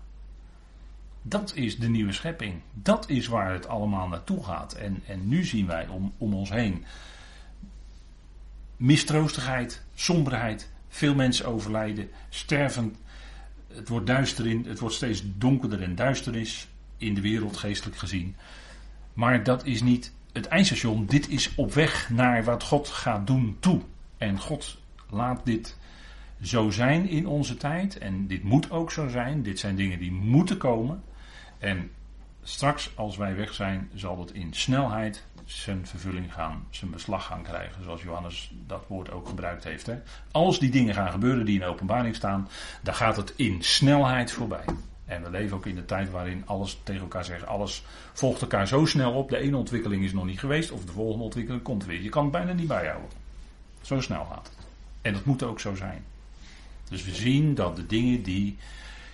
Dat 1.23 1.55
is 1.55 1.79
de 1.79 1.89
nieuwe 1.89 2.13
schepping. 2.13 2.61
Dat 2.73 3.09
is 3.09 3.27
waar 3.27 3.53
het 3.53 3.67
allemaal 3.69 4.09
naartoe 4.09 4.45
gaat. 4.45 4.73
En, 4.73 5.03
en 5.07 5.29
nu 5.29 5.45
zien 5.45 5.67
wij 5.67 5.89
om, 5.89 6.13
om 6.19 6.35
ons 6.35 6.51
heen 6.51 6.85
mistroostigheid, 8.77 9.83
somberheid, 9.95 10.71
veel 10.89 11.15
mensen 11.15 11.47
overlijden, 11.47 12.11
sterven. 12.29 12.97
Het 13.69 13.89
wordt 13.89 14.07
duister 14.07 14.47
in, 14.47 14.65
het 14.69 14.79
wordt 14.79 14.95
steeds 14.95 15.23
donkerder 15.25 15.83
en 15.83 15.95
duisternis 15.95 16.69
in 16.97 17.15
de 17.15 17.21
wereld 17.21 17.57
geestelijk 17.57 17.99
gezien. 17.99 18.37
Maar 19.13 19.43
dat 19.43 19.65
is 19.65 19.83
niet 19.83 20.13
het 20.33 20.47
eindstation. 20.47 21.07
Dit 21.07 21.29
is 21.29 21.55
op 21.55 21.73
weg 21.73 22.11
naar 22.11 22.45
wat 22.45 22.63
God 22.63 22.89
gaat 22.89 23.27
doen 23.27 23.57
toe. 23.61 23.81
En 24.19 24.39
God 24.39 24.79
laat 25.11 25.41
dit 25.45 25.79
zo 26.43 26.71
zijn 26.71 27.09
in 27.09 27.27
onze 27.27 27.57
tijd. 27.57 27.99
En 27.99 28.27
dit 28.27 28.43
moet 28.43 28.71
ook 28.71 28.93
zo 28.93 29.09
zijn. 29.09 29.43
Dit 29.43 29.59
zijn 29.59 29.77
dingen 29.77 29.99
die 29.99 30.13
moeten 30.13 30.57
komen. 30.57 31.03
En 31.59 31.91
straks, 32.43 32.91
als 32.97 33.17
wij 33.17 33.37
weg 33.37 33.55
zijn, 33.55 33.91
zal 33.95 34.21
het 34.21 34.33
in 34.33 34.55
snelheid 34.55 35.27
zijn 35.45 35.87
vervulling 35.87 36.33
gaan, 36.33 36.67
zijn 36.71 36.91
beslag 36.91 37.27
gaan 37.27 37.43
krijgen. 37.43 37.83
Zoals 37.85 38.03
Johannes 38.03 38.53
dat 38.67 38.85
woord 38.89 39.11
ook 39.11 39.29
gebruikt 39.29 39.65
heeft. 39.65 39.87
Hè. 39.87 39.99
Als 40.31 40.59
die 40.59 40.71
dingen 40.71 40.95
gaan 40.95 41.11
gebeuren 41.11 41.45
die 41.47 41.61
in 41.61 41.67
openbaring 41.67 42.15
staan, 42.15 42.49
dan 42.83 42.95
gaat 42.95 43.17
het 43.17 43.33
in 43.37 43.63
snelheid 43.63 44.33
voorbij. 44.33 44.65
En 45.11 45.23
we 45.23 45.31
leven 45.31 45.57
ook 45.57 45.67
in 45.67 45.75
de 45.75 45.85
tijd 45.85 46.11
waarin 46.11 46.43
alles 46.47 46.81
tegen 46.83 47.01
elkaar 47.01 47.25
zegt, 47.25 47.47
alles 47.47 47.85
volgt 48.13 48.41
elkaar 48.41 48.67
zo 48.67 48.85
snel 48.85 49.13
op. 49.13 49.29
De 49.29 49.37
ene 49.37 49.57
ontwikkeling 49.57 50.05
is 50.05 50.13
nog 50.13 50.25
niet 50.25 50.39
geweest, 50.39 50.71
of 50.71 50.85
de 50.85 50.93
volgende 50.93 51.25
ontwikkeling 51.25 51.63
komt 51.63 51.85
weer. 51.85 52.03
Je 52.03 52.09
kan 52.09 52.23
het 52.23 52.33
bijna 52.33 52.53
niet 52.53 52.69
bijhouden. 52.69 53.11
Zo 53.81 54.01
snel 54.01 54.25
gaat 54.25 54.51
het. 54.57 54.67
En 55.03 55.13
dat 55.13 55.25
moet 55.25 55.43
ook 55.43 55.61
zo 55.61 55.75
zijn. 55.75 56.05
Dus 56.89 57.05
we 57.05 57.15
zien 57.15 57.55
dat 57.55 57.77
de 57.77 57.87
dingen 57.87 58.23
die 58.23 58.57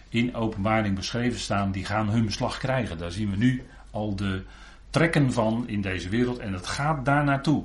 in 0.08 0.34
openbaring 0.34 0.94
beschreven 0.94 1.40
staan, 1.40 1.72
die 1.72 1.84
gaan 1.84 2.08
hun 2.08 2.24
beslag 2.24 2.58
krijgen. 2.58 2.98
Daar 2.98 3.12
zien 3.12 3.30
we 3.30 3.36
nu 3.36 3.66
al 3.90 4.16
de 4.16 4.42
trekken 4.90 5.32
van 5.32 5.68
in 5.68 5.80
deze 5.80 6.08
wereld 6.08 6.38
en 6.38 6.52
het 6.52 6.66
gaat 6.66 7.04
daar 7.04 7.24
naartoe. 7.24 7.64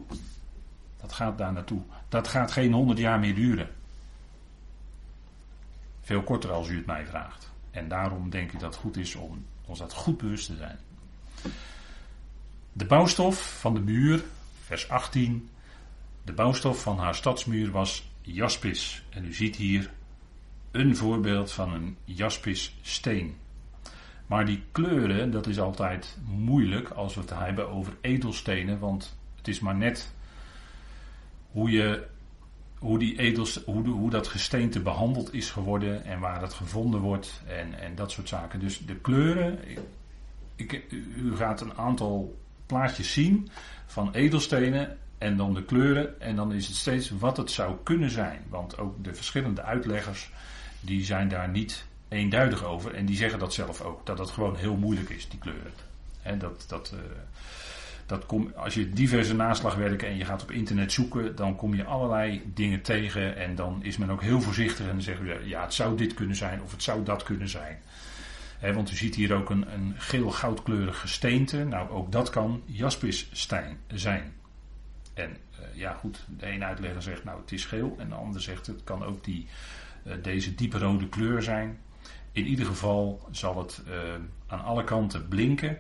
Dat 1.01 1.13
gaat 1.13 1.37
daar 1.37 1.53
naartoe. 1.53 1.81
Dat 2.09 2.27
gaat 2.27 2.51
geen 2.51 2.73
honderd 2.73 2.99
jaar 2.99 3.19
meer 3.19 3.35
duren. 3.35 3.69
Veel 6.01 6.21
korter 6.21 6.51
als 6.51 6.69
u 6.69 6.75
het 6.75 6.85
mij 6.85 7.05
vraagt. 7.05 7.50
En 7.71 7.87
daarom 7.87 8.29
denk 8.29 8.51
ik 8.51 8.59
dat 8.59 8.73
het 8.73 8.81
goed 8.81 8.97
is 8.97 9.15
om 9.15 9.45
ons 9.65 9.79
dat 9.79 9.93
goed 9.93 10.17
bewust 10.17 10.45
te 10.45 10.55
zijn. 10.55 10.77
De 12.73 12.85
bouwstof 12.85 13.59
van 13.59 13.73
de 13.73 13.79
muur, 13.79 14.23
vers 14.63 14.89
18. 14.89 15.49
De 16.23 16.33
bouwstof 16.33 16.81
van 16.81 16.97
haar 16.97 17.15
stadsmuur 17.15 17.71
was 17.71 18.09
jaspis. 18.21 19.03
En 19.09 19.25
u 19.25 19.33
ziet 19.33 19.55
hier 19.55 19.91
een 20.71 20.95
voorbeeld 20.95 21.51
van 21.51 21.73
een 21.73 21.97
jaspis 22.03 22.75
steen. 22.81 23.35
Maar 24.25 24.45
die 24.45 24.63
kleuren, 24.71 25.31
dat 25.31 25.47
is 25.47 25.59
altijd 25.59 26.17
moeilijk 26.25 26.89
als 26.89 27.15
we 27.15 27.21
het 27.21 27.29
hebben 27.29 27.69
over 27.69 27.97
edelstenen, 28.01 28.79
want 28.79 29.17
het 29.35 29.47
is 29.47 29.59
maar 29.59 29.75
net 29.75 30.13
hoe, 31.51 31.69
je, 31.69 32.07
hoe, 32.81 32.99
die 32.99 33.19
edels, 33.19 33.63
hoe, 33.65 33.87
hoe 33.87 34.09
dat 34.09 34.27
gesteente 34.27 34.79
behandeld 34.79 35.33
is 35.33 35.49
geworden 35.49 36.05
en 36.05 36.19
waar 36.19 36.41
het 36.41 36.53
gevonden 36.53 36.99
wordt 36.99 37.41
en, 37.47 37.79
en 37.79 37.95
dat 37.95 38.11
soort 38.11 38.27
zaken. 38.27 38.59
Dus 38.59 38.85
de 38.85 38.95
kleuren, 38.95 39.59
ik, 40.55 40.83
u 41.15 41.35
gaat 41.35 41.61
een 41.61 41.77
aantal 41.77 42.39
plaatjes 42.65 43.13
zien 43.13 43.49
van 43.85 44.13
edelstenen 44.13 44.97
en 45.17 45.37
dan 45.37 45.53
de 45.53 45.63
kleuren 45.63 46.21
en 46.21 46.35
dan 46.35 46.53
is 46.53 46.67
het 46.67 46.75
steeds 46.75 47.09
wat 47.09 47.37
het 47.37 47.51
zou 47.51 47.75
kunnen 47.83 48.09
zijn. 48.09 48.41
Want 48.49 48.77
ook 48.77 49.03
de 49.03 49.13
verschillende 49.13 49.61
uitleggers 49.61 50.31
die 50.79 51.05
zijn 51.05 51.27
daar 51.27 51.49
niet 51.49 51.85
eenduidig 52.07 52.63
over. 52.63 52.93
En 52.93 53.05
die 53.05 53.15
zeggen 53.15 53.39
dat 53.39 53.53
zelf 53.53 53.81
ook. 53.81 54.05
Dat 54.05 54.19
het 54.19 54.29
gewoon 54.29 54.55
heel 54.55 54.75
moeilijk 54.75 55.09
is, 55.09 55.29
die 55.29 55.39
kleuren. 55.39 55.71
He, 56.21 56.37
dat, 56.37 56.63
dat, 56.67 56.93
uh, 56.93 56.99
dat 58.11 58.55
als 58.55 58.73
je 58.73 58.89
diverse 58.89 59.35
naslagwerken 59.35 60.07
en 60.07 60.17
je 60.17 60.25
gaat 60.25 60.41
op 60.41 60.51
internet 60.51 60.91
zoeken, 60.91 61.35
dan 61.35 61.55
kom 61.55 61.75
je 61.75 61.83
allerlei 61.83 62.51
dingen 62.53 62.81
tegen. 62.81 63.35
En 63.35 63.55
dan 63.55 63.83
is 63.83 63.97
men 63.97 64.09
ook 64.09 64.21
heel 64.21 64.41
voorzichtig 64.41 64.85
en 64.85 64.91
dan 64.91 65.01
zeggen 65.01 65.25
we, 65.25 65.41
ja, 65.45 65.61
het 65.61 65.73
zou 65.73 65.97
dit 65.97 66.13
kunnen 66.13 66.35
zijn 66.35 66.61
of 66.61 66.71
het 66.71 66.83
zou 66.83 67.03
dat 67.03 67.23
kunnen 67.23 67.49
zijn. 67.49 67.79
want 68.73 68.91
u 68.91 68.95
ziet 68.95 69.15
hier 69.15 69.33
ook 69.33 69.49
een, 69.49 69.73
een 69.73 69.93
geel-goudkleurig 69.97 70.99
gesteente. 70.99 71.63
Nou, 71.63 71.89
ook 71.89 72.11
dat 72.11 72.29
kan 72.29 72.61
jaspissteen 72.65 73.77
zijn. 73.87 74.33
En 75.13 75.29
uh, 75.29 75.65
ja, 75.73 75.93
goed, 75.93 76.25
de 76.37 76.45
ene 76.45 76.65
uitlegger 76.65 77.01
zegt, 77.01 77.23
nou, 77.23 77.41
het 77.41 77.51
is 77.51 77.65
geel. 77.65 77.95
En 77.99 78.09
de 78.09 78.15
ander 78.15 78.41
zegt, 78.41 78.67
het 78.67 78.83
kan 78.83 79.03
ook 79.03 79.23
die, 79.23 79.47
uh, 80.03 80.13
deze 80.21 80.55
diepe 80.55 80.77
rode 80.77 81.09
kleur 81.09 81.41
zijn. 81.41 81.79
In 82.31 82.45
ieder 82.45 82.65
geval 82.65 83.27
zal 83.31 83.57
het 83.57 83.81
uh, 83.87 83.93
aan 84.47 84.63
alle 84.63 84.83
kanten 84.83 85.27
blinken. 85.27 85.77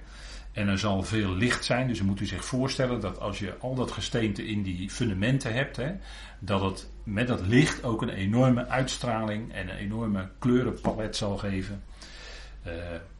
En 0.51 0.67
er 0.67 0.79
zal 0.79 1.03
veel 1.03 1.35
licht 1.35 1.65
zijn. 1.65 1.87
Dus 1.87 1.97
dan 1.97 2.07
moet 2.07 2.19
u 2.19 2.25
zich 2.25 2.45
voorstellen 2.45 2.99
dat 2.99 3.19
als 3.19 3.39
je 3.39 3.57
al 3.57 3.75
dat 3.75 3.91
gesteente 3.91 4.47
in 4.47 4.63
die 4.63 4.89
fundamenten 4.89 5.53
hebt, 5.53 5.77
hè, 5.77 5.91
dat 6.39 6.61
het 6.61 6.89
met 7.03 7.27
dat 7.27 7.47
licht 7.47 7.83
ook 7.83 8.01
een 8.01 8.09
enorme 8.09 8.67
uitstraling 8.67 9.53
en 9.53 9.69
een 9.69 9.77
enorme 9.77 10.29
kleurenpalet 10.39 11.15
zal 11.15 11.37
geven. 11.37 11.83
Uh, 12.67 12.73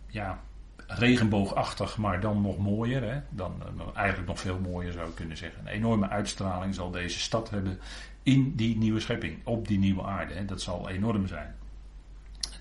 ja, 0.08 0.42
regenboogachtig, 0.88 1.98
maar 1.98 2.20
dan 2.20 2.42
nog 2.42 2.58
mooier. 2.58 3.04
Hè? 3.04 3.20
Dan, 3.30 3.64
dan 3.78 3.96
eigenlijk 3.96 4.28
nog 4.28 4.40
veel 4.40 4.60
mooier 4.60 4.92
zou 4.92 5.10
ik 5.10 5.16
kunnen 5.16 5.38
zeggen. 5.38 5.62
Een 5.62 5.74
enorme 5.74 6.10
uitstraling 6.10 6.76
zal 6.76 6.92
deze 6.92 7.20
stad 7.20 7.50
hebben 7.50 7.80
in 8.24 8.56
die 8.56 8.78
nieuwe 8.78 9.00
schepping, 9.00 9.40
op 9.44 9.68
die 9.68 9.80
nieuwe 9.80 10.04
aarde. 10.04 10.34
Hè? 10.34 10.46
Dat 10.46 10.62
zal 10.62 10.90
enorm 10.90 11.28
zijn. 11.28 11.56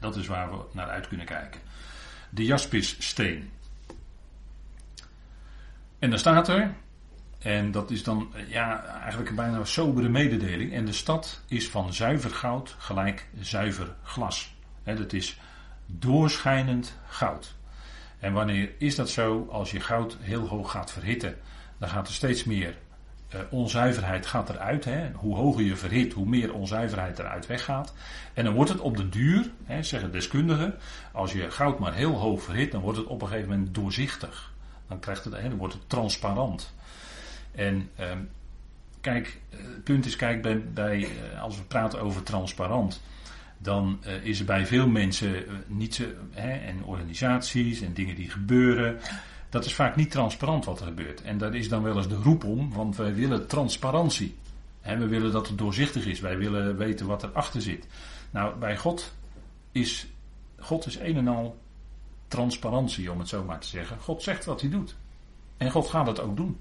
Dat 0.00 0.16
is 0.16 0.26
waar 0.26 0.50
we 0.50 0.58
naar 0.72 0.88
uit 0.88 1.08
kunnen 1.08 1.26
kijken. 1.26 1.60
De 2.30 2.44
jaspissteen. 2.44 3.50
En 6.00 6.10
dan 6.10 6.18
staat 6.18 6.48
er, 6.48 6.74
en 7.38 7.70
dat 7.70 7.90
is 7.90 8.02
dan 8.02 8.32
ja, 8.48 8.84
eigenlijk 8.84 9.30
een 9.30 9.36
bijna 9.36 9.64
sobere 9.64 10.08
mededeling. 10.08 10.72
En 10.72 10.84
de 10.84 10.92
stad 10.92 11.40
is 11.46 11.68
van 11.68 11.92
zuiver 11.92 12.30
goud 12.30 12.74
gelijk 12.78 13.28
zuiver 13.40 13.94
glas. 14.02 14.54
Dat 14.84 15.12
is 15.12 15.38
doorschijnend 15.86 16.96
goud. 17.06 17.54
En 18.18 18.32
wanneer 18.32 18.70
is 18.78 18.94
dat 18.94 19.10
zo? 19.10 19.48
Als 19.50 19.70
je 19.70 19.80
goud 19.80 20.16
heel 20.20 20.46
hoog 20.46 20.70
gaat 20.70 20.92
verhitten, 20.92 21.36
dan 21.78 21.88
gaat 21.88 22.08
er 22.08 22.14
steeds 22.14 22.44
meer 22.44 22.74
uh, 23.34 23.40
onzuiverheid 23.50 24.26
gaat 24.26 24.48
eruit. 24.48 24.84
Hè. 24.84 25.10
Hoe 25.14 25.36
hoger 25.36 25.64
je 25.64 25.76
verhit, 25.76 26.12
hoe 26.12 26.26
meer 26.26 26.54
onzuiverheid 26.54 27.18
eruit 27.18 27.46
weggaat. 27.46 27.94
En 28.34 28.44
dan 28.44 28.54
wordt 28.54 28.70
het 28.70 28.80
op 28.80 28.96
de 28.96 29.08
duur, 29.08 29.50
hè, 29.64 29.82
zeggen 29.82 30.12
deskundigen, 30.12 30.74
als 31.12 31.32
je 31.32 31.50
goud 31.50 31.78
maar 31.78 31.94
heel 31.94 32.14
hoog 32.14 32.42
verhit, 32.42 32.72
dan 32.72 32.80
wordt 32.80 32.98
het 32.98 33.06
op 33.06 33.22
een 33.22 33.28
gegeven 33.28 33.48
moment 33.48 33.74
doorzichtig. 33.74 34.49
Dan, 34.90 35.00
krijgt 35.00 35.24
het, 35.24 35.34
hè, 35.34 35.48
dan 35.48 35.58
wordt 35.58 35.74
het 35.74 35.88
transparant. 35.88 36.74
En 37.52 37.90
uh, 38.00 38.06
kijk, 39.00 39.40
het 39.50 39.84
punt 39.84 40.06
is, 40.06 40.16
kijk, 40.16 40.42
bij, 40.74 40.98
uh, 40.98 41.42
als 41.42 41.56
we 41.56 41.62
praten 41.62 42.00
over 42.00 42.22
transparant, 42.22 43.02
dan 43.58 44.00
uh, 44.06 44.24
is 44.24 44.38
er 44.38 44.44
bij 44.44 44.66
veel 44.66 44.88
mensen 44.88 45.34
uh, 45.34 45.52
niet 45.66 46.06
hè, 46.30 46.52
en 46.52 46.84
organisaties 46.84 47.80
en 47.80 47.92
dingen 47.92 48.14
die 48.14 48.30
gebeuren, 48.30 48.98
dat 49.48 49.64
is 49.64 49.74
vaak 49.74 49.96
niet 49.96 50.10
transparant 50.10 50.64
wat 50.64 50.80
er 50.80 50.86
gebeurt. 50.86 51.22
En 51.22 51.38
daar 51.38 51.54
is 51.54 51.68
dan 51.68 51.82
wel 51.82 51.96
eens 51.96 52.08
de 52.08 52.20
roep 52.22 52.44
om, 52.44 52.72
want 52.72 52.96
wij 52.96 53.14
willen 53.14 53.46
transparantie. 53.46 54.38
En 54.80 54.98
we 54.98 55.06
willen 55.06 55.32
dat 55.32 55.48
het 55.48 55.58
doorzichtig 55.58 56.06
is. 56.06 56.20
Wij 56.20 56.38
willen 56.38 56.76
weten 56.76 57.06
wat 57.06 57.22
erachter 57.22 57.62
zit. 57.62 57.86
Nou, 58.30 58.58
bij 58.58 58.76
God 58.76 59.14
is, 59.72 60.06
God 60.58 60.86
is 60.86 60.98
een 60.98 61.16
en 61.16 61.28
al 61.28 61.58
transparantie, 62.30 63.12
om 63.12 63.18
het 63.18 63.28
zo 63.28 63.44
maar 63.44 63.60
te 63.60 63.68
zeggen. 63.68 64.00
God 64.00 64.22
zegt 64.22 64.44
wat 64.44 64.60
hij 64.60 64.70
doet. 64.70 64.96
En 65.56 65.70
God 65.70 65.88
gaat 65.88 66.06
het 66.06 66.20
ook 66.20 66.36
doen. 66.36 66.58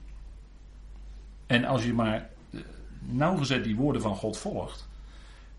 En 1.47 1.65
als 1.65 1.83
je 1.83 1.93
maar 1.93 2.29
eh, 2.51 2.59
nauwgezet 2.99 3.63
die 3.63 3.75
woorden 3.75 4.01
van 4.01 4.15
God 4.15 4.37
volgt, 4.37 4.87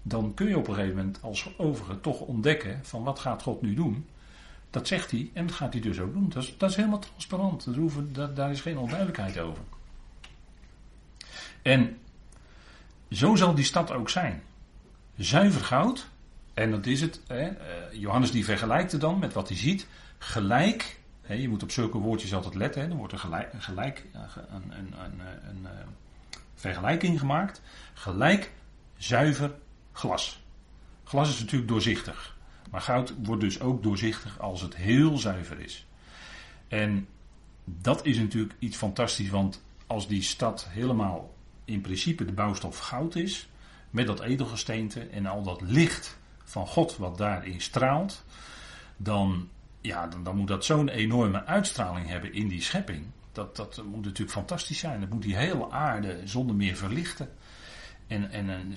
dan 0.02 0.34
kun 0.34 0.48
je 0.48 0.58
op 0.58 0.68
een 0.68 0.74
gegeven 0.74 0.96
moment 0.96 1.22
als 1.22 1.42
gelovige 1.42 2.00
toch 2.00 2.20
ontdekken 2.20 2.80
van 2.82 3.02
wat 3.02 3.18
gaat 3.18 3.42
God 3.42 3.62
nu 3.62 3.74
doen. 3.74 4.06
Dat 4.70 4.86
zegt 4.86 5.10
hij 5.10 5.30
en 5.32 5.46
dat 5.46 5.56
gaat 5.56 5.72
hij 5.72 5.82
dus 5.82 6.00
ook 6.00 6.12
doen. 6.12 6.28
Dat 6.28 6.42
is, 6.42 6.54
dat 6.58 6.70
is 6.70 6.76
helemaal 6.76 6.98
transparant. 6.98 7.64
Dat 7.64 7.74
hoeven, 7.74 8.12
dat, 8.12 8.36
daar 8.36 8.50
is 8.50 8.60
geen 8.60 8.78
onduidelijkheid 8.78 9.38
over. 9.38 9.62
En 11.62 11.98
zo 13.10 13.34
zal 13.36 13.54
die 13.54 13.64
stad 13.64 13.90
ook 13.90 14.10
zijn. 14.10 14.42
Zuiver 15.16 15.64
goud. 15.64 16.09
En 16.60 16.70
dat 16.70 16.86
is 16.86 17.00
het. 17.00 17.20
Hè, 17.26 17.46
eh, 17.46 17.56
Johannes 17.92 18.30
die 18.30 18.44
vergelijkt 18.44 18.92
het 18.92 19.00
dan 19.00 19.18
met 19.18 19.32
wat 19.32 19.48
hij 19.48 19.56
ziet. 19.56 19.86
Gelijk. 20.18 21.00
Hè, 21.22 21.34
je 21.34 21.48
moet 21.48 21.62
op 21.62 21.70
zulke 21.70 21.98
woordjes 21.98 22.34
altijd 22.34 22.54
letten. 22.54 22.82
Hè, 22.82 22.88
dan 22.88 22.96
wordt 22.96 23.12
er 23.12 23.18
gelijk, 23.18 23.52
gelijk 23.58 24.06
een, 24.12 24.72
een, 24.78 24.94
een, 25.04 25.20
een, 25.48 25.66
eh, 25.66 25.70
vergelijking 26.54 27.18
gemaakt. 27.18 27.62
Gelijk 27.94 28.52
zuiver 28.96 29.54
glas. 29.92 30.42
Glas 31.04 31.28
is 31.28 31.40
natuurlijk 31.40 31.68
doorzichtig. 31.68 32.36
Maar 32.70 32.80
goud 32.80 33.14
wordt 33.22 33.42
dus 33.42 33.60
ook 33.60 33.82
doorzichtig 33.82 34.38
als 34.38 34.62
het 34.62 34.76
heel 34.76 35.18
zuiver 35.18 35.60
is. 35.60 35.86
En 36.68 37.08
dat 37.64 38.06
is 38.06 38.18
natuurlijk 38.18 38.54
iets 38.58 38.76
fantastisch, 38.76 39.30
want 39.30 39.62
als 39.86 40.08
die 40.08 40.22
stad 40.22 40.66
helemaal 40.70 41.34
in 41.64 41.80
principe 41.80 42.24
de 42.24 42.32
bouwstof 42.32 42.78
goud 42.78 43.14
is, 43.14 43.48
met 43.90 44.06
dat 44.06 44.20
edelgesteente 44.20 45.00
en 45.00 45.26
al 45.26 45.42
dat 45.42 45.60
licht 45.60 46.18
van 46.50 46.66
God 46.66 46.96
wat 46.96 47.18
daarin 47.18 47.60
straalt, 47.60 48.24
dan, 48.96 49.48
ja, 49.80 50.06
dan, 50.06 50.24
dan 50.24 50.36
moet 50.36 50.48
dat 50.48 50.64
zo'n 50.64 50.88
enorme 50.88 51.44
uitstraling 51.44 52.08
hebben 52.08 52.32
in 52.32 52.48
die 52.48 52.62
schepping. 52.62 53.06
Dat, 53.32 53.56
dat 53.56 53.82
moet 53.84 54.04
natuurlijk 54.04 54.30
fantastisch 54.30 54.78
zijn. 54.78 55.00
Dat 55.00 55.08
moet 55.08 55.22
die 55.22 55.36
hele 55.36 55.70
aarde 55.70 56.20
zonder 56.24 56.56
meer 56.56 56.76
verlichten. 56.76 57.28
En, 58.06 58.30
en, 58.30 58.74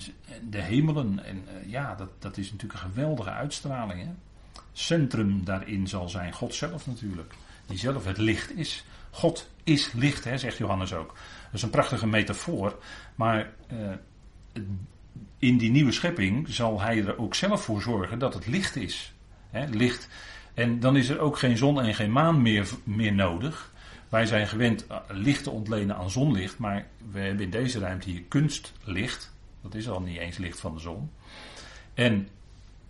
de 0.50 0.60
hemelen. 0.60 1.24
En 1.24 1.44
eh, 1.48 1.70
ja, 1.70 1.94
dat, 1.94 2.10
dat 2.18 2.36
is 2.36 2.52
natuurlijk 2.52 2.80
een 2.82 2.90
geweldige 2.90 3.30
uitstraling. 3.30 4.00
Hè? 4.00 4.10
Centrum 4.72 5.44
daarin 5.44 5.88
zal 5.88 6.08
zijn 6.08 6.32
God 6.32 6.54
zelf 6.54 6.86
natuurlijk. 6.86 7.34
Die 7.66 7.78
zelf 7.78 8.04
het 8.04 8.18
licht 8.18 8.56
is. 8.56 8.84
God 9.10 9.50
is 9.64 9.92
licht, 9.92 10.24
hè, 10.24 10.38
zegt 10.38 10.56
Johannes 10.56 10.92
ook. 10.92 11.14
Dat 11.44 11.54
is 11.54 11.62
een 11.62 11.70
prachtige 11.70 12.06
metafoor. 12.06 12.78
Maar 13.14 13.52
uh, 13.72 13.90
in 15.38 15.58
die 15.58 15.70
nieuwe 15.70 15.92
schepping 15.92 16.48
zal 16.48 16.80
hij 16.80 17.04
er 17.04 17.18
ook 17.18 17.34
zelf 17.34 17.64
voor 17.64 17.82
zorgen 17.82 18.18
dat 18.18 18.34
het 18.34 18.46
licht 18.46 18.76
is. 18.76 19.14
Licht. 19.70 20.08
En 20.54 20.80
dan 20.80 20.96
is 20.96 21.08
er 21.08 21.18
ook 21.18 21.38
geen 21.38 21.56
zon 21.56 21.80
en 21.80 21.94
geen 21.94 22.12
maan 22.12 22.42
meer, 22.42 22.68
meer 22.84 23.12
nodig. 23.12 23.72
Wij 24.08 24.26
zijn 24.26 24.46
gewend 24.48 24.86
eh, 24.86 24.96
licht 25.08 25.42
te 25.42 25.50
ontlenen 25.50 25.96
aan 25.96 26.10
zonlicht, 26.10 26.58
maar 26.58 26.86
we 27.12 27.20
hebben 27.20 27.44
in 27.44 27.50
deze 27.50 27.78
ruimte 27.78 28.10
hier 28.10 28.22
kunstlicht. 28.22 29.32
Dat 29.62 29.74
is 29.74 29.88
al 29.88 30.00
niet 30.00 30.18
eens 30.18 30.36
licht 30.36 30.60
van 30.60 30.74
de 30.74 30.80
zon. 30.80 31.10
En 31.94 32.28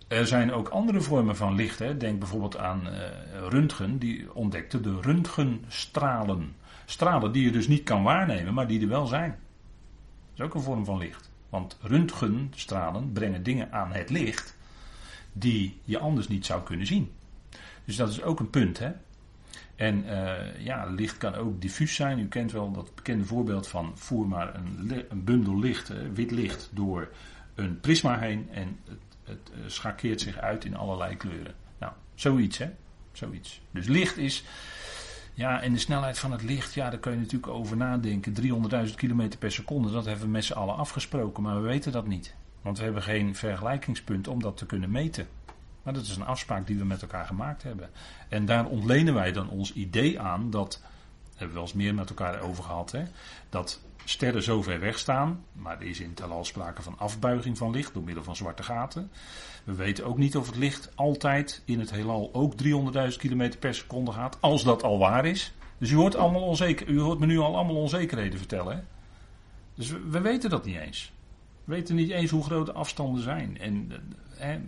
er 0.07 0.27
zijn 0.27 0.53
ook 0.53 0.67
andere 0.67 1.01
vormen 1.01 1.35
van 1.35 1.55
licht. 1.55 1.79
Hè. 1.79 1.97
Denk 1.97 2.19
bijvoorbeeld 2.19 2.57
aan 2.57 2.87
uh, 2.87 2.93
Röntgen, 3.49 3.97
die 3.97 4.33
ontdekte 4.33 4.81
de 4.81 5.01
röntgenstralen. 5.01 6.55
Stralen 6.85 7.31
die 7.31 7.43
je 7.43 7.51
dus 7.51 7.67
niet 7.67 7.83
kan 7.83 8.03
waarnemen, 8.03 8.53
maar 8.53 8.67
die 8.67 8.81
er 8.81 8.87
wel 8.87 9.05
zijn. 9.05 9.29
Dat 9.29 9.39
is 10.33 10.41
ook 10.41 10.53
een 10.53 10.61
vorm 10.61 10.85
van 10.85 10.97
licht. 10.97 11.31
Want 11.55 11.77
röntgenstralen 11.81 13.11
brengen 13.11 13.43
dingen 13.43 13.71
aan 13.71 13.91
het 13.91 14.09
licht 14.09 14.55
die 15.33 15.79
je 15.83 15.99
anders 15.99 16.27
niet 16.27 16.45
zou 16.45 16.63
kunnen 16.63 16.85
zien. 16.85 17.11
Dus 17.85 17.95
dat 17.95 18.09
is 18.09 18.21
ook 18.21 18.39
een 18.39 18.49
punt. 18.49 18.79
Hè? 18.79 18.91
En 19.75 20.05
uh, 20.05 20.65
ja, 20.65 20.85
licht 20.85 21.17
kan 21.17 21.35
ook 21.35 21.61
diffuus 21.61 21.95
zijn. 21.95 22.19
U 22.19 22.27
kent 22.27 22.51
wel 22.51 22.71
dat 22.71 22.95
bekende 22.95 23.25
voorbeeld 23.25 23.67
van 23.67 23.91
voer 23.95 24.27
maar 24.27 24.55
een, 24.55 25.05
een 25.09 25.23
bundel 25.23 25.59
licht, 25.59 25.91
wit 26.13 26.31
licht, 26.31 26.69
door 26.73 27.09
een 27.55 27.79
prisma 27.79 28.19
heen 28.19 28.49
en 28.51 28.79
het, 28.85 28.99
het 29.23 29.51
uh, 29.57 29.63
schakeert 29.67 30.21
zich 30.21 30.37
uit 30.37 30.65
in 30.65 30.75
allerlei 30.75 31.17
kleuren. 31.17 31.55
Nou, 31.79 31.93
zoiets 32.15 32.57
hè. 32.57 32.69
Zoiets. 33.11 33.61
Dus 33.71 33.87
licht 33.87 34.17
is, 34.17 34.43
ja, 35.35 35.61
en 35.61 35.73
de 35.73 35.79
snelheid 35.79 36.19
van 36.19 36.31
het 36.31 36.43
licht, 36.43 36.73
ja, 36.73 36.89
daar 36.89 36.99
kun 36.99 37.11
je 37.11 37.17
natuurlijk 37.17 37.51
over 37.51 37.77
nadenken. 37.77 38.35
300.000 38.87 38.95
km 38.95 39.29
per 39.39 39.51
seconde, 39.51 39.91
dat 39.91 40.05
hebben 40.05 40.25
we 40.25 40.31
met 40.31 40.45
z'n 40.45 40.53
allen 40.53 40.75
afgesproken, 40.75 41.43
maar 41.43 41.55
we 41.55 41.67
weten 41.67 41.91
dat 41.91 42.07
niet. 42.07 42.35
Want 42.61 42.77
we 42.77 42.83
hebben 42.83 43.03
geen 43.03 43.35
vergelijkingspunt 43.35 44.27
om 44.27 44.41
dat 44.41 44.57
te 44.57 44.65
kunnen 44.65 44.91
meten. 44.91 45.27
Maar 45.83 45.93
dat 45.93 46.03
is 46.03 46.15
een 46.15 46.25
afspraak 46.25 46.67
die 46.67 46.77
we 46.77 46.85
met 46.85 47.01
elkaar 47.01 47.25
gemaakt 47.25 47.63
hebben. 47.63 47.89
En 48.29 48.45
daar 48.45 48.65
ontlenen 48.65 49.13
wij 49.13 49.31
dan 49.31 49.49
ons 49.49 49.73
idee 49.73 50.19
aan 50.19 50.49
dat, 50.49 50.81
hebben 51.29 51.47
we 51.47 51.53
wel 51.53 51.63
eens 51.63 51.73
meer 51.73 51.95
met 51.95 52.09
elkaar 52.09 52.39
over 52.39 52.63
gehad, 52.63 52.91
hè, 52.91 53.03
dat 53.49 53.81
sterren 54.05 54.43
zo 54.43 54.61
ver 54.61 54.79
weg 54.79 54.99
staan, 54.99 55.43
maar 55.51 55.75
er 55.75 55.87
is 55.87 55.99
in 55.99 56.09
het 56.09 56.21
al 56.21 56.45
sprake 56.45 56.81
van 56.81 56.97
afbuiging 56.97 57.57
van 57.57 57.71
licht 57.71 57.93
door 57.93 58.03
middel 58.03 58.23
van 58.23 58.35
zwarte 58.35 58.63
gaten. 58.63 59.11
We 59.63 59.75
weten 59.75 60.05
ook 60.05 60.17
niet 60.17 60.37
of 60.37 60.45
het 60.45 60.55
licht 60.55 60.91
altijd 60.95 61.61
in 61.65 61.79
het 61.79 61.91
heelal 61.91 62.29
ook 62.33 62.53
300.000 62.63 63.17
km 63.17 63.51
per 63.59 63.75
seconde 63.75 64.11
gaat, 64.11 64.37
als 64.41 64.63
dat 64.63 64.83
al 64.83 64.97
waar 64.99 65.25
is. 65.25 65.53
Dus 65.77 65.91
u 65.91 65.95
hoort, 65.95 66.15
allemaal 66.15 66.41
onzeker, 66.41 66.87
u 66.87 66.99
hoort 66.99 67.19
me 67.19 67.25
nu 67.25 67.39
al 67.39 67.55
allemaal 67.55 67.75
onzekerheden 67.75 68.37
vertellen. 68.37 68.75
Hè? 68.75 68.81
Dus 69.75 69.89
we, 70.09 70.21
weten 70.21 70.49
dat 70.49 70.65
niet 70.65 70.77
eens. 70.77 71.11
We 71.63 71.73
weten 71.73 71.95
niet 71.95 72.09
eens 72.09 72.31
hoe 72.31 72.43
groot 72.43 72.65
de 72.65 72.73
afstanden 72.73 73.23
zijn. 73.23 73.57
En, 73.59 73.91
hè, 74.29 74.59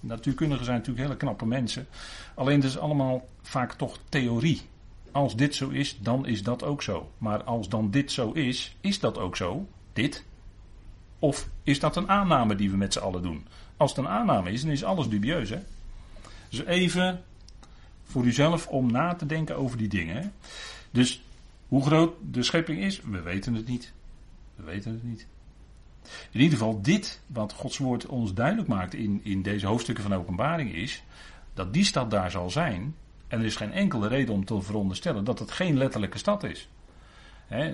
Natuurkundigen 0.00 0.64
zijn 0.64 0.76
natuurlijk 0.76 1.06
hele 1.06 1.18
knappe 1.18 1.46
mensen. 1.46 1.86
Alleen 2.34 2.56
het 2.56 2.64
is 2.64 2.78
allemaal 2.78 3.28
vaak 3.42 3.72
toch 3.72 3.98
theorie. 4.08 4.62
Als 5.12 5.36
dit 5.36 5.54
zo 5.54 5.68
is, 5.68 5.98
dan 6.00 6.26
is 6.26 6.42
dat 6.42 6.62
ook 6.62 6.82
zo. 6.82 7.10
Maar 7.18 7.44
als 7.44 7.68
dan 7.68 7.90
dit 7.90 8.12
zo 8.12 8.30
is, 8.30 8.76
is 8.80 9.00
dat 9.00 9.18
ook 9.18 9.36
zo? 9.36 9.68
Dit? 9.92 10.24
Of 11.18 11.48
is 11.62 11.80
dat 11.80 11.96
een 11.96 12.08
aanname 12.08 12.54
die 12.54 12.70
we 12.70 12.76
met 12.76 12.92
z'n 12.92 12.98
allen 12.98 13.22
doen? 13.22 13.46
Als 13.76 13.90
het 13.90 14.04
een 14.04 14.10
aanname 14.10 14.52
is, 14.52 14.62
dan 14.62 14.70
is 14.70 14.84
alles 14.84 15.08
dubieus. 15.08 15.50
Hè? 15.50 15.58
Dus 16.48 16.64
even 16.64 17.22
voor 18.02 18.24
uzelf 18.24 18.66
om 18.66 18.92
na 18.92 19.14
te 19.14 19.26
denken 19.26 19.56
over 19.56 19.78
die 19.78 19.88
dingen. 19.88 20.32
Dus 20.90 21.22
hoe 21.68 21.84
groot 21.84 22.14
de 22.30 22.42
schepping 22.42 22.78
is, 22.78 23.00
we 23.00 23.20
weten 23.20 23.54
het 23.54 23.66
niet. 23.66 23.92
We 24.54 24.62
weten 24.62 24.92
het 24.92 25.02
niet. 25.02 25.26
In 26.30 26.40
ieder 26.40 26.58
geval, 26.58 26.82
dit 26.82 27.20
wat 27.26 27.52
Gods 27.52 27.78
woord 27.78 28.06
ons 28.06 28.34
duidelijk 28.34 28.68
maakt 28.68 28.94
in, 28.94 29.20
in 29.22 29.42
deze 29.42 29.66
hoofdstukken 29.66 30.04
van 30.04 30.14
openbaring 30.14 30.74
is, 30.74 31.02
dat 31.54 31.72
die 31.72 31.84
stad 31.84 32.10
daar 32.10 32.30
zal 32.30 32.50
zijn. 32.50 32.94
En 33.32 33.38
er 33.38 33.44
is 33.44 33.56
geen 33.56 33.72
enkele 33.72 34.08
reden 34.08 34.34
om 34.34 34.44
te 34.44 34.62
veronderstellen 34.62 35.24
dat 35.24 35.38
het 35.38 35.50
geen 35.50 35.76
letterlijke 35.76 36.18
stad 36.18 36.44
is. 36.44 36.68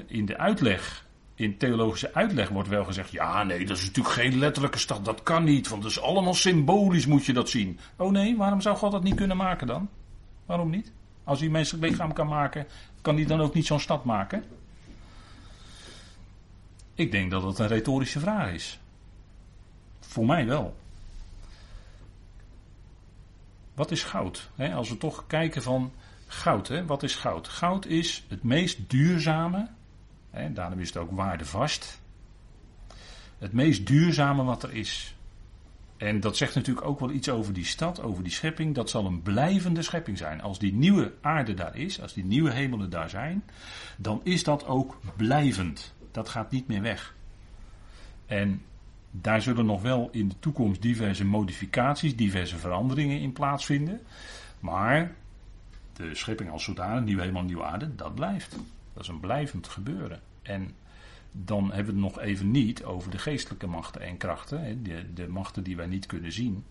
in 0.07 0.27
de 0.27 0.37
uitleg, 0.37 1.07
in 1.35 1.57
theologische 1.57 2.14
uitleg 2.14 2.49
wordt 2.49 2.68
wel 2.68 2.85
gezegd, 2.85 3.11
ja 3.11 3.42
nee, 3.42 3.66
dat 3.66 3.77
is 3.77 3.85
natuurlijk 3.85 4.14
geen 4.14 4.38
letterlijke 4.38 4.79
stad, 4.79 5.05
dat 5.05 5.23
kan 5.23 5.44
niet, 5.44 5.68
want 5.68 5.83
dat 5.83 5.90
is 5.90 6.01
allemaal 6.01 6.35
symbolisch 6.35 7.07
moet 7.07 7.25
je 7.25 7.33
dat 7.33 7.49
zien. 7.49 7.79
Oh 7.97 8.11
nee, 8.11 8.37
waarom 8.37 8.61
zou 8.61 8.77
God 8.77 8.92
dat 8.92 9.03
niet 9.03 9.14
kunnen 9.14 9.37
maken 9.37 9.66
dan? 9.66 9.88
Waarom 10.47 10.71
niet? 10.71 10.92
Als 11.25 11.40
hij 11.40 11.49
menselijk 11.49 11.90
lichaam 11.90 12.12
kan 12.12 12.29
maken, 12.29 12.66
kan 13.01 13.16
hij 13.16 13.25
dan 13.25 13.40
ook 13.40 13.55
niet 13.55 13.66
zo'n 13.66 13.81
stad 13.81 14.05
maken? 14.05 14.44
Ik 16.94 17.11
denk 17.11 17.31
dat 17.31 17.42
dat 17.42 17.59
een 17.59 17.68
retorische 17.68 18.21
vraag 18.21 18.53
is. 18.53 18.81
Voor 20.01 20.27
mij 20.27 20.47
wel. 20.47 20.77
Wat 23.79 23.91
is 23.91 24.03
goud? 24.03 24.51
als 24.75 24.88
we 24.88 24.97
toch 24.97 25.27
kijken 25.27 25.62
van 25.62 25.93
goud, 26.27 26.85
wat 26.87 27.03
is 27.03 27.14
goud? 27.14 27.49
Goud 27.49 27.87
is 27.87 28.25
het 28.29 28.43
meest 28.43 28.91
duurzame, 28.91 29.69
daarom 30.51 30.81
is 30.81 30.88
het 30.88 30.97
ook 30.97 31.11
waardevast. 31.11 32.01
Het 33.38 33.53
meest 33.53 33.87
duurzame 33.87 34.43
wat 34.43 34.62
er 34.62 34.75
is. 34.75 35.14
En 35.97 36.21
dat 36.21 36.37
zegt 36.37 36.55
natuurlijk 36.55 36.87
ook 36.87 37.01
wel 37.01 37.11
iets 37.11 37.29
over 37.29 37.53
die 37.53 37.64
stad, 37.64 38.03
over 38.03 38.23
die 38.23 38.33
schepping. 38.33 38.75
Dat 38.75 38.91
zal 38.91 39.07
een 39.07 39.23
blijvende 39.23 39.83
schepping 39.83 40.19
zijn. 40.19 40.41
Als 40.41 40.59
die 40.59 40.73
nieuwe 40.73 41.12
aarde 41.21 41.55
daar 41.55 41.77
is, 41.77 42.01
als 42.01 42.12
die 42.12 42.25
nieuwe 42.25 42.51
hemelen 42.51 42.91
daar 42.91 43.11
zijn, 43.11 43.45
dan 43.97 44.21
is 44.25 44.45
dat 44.45 44.67
ook 44.67 45.01
blijvend. 45.17 45.95
Dat 46.11 46.29
gaat 46.29 46.51
niet 46.51 46.69
meer 46.69 46.83
weg. 46.83 47.14
En 48.27 48.62
daar 49.11 49.42
zullen 49.42 49.66
nog 49.66 49.83
wel 49.83 50.09
in 50.12 50.29
de 50.29 50.38
toekomst 50.38 50.83
diverse 50.83 51.25
modificaties, 51.25 52.16
diverse 52.16 52.59
veranderingen 52.59 53.21
in 53.21 53.33
plaatsvinden. 53.33 54.01
Maar 54.61 55.14
de 55.92 56.14
schepping 56.14 56.51
als 56.51 56.64
zodanig, 56.64 57.05
nieuw 57.05 57.18
hemel, 57.18 57.42
nieuwe 57.42 57.64
aarde, 57.64 57.94
dat 57.94 58.14
blijft. 58.14 58.57
Dat 58.92 59.03
is 59.03 59.09
een 59.09 59.21
blijvend 59.21 59.68
gebeuren. 59.68 60.21
En 60.42 60.71
dan 61.33 61.73
hebben 61.73 61.94
we 61.94 62.01
het 62.01 62.14
nog 62.14 62.21
even 62.21 62.51
niet 62.51 62.85
over 62.85 63.11
de 63.11 63.18
geestelijke 63.18 63.66
machten 63.66 64.01
en 64.01 64.16
krachten. 64.16 64.83
De, 64.83 65.12
de 65.14 65.29
machten 65.29 65.62
die 65.62 65.77
wij 65.77 65.87
niet 65.87 66.07
kunnen 66.07 66.33
zien. 66.33 66.64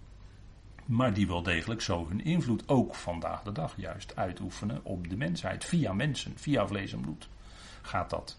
Maar 0.85 1.13
die 1.13 1.27
wel 1.27 1.43
degelijk 1.43 1.81
zo 1.81 2.07
hun 2.07 2.23
invloed 2.23 2.67
ook 2.67 2.95
vandaag 2.95 3.41
de 3.41 3.51
dag 3.51 3.73
juist 3.77 4.15
uitoefenen 4.15 4.79
op 4.83 5.09
de 5.09 5.17
mensheid. 5.17 5.65
Via 5.65 5.93
mensen, 5.93 6.33
via 6.35 6.67
vlees 6.67 6.93
en 6.93 7.01
bloed 7.01 7.29
gaat 7.81 8.09
dat. 8.09 8.37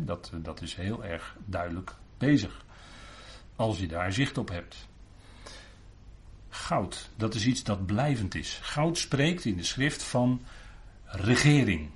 dat, 0.00 0.32
dat 0.42 0.62
is 0.62 0.74
heel 0.74 1.04
erg 1.04 1.36
duidelijk 1.44 1.94
bezig. 2.18 2.64
Als 3.60 3.78
je 3.78 3.86
daar 3.86 4.12
zicht 4.12 4.38
op 4.38 4.48
hebt. 4.48 4.88
Goud, 6.48 7.10
dat 7.16 7.34
is 7.34 7.46
iets 7.46 7.62
dat 7.62 7.86
blijvend 7.86 8.34
is. 8.34 8.58
Goud 8.62 8.98
spreekt 8.98 9.44
in 9.44 9.56
de 9.56 9.62
schrift 9.62 10.02
van 10.02 10.42
regering. 11.04 11.90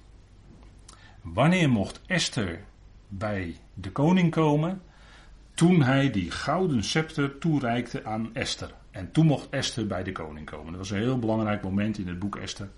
Wanneer 1.21 1.71
mocht 1.71 2.01
Esther 2.07 2.65
bij 3.09 3.57
de 3.75 3.93
koning 3.93 4.31
komen? 4.31 4.83
Toen 5.55 5.83
hij 5.83 6.11
die 6.11 6.31
gouden 6.31 6.85
scepter 6.85 7.39
toereikte 7.39 8.05
aan 8.05 8.35
Esther. 8.35 8.75
En 8.91 9.13
toen 9.13 9.27
mocht 9.27 9.51
Esther 9.51 9.87
bij 9.87 10.03
de 10.03 10.13
koning 10.13 10.47
komen. 10.47 10.71
Dat 10.73 10.81
was 10.81 10.91
een 10.91 10.99
heel 10.99 11.19
belangrijk 11.19 11.63
moment 11.63 11.99
in 11.99 12.09
het 12.09 12.19
boek 12.19 12.37
Esther. 12.37 12.71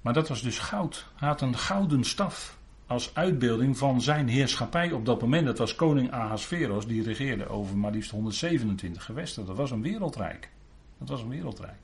Maar 0.00 0.12
dat 0.12 0.28
was 0.28 0.42
dus 0.42 0.58
goud. 0.58 1.06
Hij 1.14 1.28
had 1.28 1.40
een 1.40 1.58
gouden 1.58 2.04
staf 2.04 2.58
als 2.92 3.14
uitbeelding 3.14 3.78
van 3.78 4.00
zijn 4.00 4.28
heerschappij 4.28 4.92
op 4.92 5.06
dat 5.06 5.20
moment. 5.20 5.46
Dat 5.46 5.58
was 5.58 5.74
koning 5.74 6.10
Ahasveros, 6.10 6.86
die 6.86 7.02
regeerde 7.02 7.48
over 7.48 7.76
maar 7.76 7.90
liefst 7.90 8.10
127 8.10 9.04
gewesten. 9.04 9.46
Dat 9.46 9.56
was 9.56 9.70
een 9.70 9.82
wereldrijk. 9.82 10.50
Dat 10.98 11.08
was 11.08 11.22
een 11.22 11.28
wereldrijk. 11.28 11.78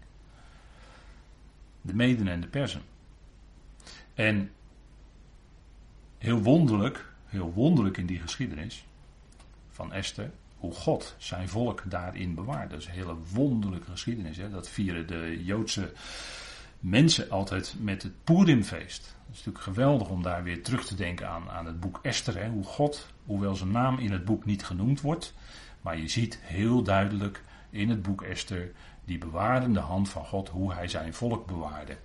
De 1.80 1.94
Meden 1.94 2.28
en 2.28 2.40
de 2.40 2.46
Persen. 2.46 2.82
En 4.14 4.50
heel 6.18 6.38
wonderlijk, 6.38 7.12
heel 7.26 7.52
wonderlijk 7.52 7.96
in 7.96 8.06
die 8.06 8.20
geschiedenis 8.20 8.84
van 9.70 9.92
Esther, 9.92 10.30
hoe 10.56 10.72
God 10.72 11.14
zijn 11.18 11.48
volk 11.48 11.82
daarin 11.84 12.34
bewaart. 12.34 12.70
Dat 12.70 12.80
is 12.80 12.86
een 12.86 12.92
hele 12.92 13.16
wonderlijke 13.32 13.90
geschiedenis. 13.90 14.36
Hè? 14.36 14.50
Dat 14.50 14.68
vieren 14.68 15.06
de 15.06 15.44
Joodse 15.44 15.92
mensen 16.80 17.30
altijd 17.30 17.74
met 17.78 18.02
het 18.02 18.24
Purimfeest. 18.24 19.04
Het 19.06 19.36
is 19.36 19.44
natuurlijk 19.44 19.64
geweldig 19.64 20.08
om 20.08 20.22
daar 20.22 20.42
weer 20.42 20.62
terug 20.62 20.86
te 20.86 20.94
denken 20.94 21.28
aan, 21.28 21.50
aan 21.50 21.66
het 21.66 21.80
boek 21.80 21.98
Esther. 22.02 22.38
Hè? 22.38 22.48
Hoe 22.48 22.64
God, 22.64 23.06
hoewel 23.24 23.54
zijn 23.54 23.70
naam 23.70 23.98
in 23.98 24.12
het 24.12 24.24
boek 24.24 24.44
niet 24.44 24.64
genoemd 24.64 25.00
wordt, 25.00 25.34
maar 25.80 25.98
je 25.98 26.08
ziet 26.08 26.38
heel 26.42 26.82
duidelijk 26.82 27.42
in 27.70 27.88
het 27.88 28.02
boek 28.02 28.22
Esther 28.22 28.72
die 29.04 29.18
bewarende 29.18 29.80
hand 29.80 30.08
van 30.08 30.24
God, 30.24 30.48
hoe 30.48 30.72
hij 30.72 30.88
zijn 30.88 31.14
volk 31.14 31.46
bewaarde. 31.46 31.96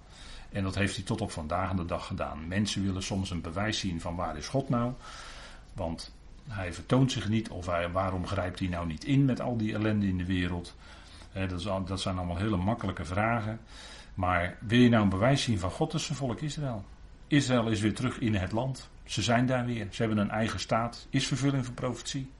En 0.49 0.63
dat 0.63 0.75
heeft 0.75 0.95
hij 0.95 1.05
tot 1.05 1.21
op 1.21 1.31
vandaag 1.31 1.73
de 1.73 1.86
dag 1.86 2.07
gedaan. 2.07 2.47
Mensen 2.47 2.83
willen 2.83 3.03
soms 3.03 3.29
een 3.29 3.41
bewijs 3.41 3.79
zien 3.79 4.01
van 4.01 4.15
waar 4.15 4.38
is 4.38 4.47
God 4.47 4.69
nou? 4.69 4.93
Want 5.73 6.13
hij 6.47 6.73
vertoont 6.73 7.12
zich 7.12 7.29
niet, 7.29 7.49
of 7.49 7.65
waarom 7.91 8.27
grijpt 8.27 8.59
hij 8.59 8.67
nou 8.67 8.88
niet 8.88 9.03
in 9.03 9.25
met 9.25 9.41
al 9.41 9.57
die 9.57 9.73
ellende 9.73 10.07
in 10.07 10.17
de 10.17 10.25
wereld? 10.25 10.75
dat 11.86 12.01
zijn 12.01 12.17
allemaal 12.17 12.38
hele 12.38 12.57
makkelijke 12.57 13.05
vragen. 13.05 13.59
Maar 14.13 14.58
wil 14.60 14.80
je 14.80 14.89
nou 14.89 15.04
een 15.04 15.10
bewijs 15.10 15.43
zien 15.43 15.60
van 15.60 15.71
God 15.71 15.93
is 15.93 16.06
volk 16.06 16.41
Israël? 16.41 16.86
Israël 17.28 17.67
is 17.67 17.80
weer 17.80 17.93
terug 17.93 18.19
in 18.19 18.36
het 18.36 18.52
land. 18.52 18.89
Ze 19.04 19.21
zijn 19.21 19.45
daar 19.45 19.65
weer. 19.65 19.88
Ze 19.91 20.02
hebben 20.02 20.19
een 20.19 20.30
eigen 20.30 20.60
staat. 20.60 21.08
Is 21.10 21.28
vervulling 21.28 21.65
van 21.65 21.73
profetie. 21.73 22.32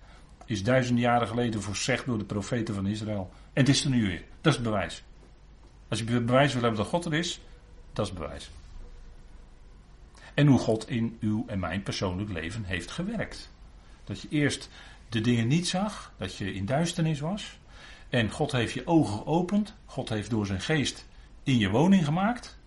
Is 0.46 0.64
duizenden 0.64 1.04
jaren 1.04 1.28
geleden 1.28 1.62
voorzegd 1.62 2.06
door 2.06 2.18
de 2.18 2.26
profeten 2.26 2.76
van 2.76 2.86
Israël. 2.86 3.32
En 3.54 3.62
het 3.62 3.70
is 3.70 3.84
er 3.84 3.90
nu 3.90 4.08
weer. 4.08 4.24
Dat 4.42 4.54
is 4.54 4.60
het 4.60 4.70
bewijs. 4.70 5.04
Als 5.88 6.00
je 6.00 6.06
bewijs 6.06 6.54
wil 6.54 6.62
hebben 6.62 6.80
dat 6.80 6.90
God 6.90 7.06
er 7.06 7.14
is, 7.14 7.42
dat 7.94 8.06
is 8.06 8.12
het 8.12 8.22
bewijs. 8.22 8.52
En 10.34 10.48
hoe 10.48 10.60
God 10.60 10.90
in 10.90 11.18
uw 11.20 11.44
en 11.48 11.60
mijn 11.60 11.84
persoonlijk 11.84 12.32
leven 12.32 12.64
heeft 12.64 12.92
gewerkt. 12.92 13.52
Dat 14.04 14.22
je 14.22 14.28
eerst 14.30 14.70
de 15.10 15.22
dingen 15.22 15.48
niet 15.48 15.68
zag, 15.68 16.14
dat 16.18 16.36
je 16.36 16.54
in 16.54 16.66
duisternis 16.66 17.20
was. 17.20 17.60
En 18.10 18.32
God 18.32 18.52
heeft 18.52 18.74
je 18.74 18.88
ogen 18.88 19.18
geopend. 19.18 19.74
God 19.86 20.10
heeft 20.10 20.30
door 20.30 20.46
zijn 20.46 20.62
geest 20.62 21.06
in 21.44 21.58
je 21.58 21.70
woning 21.70 22.06
gemaakt. 22.06 22.58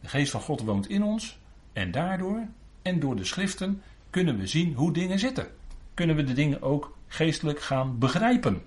De 0.00 0.08
geest 0.08 0.30
van 0.30 0.40
God 0.40 0.60
woont 0.60 0.88
in 0.88 1.02
ons. 1.02 1.38
En 1.72 1.90
daardoor 1.90 2.46
en 2.82 3.00
door 3.00 3.16
de 3.16 3.24
schriften 3.24 3.82
kunnen 4.10 4.38
we 4.38 4.46
zien 4.46 4.74
hoe 4.74 4.92
dingen 4.92 5.18
zitten. 5.18 5.48
Kunnen 5.94 6.16
we 6.16 6.24
de 6.24 6.32
dingen 6.32 6.62
ook 6.62 6.96
geestelijk 7.06 7.60
gaan 7.60 7.98
begrijpen. 7.98 8.62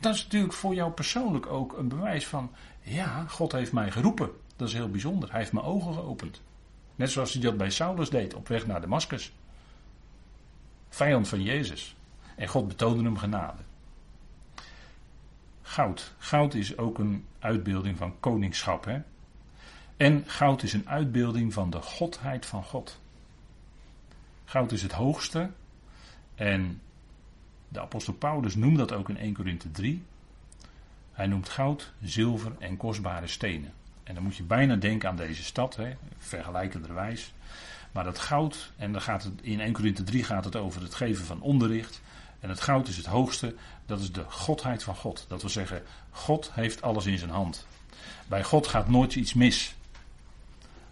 Dat 0.00 0.14
is 0.14 0.22
natuurlijk 0.22 0.52
voor 0.52 0.74
jou 0.74 0.92
persoonlijk 0.92 1.46
ook 1.46 1.78
een 1.78 1.88
bewijs 1.88 2.26
van, 2.26 2.50
ja, 2.80 3.24
God 3.28 3.52
heeft 3.52 3.72
mij 3.72 3.90
geroepen. 3.90 4.30
Dat 4.56 4.68
is 4.68 4.74
heel 4.74 4.90
bijzonder. 4.90 5.30
Hij 5.30 5.38
heeft 5.38 5.52
mijn 5.52 5.66
ogen 5.66 5.94
geopend. 5.94 6.40
Net 6.96 7.10
zoals 7.10 7.32
hij 7.32 7.42
dat 7.42 7.56
bij 7.56 7.70
Saulus 7.70 8.10
deed 8.10 8.34
op 8.34 8.48
weg 8.48 8.66
naar 8.66 8.80
Damascus. 8.80 9.32
Vijand 10.88 11.28
van 11.28 11.42
Jezus. 11.42 11.96
En 12.36 12.48
God 12.48 12.68
betoonde 12.68 13.02
hem 13.02 13.16
genade. 13.16 13.62
Goud. 15.72 16.14
Goud 16.18 16.54
is 16.54 16.76
ook 16.76 16.98
een 16.98 17.24
uitbeelding 17.38 17.96
van 17.96 18.14
koningschap. 18.20 18.84
Hè? 18.84 19.00
En 19.96 20.24
goud 20.26 20.62
is 20.62 20.72
een 20.72 20.88
uitbeelding 20.88 21.52
van 21.52 21.70
de 21.70 21.80
godheid 21.80 22.46
van 22.46 22.64
God. 22.64 23.00
Goud 24.44 24.72
is 24.72 24.82
het 24.82 24.92
hoogste. 24.92 25.50
En 26.34 26.80
de 27.68 27.80
apostel 27.80 28.12
Paulus 28.12 28.54
noemt 28.54 28.78
dat 28.78 28.92
ook 28.92 29.08
in 29.08 29.16
1 29.16 29.34
Korinthe 29.34 29.70
3. 29.70 30.02
Hij 31.12 31.26
noemt 31.26 31.48
goud, 31.48 31.92
zilver 32.02 32.52
en 32.58 32.76
kostbare 32.76 33.26
stenen. 33.26 33.72
En 34.02 34.14
dan 34.14 34.22
moet 34.22 34.36
je 34.36 34.42
bijna 34.42 34.76
denken 34.76 35.08
aan 35.08 35.16
deze 35.16 35.44
stad, 35.44 35.76
hè, 35.76 35.92
vergelijkenderwijs. 36.18 37.32
Maar 37.92 38.04
dat 38.04 38.18
goud, 38.18 38.72
en 38.76 38.92
dan 38.92 39.00
gaat 39.00 39.22
het, 39.22 39.32
in 39.42 39.60
1 39.60 39.72
Korinthe 39.72 40.02
3 40.02 40.24
gaat 40.24 40.44
het 40.44 40.56
over 40.56 40.82
het 40.82 40.94
geven 40.94 41.24
van 41.24 41.40
onderricht. 41.40 42.00
En 42.42 42.48
het 42.48 42.60
goud 42.60 42.88
is 42.88 42.96
het 42.96 43.06
hoogste, 43.06 43.54
dat 43.86 44.00
is 44.00 44.12
de 44.12 44.24
godheid 44.28 44.82
van 44.82 44.96
God. 44.96 45.24
Dat 45.28 45.40
wil 45.40 45.50
zeggen, 45.50 45.82
God 46.10 46.50
heeft 46.52 46.82
alles 46.82 47.06
in 47.06 47.18
zijn 47.18 47.30
hand. 47.30 47.66
Bij 48.26 48.44
God 48.44 48.66
gaat 48.66 48.88
nooit 48.88 49.14
iets 49.14 49.34
mis. 49.34 49.74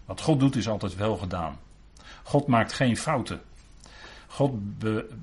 Wat 0.05 0.21
God 0.21 0.39
doet 0.39 0.55
is 0.55 0.67
altijd 0.67 0.95
wel 0.95 1.17
gedaan. 1.17 1.59
God 2.23 2.47
maakt 2.47 2.73
geen 2.73 2.97
fouten. 2.97 3.41
God 4.27 4.51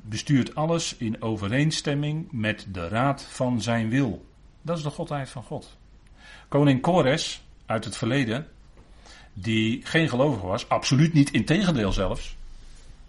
bestuurt 0.03 0.55
alles 0.55 0.97
in 0.97 1.23
overeenstemming 1.23 2.33
met 2.33 2.67
de 2.73 2.89
raad 2.89 3.23
van 3.23 3.63
zijn 3.63 3.89
wil. 3.89 4.27
Dat 4.63 4.77
is 4.77 4.83
de 4.83 4.91
godheid 4.91 5.31
van 5.31 5.43
God. 5.43 5.77
Koning 6.49 6.81
Kores 6.81 7.43
uit 7.67 7.85
het 7.85 7.97
verleden, 7.97 8.49
die 9.33 9.87
geen 9.87 10.09
gelovige 10.09 10.47
was, 10.47 10.69
absoluut 10.69 11.13
niet, 11.13 11.31
integendeel 11.31 11.93
zelfs. 11.93 12.37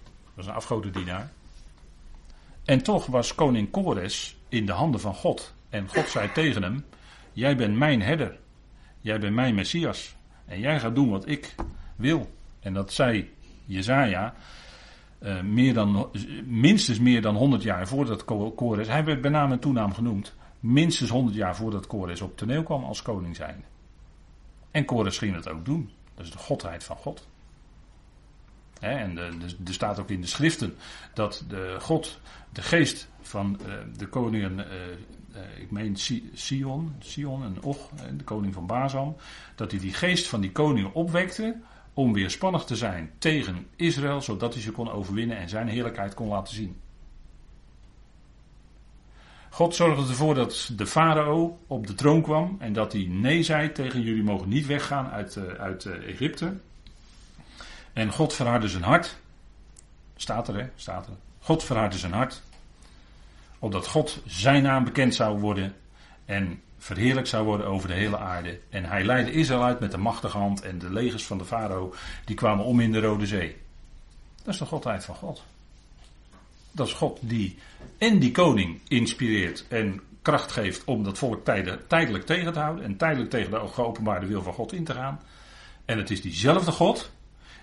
Dat 0.04 0.34
was 0.36 0.46
een 0.46 0.54
afgodendienaar. 0.54 1.32
En 2.70 2.84
toch 2.84 3.06
was 3.06 3.36
koning 3.36 3.72
Kores 3.72 4.38
in 4.50 4.66
de 4.66 4.72
handen 4.72 5.00
van 5.00 5.14
God. 5.14 5.54
En 5.70 5.88
God 5.88 6.08
zei 6.08 6.32
tegen 6.32 6.64
hem: 6.64 6.86
Jij 7.34 7.56
bent 7.56 7.78
mijn 7.78 8.02
herder. 8.02 8.38
Jij 9.02 9.20
bent 9.20 9.36
mijn 9.36 9.56
messias. 9.56 10.16
En 10.46 10.60
jij 10.60 10.80
gaat 10.80 10.96
doen 10.96 11.10
wat 11.10 11.28
ik 11.28 11.56
wil. 11.96 12.30
En 12.60 12.74
dat 12.74 12.94
zei 12.94 13.34
Jezaja. 13.66 14.34
Uh, 15.20 15.42
meer 15.42 15.74
dan, 15.74 16.10
minstens 16.46 17.00
meer 17.00 17.22
dan 17.22 17.36
100 17.36 17.64
jaar 17.64 17.88
voordat 17.88 18.26
Kores. 18.56 18.88
Hij 18.88 19.04
werd 19.04 19.22
bij 19.22 19.32
naam 19.32 19.52
en 19.52 19.60
toenaam 19.60 19.94
genoemd. 19.94 20.36
Minstens 20.60 21.10
100 21.10 21.36
jaar 21.36 21.56
voordat 21.56 21.88
Kores 21.88 22.22
op 22.22 22.38
toneel 22.38 22.64
kwam 22.64 22.84
als 22.84 23.02
koning 23.02 23.36
zijn. 23.36 23.64
En 24.72 24.86
Kores 24.86 25.18
ging 25.18 25.34
dat 25.34 25.50
ook 25.50 25.66
doen. 25.66 25.90
Dat 26.16 26.26
is 26.26 26.32
de 26.32 26.38
godheid 26.38 26.84
van 26.84 26.96
God. 26.96 27.29
En 28.80 29.18
er 29.18 29.74
staat 29.74 30.00
ook 30.00 30.10
in 30.10 30.22
de 30.22 30.28
schriften 30.28 30.76
dat 31.14 31.46
de 31.48 31.78
God, 31.80 32.20
de 32.54 32.62
geest 32.62 33.10
van 33.22 33.60
uh, 33.68 33.74
de 33.98 34.08
koningen, 34.08 34.58
uh, 34.58 34.66
uh, 35.36 35.62
ik 35.62 35.72
meen 35.72 35.96
Sion, 36.34 36.96
Sion 37.00 37.44
en 37.44 37.64
Och, 37.64 37.90
de 38.18 38.24
koning 38.24 38.54
van 38.54 38.66
Bazan, 38.66 39.18
dat 39.56 39.72
hij 39.72 39.80
die 39.80 39.94
geest 39.94 40.28
van 40.28 40.42
die 40.42 40.52
koningen 40.52 40.94
opwekte 40.94 41.56
om 41.94 42.14
weerspannig 42.14 42.64
te 42.64 42.76
zijn 42.76 43.12
tegen 43.18 43.68
Israël, 43.76 44.22
zodat 44.22 44.54
hij 44.54 44.64
ze 44.64 44.72
kon 44.72 44.92
overwinnen 44.92 45.38
en 45.38 45.50
zijn 45.50 45.68
heerlijkheid 45.68 46.14
kon 46.14 46.28
laten 46.28 46.56
zien. 46.56 46.76
God 49.50 49.76
zorgde 49.76 50.10
ervoor 50.10 50.36
dat 50.36 50.72
de 50.76 50.86
farao 50.86 51.60
op 51.68 51.88
de 51.88 51.94
troon 51.94 52.22
kwam 52.22 52.56
en 52.60 52.74
dat 52.74 52.94
hij 52.94 53.06
nee 53.10 53.44
zei 53.44 53.72
tegen 53.72 54.02
jullie 54.02 54.24
mogen 54.24 54.50
niet 54.50 54.66
weggaan 54.66 55.08
uit, 55.10 55.38
uit 55.58 55.86
Egypte. 55.86 56.54
En 58.00 58.12
God 58.12 58.34
verhardde 58.34 58.68
zijn 58.68 58.84
hart. 58.84 59.18
Staat 60.16 60.48
er, 60.48 60.56
hè? 60.56 60.68
Staat 60.76 61.08
er. 61.08 61.14
God 61.40 61.64
verhardde 61.64 61.98
zijn 61.98 62.14
hart. 62.14 62.42
Opdat 63.60 63.88
God 63.88 64.22
zijn 64.26 64.64
naam 64.64 64.84
bekend 64.84 65.16
zou 65.16 65.40
worden 65.40 65.76
en 66.26 66.62
verheerlijk 66.78 67.28
zou 67.28 67.46
worden 67.46 67.68
over 67.68 67.88
de 67.88 67.94
hele 67.94 68.18
aarde. 68.18 68.60
En 68.70 68.86
hij 68.86 69.04
leidde 69.04 69.32
Israël 69.32 69.64
uit 69.64 69.80
met 69.80 69.92
de 69.92 69.98
machtige 69.98 70.38
hand 70.38 70.62
en 70.62 70.80
de 70.80 70.90
legers 70.90 71.26
van 71.26 71.38
de 71.38 71.46
farao, 71.46 71.94
die 72.26 72.36
kwamen 72.36 72.66
om 72.66 72.80
in 72.80 72.92
de 72.92 73.00
Rode 73.00 73.28
Zee. 73.28 73.58
Dat 74.44 74.54
is 74.54 74.60
de 74.60 74.66
godheid 74.66 75.06
van 75.06 75.16
God. 75.16 75.44
Dat 76.72 76.88
is 76.88 76.94
God 76.94 77.20
die 77.22 77.58
en 77.98 78.20
die 78.20 78.32
koning 78.32 78.80
inspireert 78.88 79.66
en 79.68 80.02
kracht 80.22 80.52
geeft 80.52 80.84
om 80.84 81.04
dat 81.04 81.18
volk 81.18 81.44
tijdelijk 81.88 82.26
tegen 82.26 82.54
te 82.54 82.60
houden 82.60 82.84
en 82.84 82.98
tijdelijk 82.98 83.30
tegen 83.30 83.52
de 83.52 83.68
geopenbaarde 83.68 84.26
wil 84.26 84.44
van 84.44 84.54
God 84.54 84.74
in 84.74 84.84
te 84.84 84.94
gaan. 84.94 85.22
En 85.86 85.98
het 85.98 86.10
is 86.10 86.22
diezelfde 86.22 86.72
God 86.72 87.12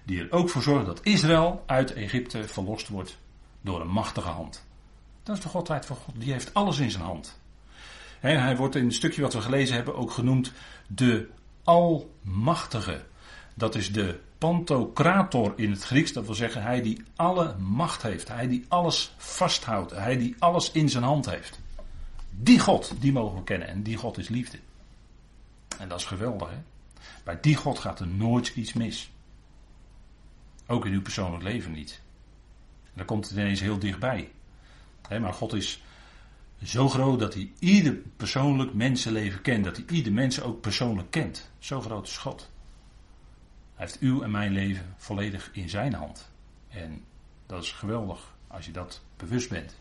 die 0.07 0.21
er 0.21 0.33
ook 0.33 0.49
voor 0.49 0.63
zorgt 0.63 0.87
dat 0.87 1.01
Israël 1.03 1.63
uit 1.67 1.93
Egypte 1.93 2.45
verlost 2.45 2.89
wordt 2.89 3.19
door 3.61 3.81
een 3.81 3.91
machtige 3.91 4.29
hand. 4.29 4.65
Dat 5.23 5.37
is 5.37 5.43
de 5.43 5.49
godheid 5.49 5.87
van 5.87 5.97
God, 5.97 6.15
die 6.19 6.33
heeft 6.33 6.55
alles 6.55 6.79
in 6.79 6.91
zijn 6.91 7.05
hand. 7.05 7.41
hij 8.21 8.57
wordt 8.57 8.75
in 8.75 8.85
het 8.85 8.95
stukje 8.95 9.23
wat 9.23 9.33
we 9.33 9.41
gelezen 9.41 9.75
hebben 9.75 9.97
ook 9.97 10.11
genoemd 10.11 10.53
de 10.87 11.29
Almachtige. 11.65 13.05
Dat 13.55 13.75
is 13.75 13.93
de 13.93 14.21
Pantocrator 14.39 15.53
in 15.57 15.71
het 15.71 15.83
Grieks, 15.83 16.13
dat 16.13 16.27
wil 16.27 16.35
zeggen 16.35 16.63
hij 16.63 16.83
die 16.83 17.03
alle 17.17 17.57
macht 17.59 18.03
heeft, 18.03 18.29
hij 18.29 18.49
die 18.49 18.65
alles 18.69 19.15
vasthoudt, 19.17 19.91
hij 19.91 20.17
die 20.17 20.35
alles 20.39 20.71
in 20.71 20.89
zijn 20.89 21.05
hand 21.05 21.31
heeft. 21.31 21.61
Die 22.31 22.59
God, 22.59 22.93
die 23.01 23.13
mogen 23.13 23.37
we 23.37 23.45
kennen 23.45 23.69
en 23.69 23.83
die 23.83 23.97
God 23.97 24.19
is 24.19 24.29
liefde. 24.29 24.59
En 25.79 25.89
dat 25.89 25.99
is 25.99 26.05
geweldig 26.05 26.51
hè. 26.51 26.59
Bij 27.25 27.39
die 27.41 27.57
God 27.57 27.79
gaat 27.79 28.01
er 28.01 28.07
nooit 28.07 28.53
iets 28.55 28.73
mis. 28.73 29.11
Ook 30.67 30.87
in 30.87 30.93
uw 30.93 31.03
persoonlijk 31.03 31.43
leven 31.43 31.73
niet. 31.73 32.01
En 32.85 32.93
dan 32.95 33.05
komt 33.05 33.29
het 33.29 33.39
ineens 33.39 33.61
heel 33.61 33.79
dichtbij. 33.79 34.31
maar 35.09 35.33
God 35.33 35.53
is 35.53 35.83
zo 36.63 36.89
groot 36.89 37.19
dat 37.19 37.35
hij 37.35 37.53
ieder 37.59 37.93
persoonlijk 38.17 38.75
mensenleven 38.75 39.43
kent. 39.43 39.65
Dat 39.65 39.77
hij 39.77 39.85
ieder 39.89 40.13
mens 40.13 40.41
ook 40.41 40.61
persoonlijk 40.61 41.11
kent. 41.11 41.51
Zo 41.59 41.81
groot 41.81 42.07
is 42.07 42.17
God. 42.17 42.51
Hij 43.75 43.87
heeft 43.87 43.99
uw 43.99 44.23
en 44.23 44.31
mijn 44.31 44.53
leven 44.53 44.95
volledig 44.97 45.51
in 45.53 45.69
zijn 45.69 45.95
hand. 45.95 46.31
En 46.69 47.05
dat 47.47 47.63
is 47.63 47.73
geweldig 47.73 48.35
als 48.47 48.67
je 48.67 48.73
dat 48.73 49.03
bewust 49.17 49.49
bent. 49.49 49.75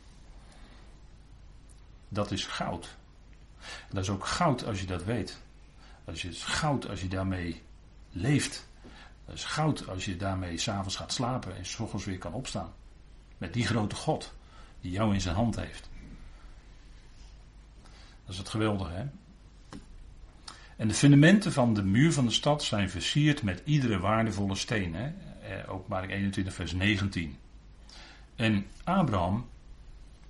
Dat 2.10 2.32
is 2.32 2.46
goud. 2.46 2.96
dat 3.90 4.04
is 4.04 4.10
ook 4.10 4.26
goud 4.26 4.66
als 4.66 4.80
je 4.80 4.86
dat 4.86 5.04
weet. 5.04 5.38
Dat 6.06 6.24
is 6.24 6.44
goud 6.44 6.90
als 6.90 7.02
je 7.02 7.08
daarmee 7.08 7.62
leeft. 8.12 8.68
Dat 9.26 9.36
is 9.36 9.44
goud 9.44 9.88
als 9.88 10.06
je 10.06 10.18
daarmee 10.18 10.58
s'avonds 10.58 10.96
gaat 10.96 11.14
slapen 11.14 11.58
en 11.58 11.66
s 11.66 11.80
ochtends 11.80 12.06
weer 12.06 12.18
kan 12.18 12.34
opstaan. 12.34 12.74
Met 13.38 13.54
die 13.54 13.66
grote 13.66 13.96
God 13.96 14.34
die 14.82 14.92
jou 14.92 15.14
in 15.14 15.22
zijn 15.22 15.36
hand 15.36 15.56
heeft. 15.56 15.90
Dat 18.26 18.34
is 18.34 18.38
het 18.38 18.50
geweldige, 18.50 18.92
hè? 18.92 19.06
En 20.76 20.88
de 20.88 20.94
fundamenten 20.94 21.54
van 21.54 21.74
de 21.74 21.84
muur 21.84 22.14
van 22.14 22.26
de 22.26 22.32
stad 22.32 22.64
zijn 22.64 22.90
versierd 22.90 23.44
met 23.44 23.62
iedere 23.66 24.00
waardevolle 24.00 24.56
steen. 24.56 24.96
Hè? 24.96 25.06
Eh, 25.06 25.74
openbaring 25.74 26.12
21, 26.12 26.54
vers 26.54 26.74
19. 26.74 27.38
En 28.36 28.66
Abraham, 28.84 29.46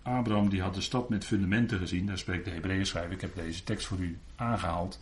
Abraham 0.01 0.49
die 0.49 0.61
had 0.61 0.73
de 0.73 0.81
stad 0.81 1.09
met 1.09 1.25
fundamenten 1.25 1.79
gezien. 1.79 2.05
Daar 2.05 2.17
spreekt 2.17 2.45
de 2.45 2.51
Hebreeën 2.51 2.85
schrijver. 2.85 3.11
Ik 3.11 3.21
heb 3.21 3.35
deze 3.35 3.63
tekst 3.63 3.87
voor 3.87 3.97
u 3.97 4.19
aangehaald. 4.35 4.99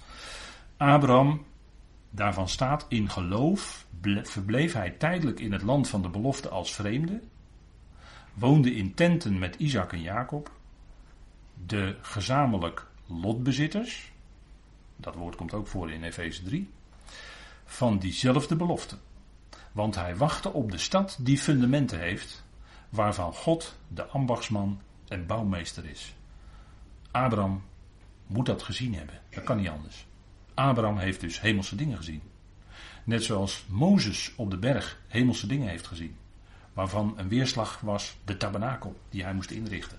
Abraham, 0.77 1.45
daarvan 2.13 2.49
staat 2.49 2.85
in 2.89 3.09
geloof, 3.09 3.85
verbleef 4.23 4.73
hij 4.73 4.89
tijdelijk 4.91 5.39
in 5.39 5.51
het 5.51 5.61
land 5.61 5.89
van 5.89 6.01
de 6.01 6.09
belofte 6.09 6.49
als 6.49 6.73
vreemde. 6.73 7.21
Woonde 8.33 8.75
in 8.75 8.93
tenten 8.93 9.39
met 9.39 9.55
Isaac 9.55 9.93
en 9.93 10.01
Jacob. 10.01 10.51
De 11.65 11.97
gezamenlijk 12.01 12.87
lotbezitters 13.07 14.13
dat 15.03 15.15
woord 15.15 15.35
komt 15.35 15.53
ook 15.53 15.67
voor 15.67 15.91
in 15.91 16.03
Efeze 16.03 16.43
3, 16.43 16.69
van 17.65 17.97
diezelfde 17.97 18.55
belofte. 18.55 18.97
Want 19.71 19.95
hij 19.95 20.15
wachtte 20.15 20.53
op 20.53 20.71
de 20.71 20.77
stad 20.77 21.17
die 21.19 21.37
fundamenten 21.37 21.99
heeft, 21.99 22.43
waarvan 22.89 23.33
God 23.33 23.77
de 23.87 24.05
ambachtsman 24.05 24.81
en 25.07 25.25
bouwmeester 25.25 25.85
is. 25.85 26.15
Abraham 27.11 27.63
moet 28.27 28.45
dat 28.45 28.63
gezien 28.63 28.95
hebben. 28.95 29.21
Dat 29.29 29.43
kan 29.43 29.57
niet 29.57 29.69
anders. 29.69 30.05
Abraham 30.53 30.97
heeft 30.97 31.19
dus 31.19 31.41
hemelse 31.41 31.75
dingen 31.75 31.97
gezien. 31.97 32.21
Net 33.03 33.23
zoals 33.23 33.65
Mozes 33.67 34.33
op 34.35 34.51
de 34.51 34.57
berg 34.57 34.99
hemelse 35.07 35.47
dingen 35.47 35.67
heeft 35.67 35.87
gezien. 35.87 36.15
Waarvan 36.73 37.13
een 37.17 37.27
weerslag 37.27 37.79
was 37.79 38.17
de 38.25 38.37
tabernakel 38.37 38.99
die 39.09 39.23
hij 39.23 39.33
moest 39.33 39.51
inrichten. 39.51 39.97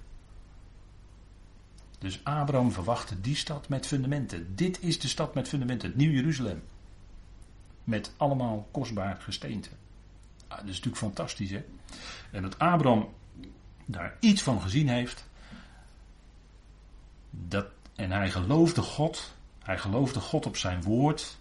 Dus 1.98 2.20
Abraham 2.24 2.72
verwachtte 2.72 3.20
die 3.20 3.36
stad 3.36 3.68
met 3.68 3.86
fundamenten. 3.86 4.56
Dit 4.56 4.82
is 4.82 5.00
de 5.00 5.08
stad 5.08 5.34
met 5.34 5.48
fundamenten, 5.48 5.88
het 5.88 5.96
Nieuw 5.96 6.10
Jeruzalem. 6.10 6.62
Met 7.84 8.12
allemaal 8.16 8.68
kostbaar 8.70 9.16
gesteente. 9.20 9.68
Ah, 10.48 10.58
dat 10.58 10.68
is 10.68 10.74
natuurlijk 10.74 10.96
fantastisch, 10.96 11.50
hè? 11.50 11.64
En 12.30 12.42
dat 12.42 12.58
Abraham 12.58 13.08
daar 13.84 14.16
iets 14.20 14.42
van 14.42 14.60
gezien 14.60 14.88
heeft. 14.88 15.26
Dat, 17.30 17.66
en 17.94 18.10
hij 18.10 18.30
geloofde 18.30 18.82
God. 18.82 19.34
Hij 19.64 19.78
geloofde 19.78 20.20
God 20.20 20.46
op 20.46 20.56
zijn 20.56 20.82
woord. 20.82 21.36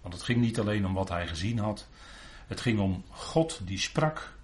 Want 0.00 0.14
het 0.14 0.22
ging 0.22 0.40
niet 0.40 0.58
alleen 0.58 0.86
om 0.86 0.94
wat 0.94 1.08
hij 1.08 1.26
gezien 1.26 1.58
had. 1.58 1.88
Het 2.46 2.60
ging 2.60 2.80
om 2.80 3.04
God 3.08 3.60
die 3.64 3.78
sprak. 3.78 4.36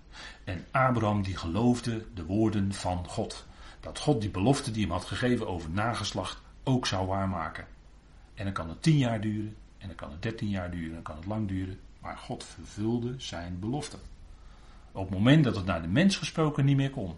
En 0.44 0.66
Abraham 0.70 1.22
die 1.22 1.36
geloofde 1.36 2.06
de 2.14 2.24
woorden 2.24 2.72
van 2.72 3.08
God 3.08 3.46
dat 3.84 3.98
God 3.98 4.20
die 4.20 4.30
belofte 4.30 4.70
die 4.70 4.82
hem 4.82 4.92
had 4.92 5.04
gegeven 5.04 5.48
over 5.48 5.70
nageslacht 5.70 6.40
ook 6.62 6.86
zou 6.86 7.06
waarmaken. 7.06 7.66
En 8.34 8.44
dan 8.44 8.52
kan 8.52 8.68
het 8.68 8.82
tien 8.82 8.98
jaar 8.98 9.20
duren, 9.20 9.56
en 9.78 9.86
dan 9.86 9.96
kan 9.96 10.10
het 10.10 10.22
dertien 10.22 10.48
jaar 10.48 10.70
duren, 10.70 10.88
en 10.88 10.94
dan 10.94 11.02
kan 11.02 11.16
het 11.16 11.26
lang 11.26 11.48
duren. 11.48 11.80
Maar 12.00 12.16
God 12.16 12.44
vervulde 12.44 13.14
zijn 13.16 13.58
belofte. 13.58 13.96
Op 14.92 15.04
het 15.04 15.18
moment 15.18 15.44
dat 15.44 15.56
het 15.56 15.64
naar 15.64 15.82
de 15.82 15.88
mens 15.88 16.16
gesproken 16.16 16.64
niet 16.64 16.76
meer 16.76 16.90
kon. 16.90 17.16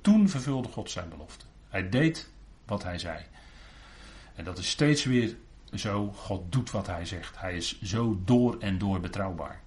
Toen 0.00 0.28
vervulde 0.28 0.68
God 0.68 0.90
zijn 0.90 1.08
belofte. 1.08 1.44
Hij 1.68 1.88
deed 1.88 2.30
wat 2.64 2.82
hij 2.82 2.98
zei. 2.98 3.24
En 4.38 4.44
dat 4.44 4.58
is 4.58 4.70
steeds 4.70 5.04
weer 5.04 5.36
zo. 5.74 6.12
God 6.12 6.52
doet 6.52 6.70
wat 6.70 6.86
hij 6.86 7.04
zegt. 7.04 7.38
Hij 7.38 7.56
is 7.56 7.82
zo 7.82 8.20
door 8.24 8.58
en 8.58 8.78
door 8.78 9.00
betrouwbaar. 9.00 9.60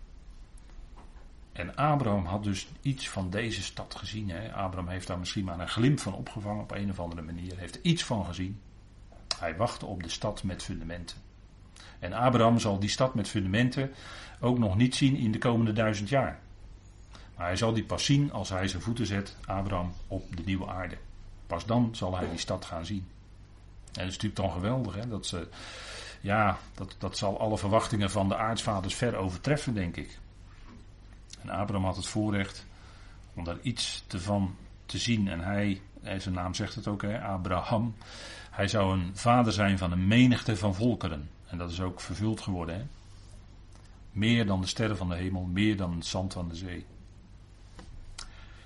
En 1.51 1.75
Abraham 1.75 2.25
had 2.25 2.43
dus 2.43 2.67
iets 2.81 3.09
van 3.09 3.29
deze 3.29 3.61
stad 3.61 3.95
gezien. 3.95 4.29
Hè. 4.29 4.53
Abraham 4.53 4.89
heeft 4.89 5.07
daar 5.07 5.19
misschien 5.19 5.45
maar 5.45 5.59
een 5.59 5.67
glimp 5.67 5.99
van 5.99 6.13
opgevangen 6.13 6.63
op 6.63 6.71
een 6.71 6.89
of 6.89 6.99
andere 6.99 7.21
manier. 7.21 7.57
Heeft 7.57 7.79
iets 7.81 8.03
van 8.03 8.25
gezien. 8.25 8.59
Hij 9.39 9.55
wachtte 9.55 9.85
op 9.85 10.03
de 10.03 10.09
stad 10.09 10.43
met 10.43 10.63
fundamenten. 10.63 11.17
En 11.99 12.13
Abraham 12.13 12.59
zal 12.59 12.79
die 12.79 12.89
stad 12.89 13.13
met 13.15 13.29
fundamenten 13.29 13.91
ook 14.39 14.57
nog 14.57 14.75
niet 14.75 14.95
zien 14.95 15.15
in 15.15 15.31
de 15.31 15.37
komende 15.37 15.73
duizend 15.73 16.09
jaar. 16.09 16.39
Maar 17.35 17.45
hij 17.45 17.55
zal 17.55 17.73
die 17.73 17.83
pas 17.83 18.05
zien 18.05 18.31
als 18.31 18.49
hij 18.49 18.67
zijn 18.67 18.81
voeten 18.81 19.05
zet, 19.05 19.37
Abraham, 19.45 19.93
op 20.07 20.35
de 20.35 20.43
nieuwe 20.45 20.67
aarde. 20.67 20.97
Pas 21.47 21.65
dan 21.65 21.95
zal 21.95 22.17
hij 22.17 22.29
die 22.29 22.39
stad 22.39 22.65
gaan 22.65 22.85
zien. 22.85 23.07
Dat 23.91 24.03
is 24.03 24.11
natuurlijk 24.11 24.35
dan 24.35 24.51
geweldig. 24.51 24.95
Hè? 24.95 25.07
Dat, 25.07 25.25
ze, 25.25 25.47
ja, 26.21 26.57
dat, 26.75 26.95
dat 26.97 27.17
zal 27.17 27.39
alle 27.39 27.57
verwachtingen 27.57 28.11
van 28.11 28.29
de 28.29 28.37
aartsvaders 28.37 28.95
ver 28.95 29.15
overtreffen, 29.15 29.73
denk 29.73 29.97
ik. 29.97 30.19
En 31.41 31.49
Abraham 31.49 31.85
had 31.85 31.95
het 31.95 32.07
voorrecht 32.07 32.65
om 33.33 33.43
daar 33.43 33.59
iets 33.61 34.03
te 34.07 34.19
van 34.19 34.55
te 34.85 34.97
zien. 34.97 35.27
En 35.27 35.39
hij, 35.39 35.81
zijn 36.01 36.33
naam 36.33 36.53
zegt 36.53 36.75
het 36.75 36.87
ook, 36.87 37.01
hè, 37.01 37.21
Abraham. 37.21 37.95
Hij 38.51 38.67
zou 38.67 38.99
een 38.99 39.11
vader 39.13 39.53
zijn 39.53 39.77
van 39.77 39.91
een 39.91 40.07
menigte 40.07 40.57
van 40.57 40.75
volkeren. 40.75 41.29
En 41.47 41.57
dat 41.57 41.71
is 41.71 41.81
ook 41.81 42.01
vervuld 42.01 42.41
geworden. 42.41 42.75
Hè? 42.75 42.83
Meer 44.11 44.45
dan 44.45 44.61
de 44.61 44.67
sterren 44.67 44.97
van 44.97 45.09
de 45.09 45.15
hemel, 45.15 45.43
meer 45.43 45.77
dan 45.77 45.95
het 45.95 46.05
zand 46.05 46.33
van 46.33 46.49
de 46.49 46.55
zee. 46.55 46.85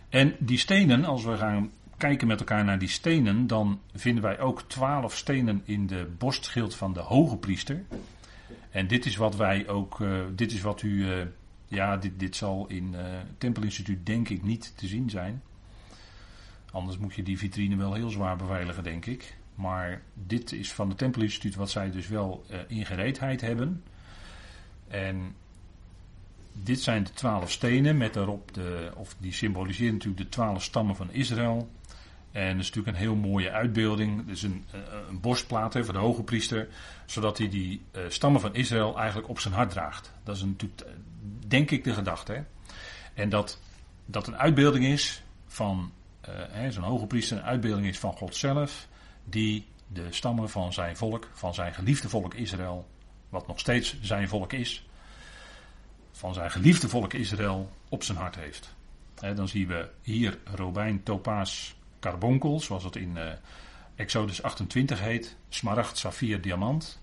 En 0.10 0.36
die 0.40 0.58
stenen, 0.58 1.06
als 1.06 1.24
we 1.24 1.38
gaan 1.38 1.72
kijken 1.98 2.28
met 2.28 2.40
elkaar 2.40 2.64
naar 2.64 2.80
die 2.80 2.90
stenen, 2.90 3.48
dan 3.48 3.82
vinden 3.94 4.24
wij 4.24 4.40
ook 4.40 4.62
twaalf 4.62 5.18
stenen 5.18 5.62
in 5.66 5.88
de 5.88 6.08
borstschild 6.18 6.76
van 6.76 6.94
de 6.94 7.00
hoge 7.00 7.38
priester. 7.38 7.84
En 8.70 8.88
dit 8.88 9.06
is 9.06 9.16
wat 9.16 9.36
wij 9.36 9.68
ook, 9.68 10.00
uh, 10.00 10.22
dit 10.32 10.52
is 10.52 10.62
wat 10.62 10.82
u, 10.82 11.06
uh, 11.06 11.26
ja, 11.68 11.98
dit, 11.98 12.20
dit 12.20 12.36
zal 12.36 12.68
in 12.68 12.94
uh, 12.94 13.02
Tempelinstituut 13.38 14.06
denk 14.06 14.30
ik 14.30 14.44
niet 14.44 14.74
te 14.78 14.88
zien 14.88 15.10
zijn. 15.10 15.42
Anders 16.72 16.98
moet 16.98 17.14
je 17.14 17.24
die 17.24 17.38
vitrine 17.38 17.76
wel 17.76 17.94
heel 17.94 18.10
zwaar 18.10 18.36
beveiligen, 18.36 18.84
denk 18.84 19.06
ik. 19.06 19.38
Maar 19.56 20.02
dit 20.14 20.52
is 20.52 20.74
van 20.74 20.90
het 20.90 20.98
Tempelinstituut 20.98 21.56
wat 21.56 21.70
zij 21.70 21.92
dus 21.92 22.08
wel 22.08 22.46
in 22.68 22.86
gereedheid 22.86 23.42
hebben. 23.42 23.84
En 24.88 25.36
dit 26.64 26.82
zijn 26.82 27.04
de 27.04 27.14
twaalf 27.14 27.52
stenen 27.52 27.98
met 27.98 28.14
daarop 28.14 28.54
de, 28.54 28.92
of 28.96 29.16
die 29.18 29.34
symboliseren 29.34 29.94
natuurlijk 29.94 30.24
de 30.24 30.30
twaalf 30.30 30.64
stammen 30.64 30.96
van 30.96 31.12
Israël. 31.12 31.70
En 32.36 32.52
dat 32.52 32.60
is 32.60 32.68
natuurlijk 32.68 32.98
een 32.98 33.04
heel 33.04 33.16
mooie 33.16 33.52
uitbeelding. 33.52 34.26
Dus 34.26 34.44
een, 34.44 34.66
eh, 34.72 34.80
een 35.10 35.20
borstplaat 35.20 35.74
voor 35.74 35.94
de 35.94 36.00
hoge 36.00 36.24
priester, 36.24 36.68
zodat 37.06 37.38
hij 37.38 37.50
die 37.50 37.82
uh, 37.92 38.02
stammen 38.08 38.42
van 38.42 38.56
Israël 38.56 38.98
eigenlijk 38.98 39.30
op 39.30 39.40
zijn 39.40 39.54
hart 39.54 39.70
draagt. 39.70 40.12
Dat 40.24 40.36
is 40.36 40.44
natuurlijk, 40.44 40.82
eh, 40.82 40.94
denk 41.48 41.72
ik, 41.72 41.84
de 41.84 41.94
gedachte. 41.94 42.44
En 43.14 43.30
dat 43.30 43.60
dat 44.06 44.28
een 44.28 44.38
uitbeelding 44.38 44.86
is 44.86 45.24
van, 45.48 45.92
uh, 46.56 46.70
zo'n 46.70 46.84
hoge 46.84 47.06
priester, 47.06 47.38
een 47.38 47.44
uitbeelding 47.44 47.88
is 47.88 48.00
van 48.00 48.14
God 48.14 48.36
zelf, 48.36 48.88
die 49.24 49.66
de 49.88 50.08
stammen 50.10 50.50
van 50.50 50.74
zijn 50.74 50.98
volk, 50.98 51.30
van 51.34 51.54
zijn 51.54 51.74
geliefde 51.74 52.10
volk 52.10 52.34
Israël, 52.34 52.88
wat 53.30 53.48
nog 53.48 53.60
steeds 53.60 54.02
zijn 54.02 54.28
volk 54.28 54.54
is, 54.54 54.88
van 56.12 56.34
zijn 56.34 56.52
geliefde 56.52 56.90
volk 56.90 57.14
Israël 57.14 57.72
op 57.90 58.04
zijn 58.04 58.18
hart 58.18 58.36
heeft. 58.36 58.76
dan 59.36 59.48
zien 59.48 59.68
we 59.68 59.90
hier 60.02 60.38
robijn, 60.44 61.04
topaas, 61.04 61.76
carbonkel, 62.06 62.60
zoals 62.60 62.84
het 62.84 62.96
in 62.96 63.16
uh, 63.16 63.32
Exodus 63.96 64.44
28 64.44 65.00
heet. 65.00 65.36
Smaragd, 65.50 65.98
saffier, 65.98 66.42
diamant. 66.42 67.02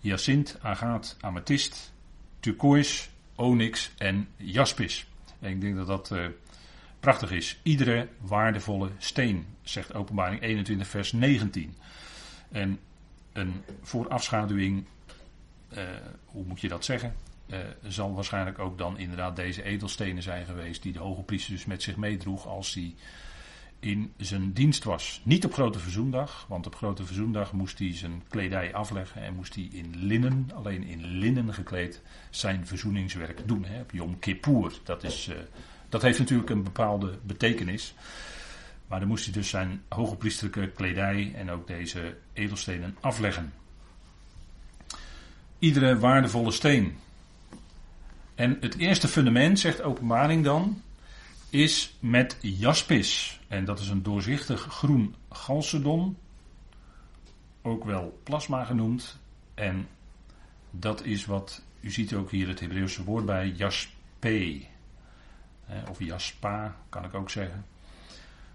Hyacint, 0.00 0.58
agaat, 0.62 1.16
amethyst, 1.20 1.92
turquoise, 2.40 3.08
onyx 3.34 3.90
en 3.98 4.28
jaspis. 4.36 5.06
En 5.40 5.50
ik 5.50 5.60
denk 5.60 5.76
dat 5.76 5.86
dat 5.86 6.10
uh, 6.12 6.26
prachtig 7.00 7.30
is. 7.30 7.60
Iedere 7.62 8.08
waardevolle 8.20 8.90
steen, 8.98 9.46
zegt 9.62 9.94
openbaring 9.94 10.42
21 10.42 10.86
vers 10.86 11.12
19. 11.12 11.74
En 12.48 12.78
een 13.32 13.62
voorafschaduwing, 13.82 14.84
uh, 15.72 15.78
hoe 16.24 16.44
moet 16.44 16.60
je 16.60 16.68
dat 16.68 16.84
zeggen? 16.84 17.14
Zal 17.82 18.14
waarschijnlijk 18.14 18.58
ook 18.58 18.78
dan 18.78 18.98
inderdaad 18.98 19.36
deze 19.36 19.62
edelstenen 19.62 20.22
zijn 20.22 20.46
geweest 20.46 20.82
die 20.82 20.92
de 20.92 20.98
hoge 20.98 21.22
priester 21.22 21.52
dus 21.52 21.64
met 21.64 21.82
zich 21.82 21.96
meedroeg 21.96 22.46
als 22.46 22.74
hij 22.74 22.94
in 23.82 24.12
zijn 24.16 24.52
dienst 24.52 24.84
was. 24.84 25.20
Niet 25.24 25.44
op 25.44 25.52
Grote 25.52 25.78
Verzoendag, 25.78 26.46
want 26.48 26.66
op 26.66 26.74
Grote 26.74 27.04
Verzoendag 27.04 27.52
moest 27.52 27.78
hij 27.78 27.96
zijn 27.96 28.22
kledij 28.28 28.74
afleggen 28.74 29.22
en 29.22 29.34
moest 29.34 29.54
hij 29.54 29.68
in 29.72 29.94
linnen, 29.96 30.50
alleen 30.54 30.82
in 30.82 31.04
linnen 31.04 31.54
gekleed, 31.54 32.00
zijn 32.30 32.66
verzoeningswerk 32.66 33.48
doen. 33.48 33.64
Hè, 33.64 33.80
op 33.80 33.90
Yom 33.90 34.18
Kippur. 34.18 34.72
Dat, 34.84 35.04
is, 35.04 35.28
uh, 35.28 35.36
dat 35.88 36.02
heeft 36.02 36.18
natuurlijk 36.18 36.50
een 36.50 36.62
bepaalde 36.62 37.18
betekenis. 37.22 37.94
Maar 38.86 38.98
dan 38.98 39.08
moest 39.08 39.24
hij 39.24 39.32
dus 39.32 39.48
zijn 39.48 39.82
hogepriesterlijke 39.88 40.68
kledij 40.68 41.32
en 41.34 41.50
ook 41.50 41.66
deze 41.66 42.16
edelstenen 42.32 42.96
afleggen. 43.00 43.52
Iedere 45.58 45.98
waardevolle 45.98 46.50
steen. 46.50 46.96
En 48.34 48.56
het 48.60 48.76
eerste 48.76 49.08
fundament, 49.08 49.58
zegt 49.58 49.82
openbaring 49.82 50.44
dan, 50.44 50.82
is 51.50 51.94
met 52.00 52.36
jaspis. 52.40 53.40
En 53.52 53.64
dat 53.64 53.78
is 53.78 53.88
een 53.88 54.02
doorzichtig 54.02 54.60
groen 54.60 55.14
chalcedon, 55.30 56.16
ook 57.62 57.84
wel 57.84 58.20
plasma 58.22 58.64
genoemd. 58.64 59.18
En 59.54 59.88
dat 60.70 61.04
is 61.04 61.24
wat, 61.24 61.62
u 61.80 61.90
ziet 61.90 62.14
ook 62.14 62.30
hier 62.30 62.48
het 62.48 62.60
Hebreeuwse 62.60 63.04
woord 63.04 63.26
bij, 63.26 63.48
jaspe. 63.48 64.62
Of 65.90 65.98
jaspa, 65.98 66.76
kan 66.88 67.04
ik 67.04 67.14
ook 67.14 67.30
zeggen. 67.30 67.64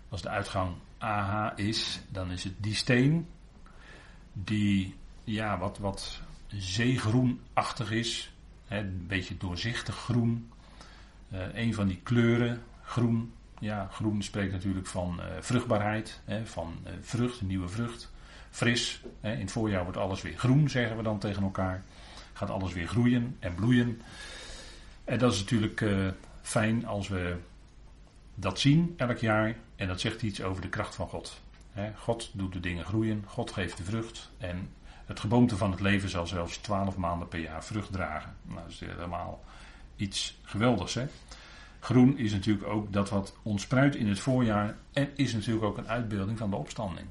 Als 0.09 0.21
de 0.21 0.29
uitgang 0.29 0.75
AH 0.97 1.51
is, 1.55 2.01
dan 2.09 2.31
is 2.31 2.43
het 2.43 2.53
die 2.57 2.75
steen 2.75 3.27
die 4.33 4.95
ja, 5.23 5.57
wat, 5.57 5.77
wat 5.77 6.21
zeegroenachtig 6.47 7.91
is. 7.91 8.31
Een 8.67 9.05
beetje 9.07 9.37
doorzichtig 9.37 9.95
groen. 9.95 10.51
Uh, 11.31 11.55
een 11.55 11.73
van 11.73 11.87
die 11.87 11.99
kleuren 12.03 12.63
Groen, 12.87 13.33
ja, 13.59 13.87
groen 13.91 14.23
spreekt 14.23 14.51
natuurlijk 14.51 14.87
van 14.87 15.19
uh, 15.19 15.25
vruchtbaarheid, 15.39 16.21
hè, 16.25 16.45
van 16.45 16.77
uh, 16.85 16.91
vrucht, 17.01 17.41
nieuwe 17.41 17.67
vrucht. 17.67 18.11
Fris, 18.49 19.01
hè, 19.21 19.33
in 19.33 19.39
het 19.39 19.51
voorjaar 19.51 19.83
wordt 19.83 19.97
alles 19.97 20.21
weer 20.21 20.37
groen, 20.37 20.69
zeggen 20.69 20.97
we 20.97 21.03
dan 21.03 21.19
tegen 21.19 21.43
elkaar. 21.43 21.83
Gaat 22.33 22.49
alles 22.49 22.73
weer 22.73 22.87
groeien 22.87 23.35
en 23.39 23.55
bloeien. 23.55 24.01
En 25.03 25.17
dat 25.17 25.33
is 25.33 25.39
natuurlijk 25.39 25.81
uh, 25.81 26.07
fijn 26.41 26.85
als 26.85 27.07
we 27.07 27.35
dat 28.35 28.59
zien 28.59 28.93
elk 28.97 29.17
jaar. 29.17 29.55
En 29.75 29.87
dat 29.87 29.99
zegt 29.99 30.21
iets 30.21 30.41
over 30.41 30.61
de 30.61 30.69
kracht 30.69 30.95
van 30.95 31.07
God. 31.07 31.41
God 31.95 32.29
doet 32.33 32.53
de 32.53 32.59
dingen 32.59 32.85
groeien, 32.85 33.23
God 33.27 33.51
geeft 33.51 33.77
de 33.77 33.83
vrucht. 33.83 34.29
En 34.37 34.69
het 35.05 35.19
geboomte 35.19 35.57
van 35.57 35.71
het 35.71 35.79
leven 35.79 36.09
zal 36.09 36.27
zelfs 36.27 36.57
twaalf 36.57 36.95
maanden 36.95 37.27
per 37.27 37.39
jaar 37.39 37.63
vrucht 37.63 37.91
dragen. 37.91 38.35
Nou, 38.41 38.61
dat 38.61 38.69
is 38.69 38.79
helemaal 38.79 39.43
iets 39.95 40.37
geweldigs. 40.43 40.93
Hè? 40.93 41.07
Groen 41.79 42.17
is 42.17 42.31
natuurlijk 42.31 42.67
ook 42.67 42.93
dat 42.93 43.09
wat 43.09 43.35
ontspruit 43.41 43.95
in 43.95 44.07
het 44.07 44.19
voorjaar 44.19 44.75
en 44.93 45.09
is 45.15 45.33
natuurlijk 45.33 45.65
ook 45.65 45.77
een 45.77 45.87
uitbeelding 45.87 46.37
van 46.37 46.49
de 46.49 46.55
opstanding. 46.55 47.07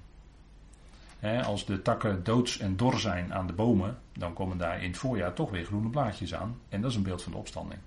als 1.44 1.66
de 1.66 1.82
takken 1.82 2.24
doods 2.24 2.58
en 2.58 2.76
dor 2.76 2.98
zijn 2.98 3.34
aan 3.34 3.46
de 3.46 3.52
bomen, 3.52 3.98
dan 4.12 4.32
komen 4.32 4.58
daar 4.58 4.82
in 4.82 4.88
het 4.88 4.98
voorjaar 4.98 5.32
toch 5.32 5.50
weer 5.50 5.64
groene 5.64 5.88
blaadjes 5.88 6.34
aan. 6.34 6.58
En 6.68 6.80
dat 6.80 6.90
is 6.90 6.96
een 6.96 7.02
beeld 7.02 7.22
van 7.22 7.32
de 7.32 7.38
opstanding. 7.38 7.80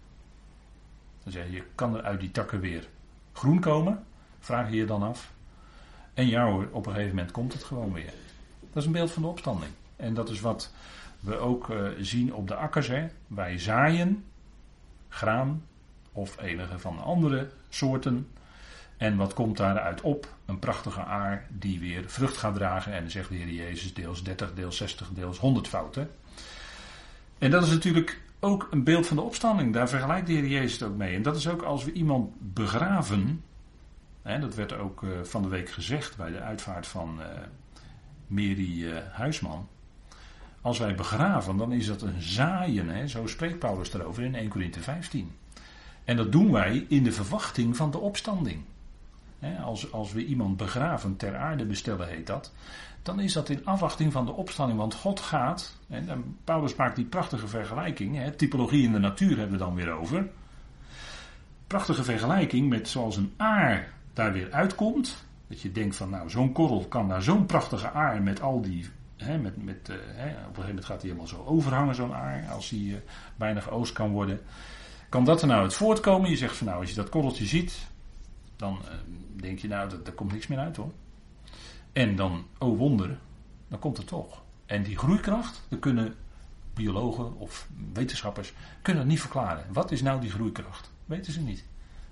Dan 1.24 1.32
zeg 1.32 1.52
je, 1.52 1.64
kan 1.76 1.96
er 1.96 2.04
uit 2.04 2.20
die 2.20 2.32
takken 2.32 2.60
weer 2.60 2.88
groen 3.34 3.60
komen? 3.60 4.04
Vraag 4.40 4.70
je 4.70 4.76
je 4.76 4.86
dan 4.86 5.04
af. 5.04 5.32
En 6.14 6.28
ja 6.28 6.46
hoor, 6.46 6.68
op 6.72 6.86
een 6.86 6.92
gegeven 6.92 7.16
moment 7.16 7.32
komt 7.32 7.54
het 7.54 7.64
gewoon 7.64 7.94
weer. 7.94 8.14
Dat 8.60 8.82
is 8.82 8.86
een 8.86 8.92
beeld 8.92 9.12
van 9.12 9.22
de 9.22 9.28
opstanding. 9.28 9.72
En 9.96 10.14
dat 10.14 10.30
is 10.30 10.42
wat 10.42 10.74
we 11.20 11.38
ook 11.38 11.70
uh, 11.70 11.90
zien 12.00 12.34
op 12.34 12.48
de 12.48 12.56
akkers. 12.56 12.92
Wij 13.28 13.58
zaaien 13.58 14.24
graan 15.10 15.64
of 16.20 16.42
enige 16.42 16.80
van 16.80 16.96
de 16.96 17.02
andere 17.02 17.50
soorten. 17.70 18.28
En 18.98 19.16
wat 19.16 19.34
komt 19.34 19.58
daaruit 19.58 20.02
op? 20.02 20.28
Een 20.46 20.60
prachtige 20.60 21.04
aar 21.04 21.48
die 21.50 21.80
weer 21.80 22.04
vrucht 22.08 22.38
gaat 22.38 22.56
dragen. 22.56 22.94
En 22.94 23.12
zegt 23.12 23.30
de 23.30 23.36
Heer 23.36 23.50
Jezus 23.50 23.94
deels 23.94 24.24
30, 24.24 24.54
deels 24.54 24.78
60, 24.78 25.10
deels 25.14 25.38
100 25.38 25.68
fouten. 25.68 26.10
En 27.38 27.52
dat 27.52 27.64
is 27.64 27.70
natuurlijk 27.70 28.22
ook 28.40 28.68
een 28.72 28.84
beeld 28.84 29.08
van 29.08 29.16
de 29.16 29.22
opstanding. 29.22 29.74
Daar 29.74 29.90
vergelijkt 29.90 30.28
de 30.28 30.34
Heer 30.34 30.48
Jezus 30.48 30.80
het 30.80 30.90
ook 30.90 30.98
mee. 30.98 31.16
En 31.16 31.22
dat 31.22 31.36
is 31.36 31.48
ook 31.48 31.62
als 31.62 31.84
we 31.84 31.92
iemand 31.92 32.30
begraven. 32.38 33.44
Hè, 34.22 34.40
dat 34.40 34.56
werd 34.56 34.74
ook 34.74 35.02
uh, 35.02 35.10
van 35.24 35.42
de 35.42 35.48
week 35.48 35.70
gezegd 35.70 36.18
bij 36.18 36.32
de 36.32 36.40
uitvaart 36.40 36.88
van 36.88 37.20
uh, 37.20 37.26
Mary 38.28 38.84
uh, 38.84 38.98
Huisman. 39.12 39.68
Als 40.62 40.80
wij 40.80 40.96
begraven, 40.96 41.58
dan 41.58 41.72
is 41.72 41.88
dat 41.88 42.02
een 42.02 42.22
zaaien. 42.22 42.90
Hè? 42.90 43.08
Zo 43.08 43.28
spreekt 43.28 43.60
Paulus 43.60 43.94
erover 43.94 44.24
in 44.24 44.36
1 44.36 44.50
Corinthië 44.50 44.82
15. 44.82 45.32
En 46.10 46.16
dat 46.16 46.32
doen 46.32 46.52
wij 46.52 46.86
in 46.88 47.04
de 47.04 47.12
verwachting 47.12 47.76
van 47.76 47.92
de 47.92 47.98
opstanding. 47.98 48.62
Als, 49.64 49.92
als 49.92 50.14
we 50.14 50.26
iemand 50.26 50.58
begraven, 50.58 51.16
ter 51.16 51.38
aarde 51.38 51.66
bestellen 51.66 52.08
heet 52.08 52.28
dat, 52.28 52.54
dan 53.02 53.20
is 53.20 53.34
dat 53.34 53.50
in 53.50 53.66
afwachting 53.66 54.12
van 54.12 54.26
de 54.26 54.32
opstanding. 54.32 54.80
Want 54.80 54.94
God 54.94 55.20
gaat, 55.20 55.76
en 55.90 56.38
Paulus 56.44 56.76
maakt 56.76 56.96
die 56.96 57.06
prachtige 57.06 57.48
vergelijking, 57.48 58.34
typologie 58.36 58.84
in 58.84 58.92
de 58.92 59.00
natuur 59.00 59.38
hebben 59.38 59.58
we 59.58 59.64
dan 59.64 59.76
weer 59.76 59.92
over. 59.92 60.28
Prachtige 61.68 62.04
vergelijking 62.04 62.70
met 62.70 62.88
zoals 62.88 63.18
een 63.18 63.34
aar 63.38 63.94
daar 64.14 64.34
weer 64.34 64.52
uitkomt. 64.52 65.26
Dat 65.48 65.62
je 65.62 65.72
denkt 65.72 65.96
van 65.96 66.10
nou 66.10 66.30
zo'n 66.30 66.52
korrel 66.52 66.86
kan 66.86 67.08
naar 67.08 67.24
zo'n 67.24 67.46
prachtige 67.46 67.92
aar 67.92 68.22
met 68.22 68.42
al 68.42 68.62
die 68.62 68.90
met, 69.42 69.64
met, 69.64 69.90
uh, 69.90 69.96
op 69.96 70.02
een 70.02 70.36
gegeven 70.36 70.66
moment 70.68 70.86
gaat 70.86 71.02
hij 71.02 71.10
helemaal 71.10 71.28
zo 71.28 71.44
overhangen, 71.46 71.96
zo'n 71.96 72.14
aar, 72.14 72.48
als 72.52 72.70
hij 72.70 72.80
uh, 72.80 72.96
bijna 73.36 73.60
geoost 73.60 73.94
kan 73.94 74.12
worden. 74.12 74.40
Kan 75.10 75.24
dat 75.24 75.42
er 75.42 75.48
nou 75.48 75.62
uit 75.62 75.74
voortkomen? 75.74 76.30
Je 76.30 76.38
zegt 76.38 76.58
van 76.58 76.68
nou, 76.68 76.80
als 76.80 76.90
je 76.90 76.96
dat 76.96 77.10
korreltje 77.10 77.46
ziet, 77.46 77.88
dan 78.56 78.80
uh, 78.86 78.92
denk 79.42 79.60
je 79.60 79.68
nou, 79.68 79.90
dat, 79.90 80.06
daar 80.06 80.14
komt 80.14 80.32
niks 80.32 80.48
meer 80.48 80.60
uit 80.60 80.76
hoor. 80.76 80.92
En 81.94 82.16
dan, 82.16 82.46
oh 82.58 82.78
wonder, 82.78 83.20
dan 83.68 83.80
komt 83.80 83.98
het 83.98 84.08
toch. 84.08 84.42
En 84.66 84.84
die 84.84 84.98
groeikracht, 84.98 85.62
daar 85.70 85.80
kunnen 85.80 86.16
biologen 86.74 87.38
of 87.38 87.68
wetenschappers 87.94 88.54
kunnen 88.82 89.08
niet 89.08 89.20
verklaren. 89.20 89.66
Wat 89.74 89.92
is 89.92 90.02
nou 90.02 90.22
die 90.22 90.30
groeikracht? 90.30 90.92
Weten 91.06 91.34
ze 91.34 91.42
niet. 91.42 91.64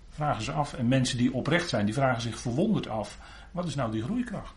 Vragen 0.10 0.44
ze 0.44 0.52
af. 0.52 0.74
En 0.74 0.88
mensen 0.88 1.18
die 1.18 1.34
oprecht 1.34 1.70
zijn, 1.70 1.86
die 1.86 1.94
vragen 1.94 2.22
zich 2.22 2.40
verwonderd 2.40 2.88
af. 2.88 3.20
Wat 3.52 3.68
is 3.68 3.76
nou 3.76 3.92
die 3.92 4.04
groeikracht? 4.04 4.54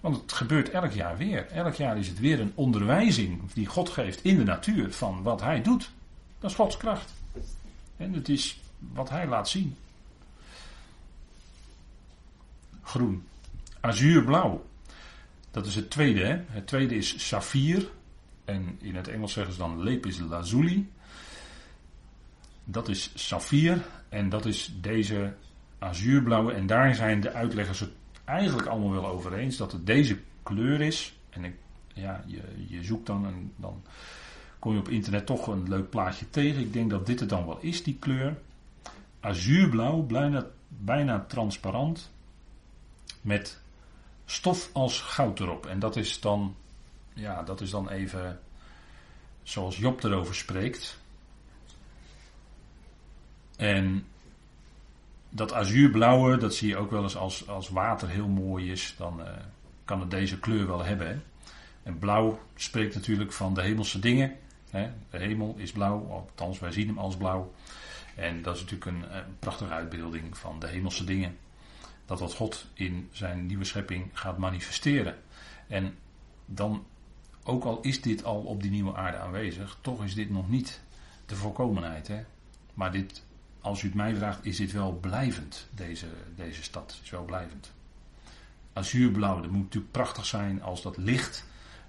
Want 0.00 0.16
het 0.16 0.32
gebeurt 0.32 0.70
elk 0.70 0.92
jaar 0.92 1.16
weer. 1.16 1.46
Elk 1.46 1.74
jaar 1.74 1.98
is 1.98 2.08
het 2.08 2.20
weer 2.20 2.40
een 2.40 2.52
onderwijzing 2.54 3.52
die 3.52 3.66
God 3.66 3.88
geeft 3.88 4.24
in 4.24 4.36
de 4.36 4.44
natuur 4.44 4.92
van 4.92 5.22
wat 5.22 5.40
hij 5.40 5.62
doet. 5.62 5.90
Dat 6.38 6.50
is 6.50 6.56
Gods 6.56 6.76
kracht. 6.76 7.12
En 7.96 8.12
het 8.12 8.28
is 8.28 8.60
wat 8.78 9.10
hij 9.10 9.26
laat 9.26 9.48
zien. 9.48 9.76
Groen. 12.82 13.26
Azuurblauw. 13.80 14.66
Dat 15.50 15.66
is 15.66 15.74
het 15.74 15.90
tweede. 15.90 16.24
Hè? 16.24 16.42
Het 16.46 16.66
tweede 16.66 16.94
is 16.94 17.28
saffier. 17.28 17.88
En 18.44 18.78
in 18.80 18.94
het 18.96 19.08
Engels 19.08 19.32
zeggen 19.32 19.52
ze 19.52 19.58
dan 19.58 19.82
lepis 19.82 20.18
lazuli. 20.18 20.90
Dat 22.64 22.88
is 22.88 23.10
saffier. 23.14 23.84
En 24.08 24.28
dat 24.28 24.44
is 24.44 24.72
deze 24.80 25.34
azuurblauwe. 25.78 26.52
En 26.52 26.66
daar 26.66 26.94
zijn 26.94 27.20
de 27.20 27.32
uitleggers 27.32 27.80
het 27.80 27.92
eigenlijk 28.24 28.68
allemaal 28.68 28.90
wel 28.90 29.06
over 29.06 29.34
eens. 29.34 29.56
Dat 29.56 29.72
het 29.72 29.86
deze 29.86 30.18
kleur 30.42 30.80
is. 30.80 31.18
En 31.30 31.44
ik, 31.44 31.54
ja, 31.94 32.24
je, 32.26 32.42
je 32.68 32.82
zoekt 32.82 33.06
dan 33.06 33.26
en 33.26 33.52
dan 33.56 33.82
kom 34.66 34.74
je 34.74 34.80
op 34.80 34.88
internet 34.88 35.26
toch 35.26 35.46
een 35.46 35.68
leuk 35.68 35.90
plaatje 35.90 36.30
tegen. 36.30 36.60
Ik 36.60 36.72
denk 36.72 36.90
dat 36.90 37.06
dit 37.06 37.20
het 37.20 37.28
dan 37.28 37.46
wel 37.46 37.58
is, 37.60 37.82
die 37.82 37.96
kleur. 37.98 38.36
Azuurblauw, 39.20 40.02
bijna, 40.02 40.46
bijna 40.68 41.24
transparant. 41.28 42.10
Met 43.20 43.60
stof 44.24 44.70
als 44.72 45.00
goud 45.00 45.40
erop. 45.40 45.66
En 45.66 45.78
dat 45.78 45.96
is 45.96 46.20
dan, 46.20 46.54
ja, 47.12 47.42
dat 47.42 47.60
is 47.60 47.70
dan 47.70 47.88
even 47.88 48.40
zoals 49.42 49.76
Job 49.76 50.02
erover 50.02 50.34
spreekt. 50.34 50.98
En 53.56 54.06
dat 55.28 55.52
azuurblauwe, 55.52 56.36
dat 56.36 56.54
zie 56.54 56.68
je 56.68 56.76
ook 56.76 56.90
wel 56.90 57.02
eens 57.02 57.16
als, 57.16 57.48
als 57.48 57.68
water 57.68 58.08
heel 58.08 58.28
mooi 58.28 58.70
is, 58.70 58.94
dan 58.98 59.20
uh, 59.20 59.26
kan 59.84 60.00
het 60.00 60.10
deze 60.10 60.38
kleur 60.38 60.66
wel 60.66 60.84
hebben. 60.84 61.08
Hè? 61.08 61.16
En 61.82 61.98
blauw 61.98 62.40
spreekt 62.54 62.94
natuurlijk 62.94 63.32
van 63.32 63.54
de 63.54 63.62
hemelse 63.62 63.98
dingen. 63.98 64.36
De 64.70 64.90
hemel 65.10 65.54
is 65.56 65.72
blauw, 65.72 66.10
althans 66.10 66.58
wij 66.58 66.72
zien 66.72 66.86
hem 66.86 66.98
als 66.98 67.16
blauw. 67.16 67.52
En 68.14 68.42
dat 68.42 68.54
is 68.54 68.60
natuurlijk 68.60 68.90
een, 68.90 69.16
een 69.16 69.38
prachtige 69.38 69.72
uitbeelding 69.72 70.38
van 70.38 70.58
de 70.58 70.66
hemelse 70.66 71.04
dingen 71.04 71.36
dat 72.06 72.20
wat 72.20 72.34
God 72.34 72.66
in 72.74 73.08
zijn 73.12 73.46
nieuwe 73.46 73.64
schepping 73.64 74.10
gaat 74.12 74.38
manifesteren. 74.38 75.16
En 75.66 75.94
dan, 76.46 76.86
ook 77.42 77.64
al 77.64 77.80
is 77.80 78.02
dit 78.02 78.24
al 78.24 78.40
op 78.40 78.62
die 78.62 78.70
nieuwe 78.70 78.94
aarde 78.94 79.18
aanwezig, 79.18 79.78
toch 79.80 80.04
is 80.04 80.14
dit 80.14 80.30
nog 80.30 80.48
niet 80.48 80.80
de 81.26 81.36
volkomenheid. 81.36 82.08
Hè? 82.08 82.24
Maar 82.74 82.92
dit, 82.92 83.24
als 83.60 83.82
u 83.82 83.86
het 83.86 83.96
mij 83.96 84.14
vraagt, 84.14 84.44
is 84.44 84.56
dit 84.56 84.72
wel 84.72 84.92
blijvend, 84.92 85.66
deze, 85.74 86.06
deze 86.36 86.62
stad. 86.62 86.98
Is 87.02 87.10
wel 87.10 87.24
blijvend. 87.24 87.72
Azuurblauw, 88.72 89.40
dat 89.40 89.50
moet 89.50 89.62
natuurlijk 89.62 89.92
prachtig 89.92 90.26
zijn 90.26 90.62
als 90.62 90.82
dat 90.82 90.96
licht. 90.96 91.44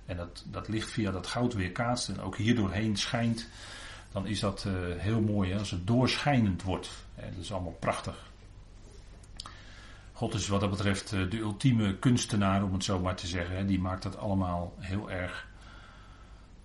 En 0.07 0.17
dat, 0.17 0.43
dat 0.45 0.67
licht 0.67 0.91
via 0.91 1.11
dat 1.11 1.27
goud 1.27 1.53
weer 1.53 1.71
kaatst 1.71 2.09
en 2.09 2.21
ook 2.21 2.37
hier 2.37 2.55
doorheen 2.55 2.97
schijnt. 2.97 3.47
Dan 4.11 4.27
is 4.27 4.39
dat 4.39 4.65
uh, 4.67 4.73
heel 4.97 5.21
mooi 5.21 5.51
hè? 5.51 5.57
als 5.59 5.71
het 5.71 5.87
doorschijnend 5.87 6.63
wordt. 6.63 6.89
Hè? 7.15 7.29
Dat 7.29 7.43
is 7.43 7.51
allemaal 7.51 7.77
prachtig. 7.79 8.25
God 10.17 10.33
is 10.33 10.47
wat 10.47 10.59
dat 10.59 10.69
betreft 10.69 11.13
eh, 11.13 11.29
de 11.29 11.37
ultieme 11.37 11.95
kunstenaar, 11.95 12.63
om 12.63 12.73
het 12.73 12.83
zo 12.83 12.99
maar 12.99 13.15
te 13.15 13.27
zeggen. 13.27 13.67
Die 13.67 13.79
maakt 13.79 14.03
dat 14.03 14.17
allemaal 14.17 14.73
heel 14.79 15.11
erg 15.11 15.47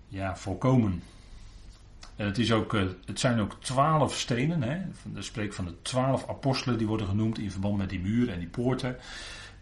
ja, 0.07 0.37
volkomen. 0.37 1.03
En 2.15 2.25
het, 2.25 2.37
is 2.37 2.51
ook, 2.51 2.73
eh, 2.73 2.83
het 3.05 3.19
zijn 3.19 3.39
ook 3.39 3.57
twaalf 3.59 4.15
stenen. 4.15 4.63
Hè. 4.63 4.81
Er 5.15 5.23
spreekt 5.23 5.55
van 5.55 5.65
de 5.65 5.81
twaalf 5.81 6.29
apostelen 6.29 6.77
die 6.77 6.87
worden 6.87 7.07
genoemd 7.07 7.39
in 7.39 7.51
verband 7.51 7.77
met 7.77 7.89
die 7.89 7.99
muren 7.99 8.33
en 8.33 8.39
die 8.39 8.49
poorten. 8.49 8.97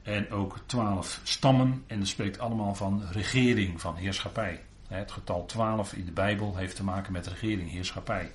En 0.04 0.32
ook 0.32 0.60
twaalf 0.66 1.20
stammen. 1.24 1.84
En 1.88 2.00
dat 2.00 2.08
spreekt 2.08 2.40
allemaal 2.40 2.76
van 2.76 3.04
regering, 3.12 3.82
van 3.82 3.96
heerschappij. 3.96 4.62
Het 4.88 5.12
getal 5.12 5.46
twaalf 5.46 5.94
in 5.94 6.06
de 6.06 6.12
Bijbel 6.12 6.56
heeft 6.56 6.76
te 6.76 6.84
maken 6.84 7.12
met 7.12 7.28
regering, 7.28 7.72
heerschappij. 7.72 8.32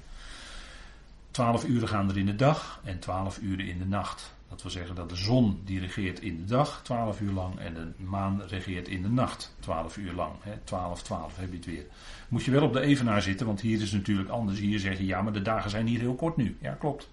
Twaalf 1.30 1.64
uren 1.64 1.88
gaan 1.88 2.08
er 2.08 2.18
in 2.18 2.26
de 2.26 2.36
dag 2.36 2.80
en 2.84 2.98
twaalf 2.98 3.38
uren 3.38 3.66
in 3.66 3.78
de 3.78 3.86
nacht. 3.86 4.34
Dat 4.48 4.62
wil 4.62 4.70
zeggen 4.70 4.94
dat 4.94 5.08
de 5.08 5.16
zon 5.16 5.60
die 5.64 5.80
regeert 5.80 6.20
in 6.20 6.36
de 6.36 6.44
dag 6.44 6.80
12 6.82 7.20
uur 7.20 7.32
lang 7.32 7.58
en 7.58 7.74
de 7.74 7.92
maan 7.96 8.42
regeert 8.46 8.88
in 8.88 9.02
de 9.02 9.08
nacht 9.08 9.54
12 9.60 9.96
uur 9.96 10.12
lang. 10.12 10.32
Hè, 10.40 10.52
12, 10.64 11.02
12 11.02 11.36
heb 11.36 11.50
je 11.50 11.56
het 11.56 11.66
weer. 11.66 11.84
Moet 12.28 12.44
je 12.44 12.50
wel 12.50 12.62
op 12.62 12.72
de 12.72 12.80
evenaar 12.80 13.22
zitten, 13.22 13.46
want 13.46 13.60
hier 13.60 13.80
is 13.80 13.92
natuurlijk 13.92 14.28
anders. 14.28 14.58
Hier 14.58 14.78
zeg 14.78 14.98
je 14.98 15.06
ja, 15.06 15.22
maar 15.22 15.32
de 15.32 15.42
dagen 15.42 15.70
zijn 15.70 15.86
hier 15.86 16.00
heel 16.00 16.14
kort 16.14 16.36
nu. 16.36 16.56
Ja, 16.60 16.72
klopt. 16.72 17.08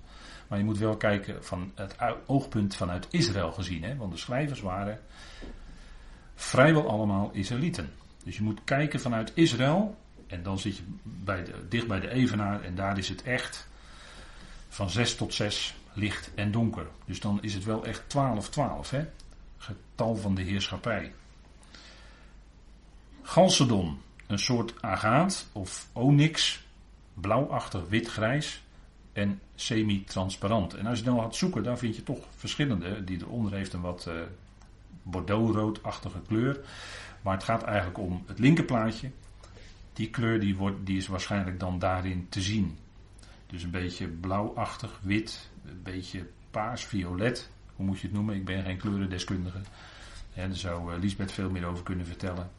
Maar 0.54 0.62
je 0.62 0.68
moet 0.68 0.78
wel 0.78 0.98
kijken 0.98 1.44
van 1.44 1.72
het 1.76 1.96
oogpunt 2.26 2.76
vanuit 2.76 3.08
Israël 3.10 3.52
gezien. 3.52 3.84
Hè, 3.84 3.96
want 3.96 4.12
de 4.12 4.18
schrijvers 4.18 4.62
waren 4.62 5.00
vrijwel 6.36 6.90
allemaal 6.90 7.30
Israëlieten. 7.32 7.94
Dus 8.24 8.38
je 8.38 8.44
moet 8.44 8.60
kijken 8.64 9.00
vanuit 9.00 9.32
Israël. 9.34 9.98
En 10.28 10.44
dan 10.44 10.60
zit 10.60 10.78
je 10.78 10.84
bij 11.04 11.44
de, 11.44 11.68
dicht 11.70 11.88
bij 11.88 12.00
de 12.00 12.10
evenaar 12.10 12.64
en 12.64 12.76
daar 12.76 12.98
is 12.98 13.10
het 13.10 13.24
echt 13.24 13.68
van 14.70 14.90
6 14.90 15.16
tot 15.16 15.34
6 15.34 15.76
licht 15.94 16.32
en 16.36 16.52
donker. 16.52 16.88
Dus 17.06 17.20
dan 17.20 17.42
is 17.42 17.54
het 17.54 17.64
wel 17.64 17.86
echt 17.86 18.02
12-12, 18.02 18.90
hè? 18.90 19.06
Getal 19.58 20.16
van 20.16 20.36
de 20.36 20.42
heerschappij. 20.42 21.14
Chalcedon, 23.22 24.02
een 24.28 24.40
soort 24.40 24.74
agaat 24.82 25.48
of 25.52 25.88
onyx, 25.94 26.64
blauwachtig 27.14 27.88
wit-grijs 27.90 28.64
en 29.14 29.42
semi-transparant. 29.64 30.74
En 30.74 30.86
als 30.86 31.00
je 31.00 31.06
dan 31.06 31.20
gaat 31.20 31.36
zoeken, 31.36 31.64
dan 31.64 31.78
vind 31.78 31.96
je 31.96 32.04
toch 32.04 32.26
verschillende. 32.36 33.04
Die 33.04 33.22
eronder 33.22 33.54
heeft 33.54 33.74
een 33.74 33.82
wat 33.82 34.06
uh, 34.08 34.14
bordeauxroodachtige 35.04 36.22
kleur. 36.28 36.60
Maar 37.22 37.34
het 37.34 37.44
gaat 37.44 37.64
eigenlijk 37.64 37.98
om 37.98 38.24
het 38.26 38.40
linkerplaatje. 38.40 39.12
Die 39.94 40.10
kleur 40.10 40.40
die 40.40 40.56
wordt, 40.56 40.86
die 40.86 40.98
is 40.98 41.08
waarschijnlijk 41.08 41.60
dan 41.60 41.80
daarin 41.80 42.28
te 42.30 42.42
zien. 42.42 42.78
Dus 43.48 43.64
een 43.64 43.72
beetje 43.72 44.08
blauwachtig, 44.08 45.00
wit, 45.02 45.50
een 45.66 45.82
beetje 45.84 46.28
paars-violet. 46.52 47.50
Hoe 47.76 47.86
moet 47.86 48.00
je 48.00 48.08
het 48.08 48.16
noemen? 48.16 48.36
Ik 48.36 48.46
ben 48.46 48.64
geen 48.64 48.78
kleurendeskundige. 48.78 49.60
En 50.34 50.48
daar 50.50 50.58
zou 50.58 50.94
uh, 50.94 51.00
Lisbeth 51.00 51.32
veel 51.32 51.50
meer 51.50 51.66
over 51.66 51.84
kunnen 51.84 52.06
vertellen. 52.06 52.50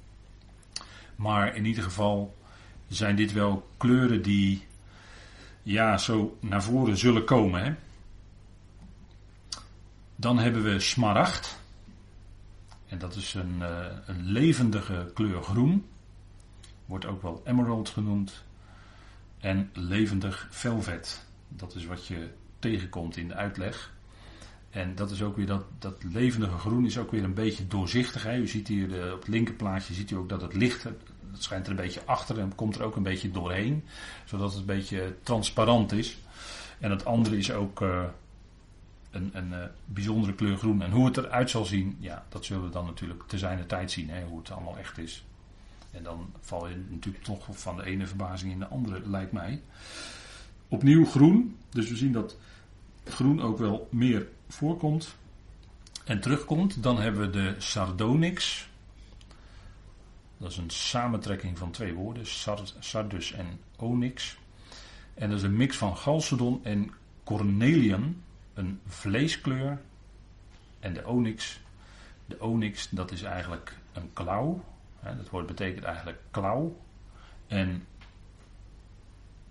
Maar 1.17 1.57
in 1.57 1.65
ieder 1.65 1.85
geval 1.85 2.37
zijn 2.89 3.17
dit 3.17 3.33
wel 3.33 3.69
kleuren 3.77 4.23
die 4.23 4.65
ja, 5.65 5.99
zo 5.99 6.37
naar 6.41 6.63
voren 6.63 6.97
zullen 6.97 7.25
komen. 7.25 7.65
Hè? 7.65 7.75
Dan 10.17 10.39
hebben 10.39 10.63
we 10.63 10.81
smaragd. 10.81 11.59
En 12.87 12.99
dat 12.99 13.17
is 13.17 13.35
een, 13.35 13.55
uh, 13.59 13.87
een 14.07 14.23
levendige 14.25 15.11
kleur 15.15 15.43
groen. 15.43 15.87
Wordt 16.87 17.07
ook 17.07 17.23
wel 17.23 17.43
emerald 17.45 17.89
genoemd. 17.89 18.45
En 19.39 19.71
levendig 19.73 20.49
velvet. 20.51 21.25
Dat 21.49 21.75
is 21.75 21.85
wat 21.85 22.07
je 22.07 22.31
tegenkomt 22.59 23.17
in 23.17 23.29
de 23.29 23.35
uitleg. 23.35 23.93
En 24.71 24.95
dat 24.95 25.11
is 25.11 25.23
ook 25.23 25.37
weer 25.37 25.47
dat, 25.47 25.65
dat 25.79 26.03
levendige 26.03 26.59
groen 26.59 26.87
is 26.87 26.99
ook 26.99 27.11
weer 27.11 27.25
een 27.25 27.35
beetje 27.35 27.67
doorzichtig. 27.67 28.23
Hè. 28.23 28.37
U 28.37 28.47
ziet 28.47 28.69
hier 28.69 28.89
de, 28.89 29.11
op 29.15 29.19
het 29.19 29.29
linkerplaatje 29.29 29.95
ziet 29.95 30.11
u 30.11 30.17
ook 30.17 30.29
dat 30.29 30.41
het 30.41 30.55
licht, 30.55 30.87
het 31.33 31.43
schijnt 31.43 31.65
er 31.65 31.71
een 31.71 31.77
beetje 31.77 32.05
achter 32.05 32.39
en 32.39 32.55
komt 32.55 32.75
er 32.75 32.83
ook 32.83 32.97
een 32.97 33.03
beetje 33.03 33.31
doorheen. 33.31 33.85
Zodat 34.25 34.51
het 34.51 34.61
een 34.61 34.67
beetje 34.67 35.17
transparant 35.23 35.93
is. 35.93 36.19
En 36.79 36.91
het 36.91 37.05
andere 37.05 37.37
is 37.37 37.53
ook 37.53 37.81
uh, 37.81 38.05
een, 39.11 39.31
een 39.33 39.49
uh, 39.49 39.65
bijzondere 39.85 40.35
kleur 40.35 40.57
groen. 40.57 40.83
En 40.83 40.91
hoe 40.91 41.07
het 41.07 41.17
eruit 41.17 41.51
zal 41.51 41.65
zien, 41.65 41.97
ja, 41.99 42.25
dat 42.29 42.45
zullen 42.45 42.65
we 42.65 42.71
dan 42.71 42.85
natuurlijk 42.85 43.23
te 43.27 43.39
zijner 43.39 43.67
tijd 43.67 43.91
zien. 43.91 44.11
Hè, 44.11 44.25
hoe 44.25 44.39
het 44.39 44.51
allemaal 44.51 44.79
echt 44.79 44.99
is. 44.99 45.25
En 45.91 46.03
dan 46.03 46.33
val 46.41 46.69
je 46.69 46.77
natuurlijk 46.91 47.25
toch 47.25 47.47
van 47.51 47.77
de 47.77 47.85
ene 47.85 48.07
verbazing 48.07 48.53
in 48.53 48.59
de 48.59 48.67
andere, 48.67 49.01
lijkt 49.09 49.33
mij. 49.33 49.61
Opnieuw 50.69 51.05
groen. 51.05 51.57
Dus 51.71 51.89
we 51.89 51.97
zien 51.97 52.13
dat 52.13 52.37
groen 53.05 53.43
ook 53.43 53.59
wel 53.59 53.89
meer 53.91 54.27
voorkomt 54.49 55.17
en 56.05 56.21
terugkomt. 56.21 56.83
Dan 56.83 57.01
hebben 57.01 57.21
we 57.21 57.31
de 57.31 57.55
sardonyx. 57.59 58.69
Dat 60.39 60.51
is 60.51 60.57
een 60.57 60.71
samentrekking 60.71 61.59
van 61.59 61.71
twee 61.71 61.95
woorden, 61.95 62.27
sardus 62.79 63.33
en 63.33 63.61
onyx. 63.77 64.39
En 65.15 65.29
dat 65.29 65.39
is 65.39 65.45
een 65.45 65.57
mix 65.57 65.77
van 65.77 65.97
chalcedon 65.97 66.65
en 66.65 66.91
cornelian, 67.25 68.23
een 68.55 68.81
vleeskleur. 68.87 69.81
En 70.81 70.95
de 70.95 71.07
onyx, 71.07 71.61
de 72.27 72.41
onyx 72.41 72.89
dat 72.91 73.11
is 73.11 73.23
eigenlijk 73.23 73.77
een 73.93 74.13
klauw. 74.13 74.65
Dat 75.03 75.31
woord 75.31 75.47
betekent 75.47 75.85
eigenlijk 75.85 76.19
klauw. 76.31 76.81
En 77.47 77.87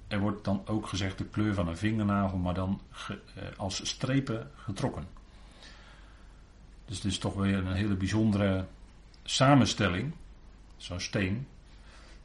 er 0.08 0.20
wordt 0.20 0.44
dan 0.44 0.62
ook 0.66 0.88
gezegd 0.88 1.18
de 1.18 1.26
kleur 1.26 1.54
van 1.54 1.68
een 1.68 1.78
vingernagel, 1.78 2.38
maar 2.38 2.54
dan 2.54 2.82
eh, 3.08 3.16
als 3.58 3.88
strepen 3.90 4.52
getrokken. 4.56 5.08
Dus 6.86 6.96
het 6.96 7.06
is 7.06 7.18
toch 7.18 7.34
weer 7.34 7.58
een 7.58 7.74
hele 7.74 7.96
bijzondere 7.96 8.66
samenstelling, 9.24 10.14
zo'n 10.84 11.00
steen. 11.00 11.48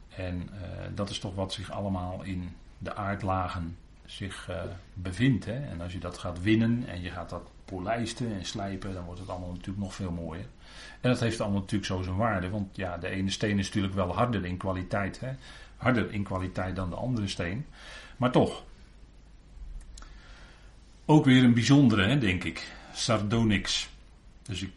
En 0.09 0.49
eh, 0.53 0.87
dat 0.95 1.09
is 1.09 1.19
toch 1.19 1.35
wat 1.35 1.53
zich 1.53 1.71
allemaal 1.71 2.21
in 2.23 2.55
de 2.77 2.95
aardlagen 2.95 3.77
zich 4.05 4.47
uh, 4.49 4.61
bevindt. 4.93 5.45
Hè? 5.45 5.65
En 5.65 5.81
als 5.81 5.93
je 5.93 5.99
dat 5.99 6.17
gaat 6.17 6.41
winnen 6.41 6.87
en 6.87 7.01
je 7.01 7.09
gaat 7.09 7.29
dat 7.29 7.49
polijsten 7.65 8.33
en 8.33 8.45
slijpen, 8.45 8.93
dan 8.93 9.03
wordt 9.03 9.19
het 9.19 9.29
allemaal 9.29 9.51
natuurlijk 9.51 9.77
nog 9.77 9.93
veel 9.93 10.11
mooier. 10.11 10.45
En 11.01 11.09
dat 11.09 11.19
heeft 11.19 11.41
allemaal 11.41 11.59
natuurlijk 11.59 11.91
zo 11.91 12.01
zijn 12.01 12.15
waarde, 12.15 12.49
want 12.49 12.75
ja, 12.75 12.97
de 12.97 13.07
ene 13.07 13.29
steen 13.29 13.59
is 13.59 13.65
natuurlijk 13.65 13.93
wel 13.93 14.15
harder 14.15 14.45
in 14.45 14.57
kwaliteit. 14.57 15.19
Hè? 15.19 15.31
Harder 15.77 16.11
in 16.11 16.23
kwaliteit 16.23 16.75
dan 16.75 16.89
de 16.89 16.95
andere 16.95 17.27
steen. 17.27 17.65
Maar 18.17 18.31
toch. 18.31 18.63
Ook 21.05 21.25
weer 21.25 21.43
een 21.43 21.53
bijzondere, 21.53 22.07
hè, 22.07 22.17
denk 22.17 22.43
ik. 22.43 22.71
Sardonyx. 22.93 23.89
Dus 24.41 24.61
ik 24.61 24.71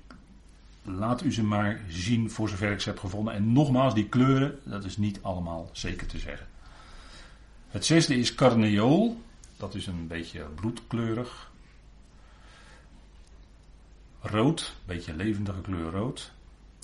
laat 0.83 1.23
u 1.23 1.33
ze 1.33 1.45
maar 1.45 1.81
zien 1.89 2.31
voor 2.31 2.49
zover 2.49 2.73
ik 2.73 2.81
ze 2.81 2.89
heb 2.89 2.99
gevonden. 2.99 3.35
En 3.35 3.53
nogmaals, 3.53 3.95
die 3.95 4.09
kleuren, 4.09 4.59
dat 4.65 4.85
is 4.85 4.97
niet 4.97 5.23
allemaal 5.23 5.71
zeker 5.73 6.07
te 6.07 6.19
zeggen. 6.19 6.47
Het 7.69 7.85
zesde 7.85 8.17
is 8.17 8.35
carneol. 8.35 9.23
Dat 9.57 9.75
is 9.75 9.87
een 9.87 10.07
beetje 10.07 10.43
bloedkleurig. 10.55 11.51
Rood, 14.21 14.61
een 14.61 14.87
beetje 14.87 15.17
levendige 15.17 15.61
kleur 15.61 15.91
rood. 15.91 16.33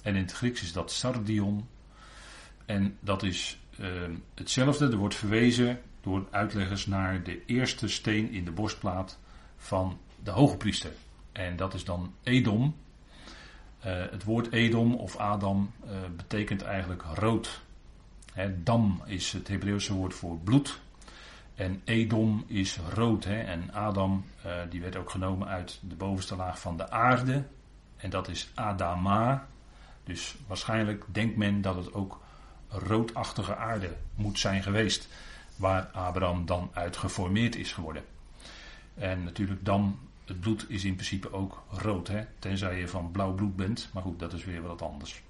En 0.03 0.15
in 0.15 0.23
het 0.23 0.33
Grieks 0.33 0.63
is 0.63 0.73
dat 0.73 0.93
sardion. 0.93 1.69
En 2.67 2.97
dat 3.01 3.23
is 3.23 3.59
uh, 3.81 3.87
hetzelfde. 4.35 4.89
Er 4.89 4.97
wordt 4.97 5.15
verwezen 5.15 5.81
door 6.01 6.27
uitleggers 6.31 6.87
naar 6.87 7.23
de 7.23 7.45
eerste 7.45 7.89
steen 7.89 8.31
in 8.31 8.45
de 8.45 8.51
borstplaat 8.51 9.19
van 9.57 9.99
de 10.23 10.31
hoge 10.31 10.57
priester. 10.57 10.93
En 11.33 11.57
dat 11.57 11.75
is 11.75 11.85
dan 11.85 12.15
Edom. 12.23 12.75
Uh, 13.87 13.93
het 14.11 14.25
woord 14.25 14.53
Edom 14.53 14.95
of 14.95 15.17
Adam 15.17 15.73
uh, 15.85 15.91
betekent 16.17 16.63
eigenlijk 16.63 17.03
rood. 17.15 17.61
Dam 18.57 19.03
is 19.05 19.33
het 19.33 19.49
Hebreeuwse 19.49 19.95
woord 19.95 20.15
voor 20.15 20.39
bloed. 20.39 20.81
En 21.55 21.81
Edom 21.85 22.45
is 22.47 22.79
rood. 22.95 23.25
En 23.25 23.73
Adam, 23.73 24.25
uh, 24.47 24.53
die 24.71 24.81
werd 24.81 24.97
ook 24.97 25.11
genomen 25.11 25.49
uit 25.49 25.79
de 25.89 25.95
bovenste 25.95 26.37
laag 26.37 26.61
van 26.61 26.77
de 26.77 26.91
aarde. 26.91 27.45
En 27.97 28.11
dat 28.11 28.29
is 28.29 28.51
Adama. 28.55 29.47
Dus 30.05 30.37
waarschijnlijk 30.47 31.05
denkt 31.07 31.37
men 31.37 31.61
dat 31.61 31.75
het 31.75 31.93
ook 31.95 32.21
roodachtige 32.69 33.57
aarde 33.57 33.97
moet 34.15 34.39
zijn 34.39 34.63
geweest. 34.63 35.09
Waar 35.57 35.87
Abraham 35.87 36.47
dan 36.47 36.71
uit 36.73 36.97
geformeerd 36.97 37.57
is 37.57 37.73
geworden. 37.73 38.05
En 38.95 39.25
natuurlijk 39.25 39.65
dan, 39.65 39.99
het 40.29 40.41
bloed 40.41 40.71
is 40.71 40.85
in 40.85 40.95
principe 40.95 41.33
ook 41.33 41.63
rood. 41.71 42.09
Hè? 42.09 42.25
Tenzij 42.39 42.79
je 42.79 42.89
van 42.89 43.11
blauw 43.11 43.33
bloed 43.33 43.57
bent. 43.57 43.89
Maar 43.93 44.03
goed, 44.03 44.19
dat 44.19 44.33
is 44.33 44.45
weer 44.45 44.63
wat 44.63 44.83
anders. 44.83 45.23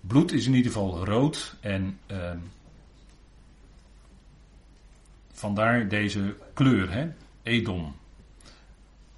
Bloed 0.00 0.32
is 0.32 0.46
in 0.46 0.54
ieder 0.54 0.72
geval 0.72 1.04
rood. 1.04 1.56
En 1.60 1.98
uh, 2.06 2.30
vandaar 5.32 5.88
deze 5.88 6.36
kleur, 6.52 6.92
hè? 6.92 7.08
Edom. 7.42 7.94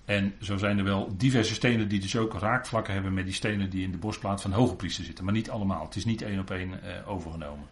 En 0.05 0.35
zo 0.41 0.57
zijn 0.57 0.79
er 0.79 0.85
wel 0.85 1.15
diverse 1.17 1.55
stenen 1.55 1.89
die 1.89 2.01
dus 2.01 2.17
ook 2.17 2.35
raakvlakken 2.35 2.93
hebben 2.93 3.15
met 3.15 3.25
die 3.25 3.35
stenen 3.35 3.71
die 3.71 3.85
in 3.85 3.91
de 3.91 3.99
borstplaat 3.99 4.41
van 4.41 4.53
hoge 4.53 4.75
priester 4.75 5.05
zitten. 5.05 5.25
Maar 5.25 5.35
niet 5.35 5.51
allemaal. 5.51 5.85
Het 5.85 5.97
is 5.97 6.05
niet 6.05 6.23
één 6.23 6.39
op 6.39 6.51
één 6.51 6.71
uh, 6.71 7.09
overgenomen. 7.09 7.67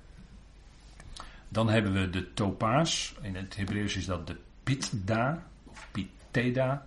Dan 1.48 1.68
hebben 1.68 1.92
we 1.92 2.10
de 2.10 2.34
topaas. 2.34 3.14
In 3.22 3.36
het 3.36 3.56
Hebreeuws 3.56 3.96
is 3.96 4.06
dat 4.06 4.26
de 4.26 4.36
pitda 4.62 5.46
of 5.64 5.88
piteda. 6.30 6.86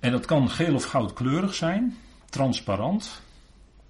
En 0.00 0.10
dat 0.10 0.24
kan 0.24 0.50
geel 0.50 0.74
of 0.74 0.84
goudkleurig 0.84 1.54
zijn, 1.54 1.96
transparant. 2.30 3.22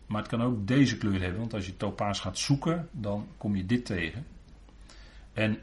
Maar 0.06 0.20
het 0.20 0.30
kan 0.30 0.42
ook 0.42 0.66
deze 0.66 0.98
kleur 0.98 1.20
hebben, 1.20 1.40
want 1.40 1.54
als 1.54 1.66
je 1.66 1.76
topaas 1.76 2.20
gaat 2.20 2.38
zoeken, 2.38 2.88
dan 2.90 3.26
kom 3.36 3.56
je 3.56 3.66
dit 3.66 3.86
tegen. 3.86 4.26
En 5.32 5.58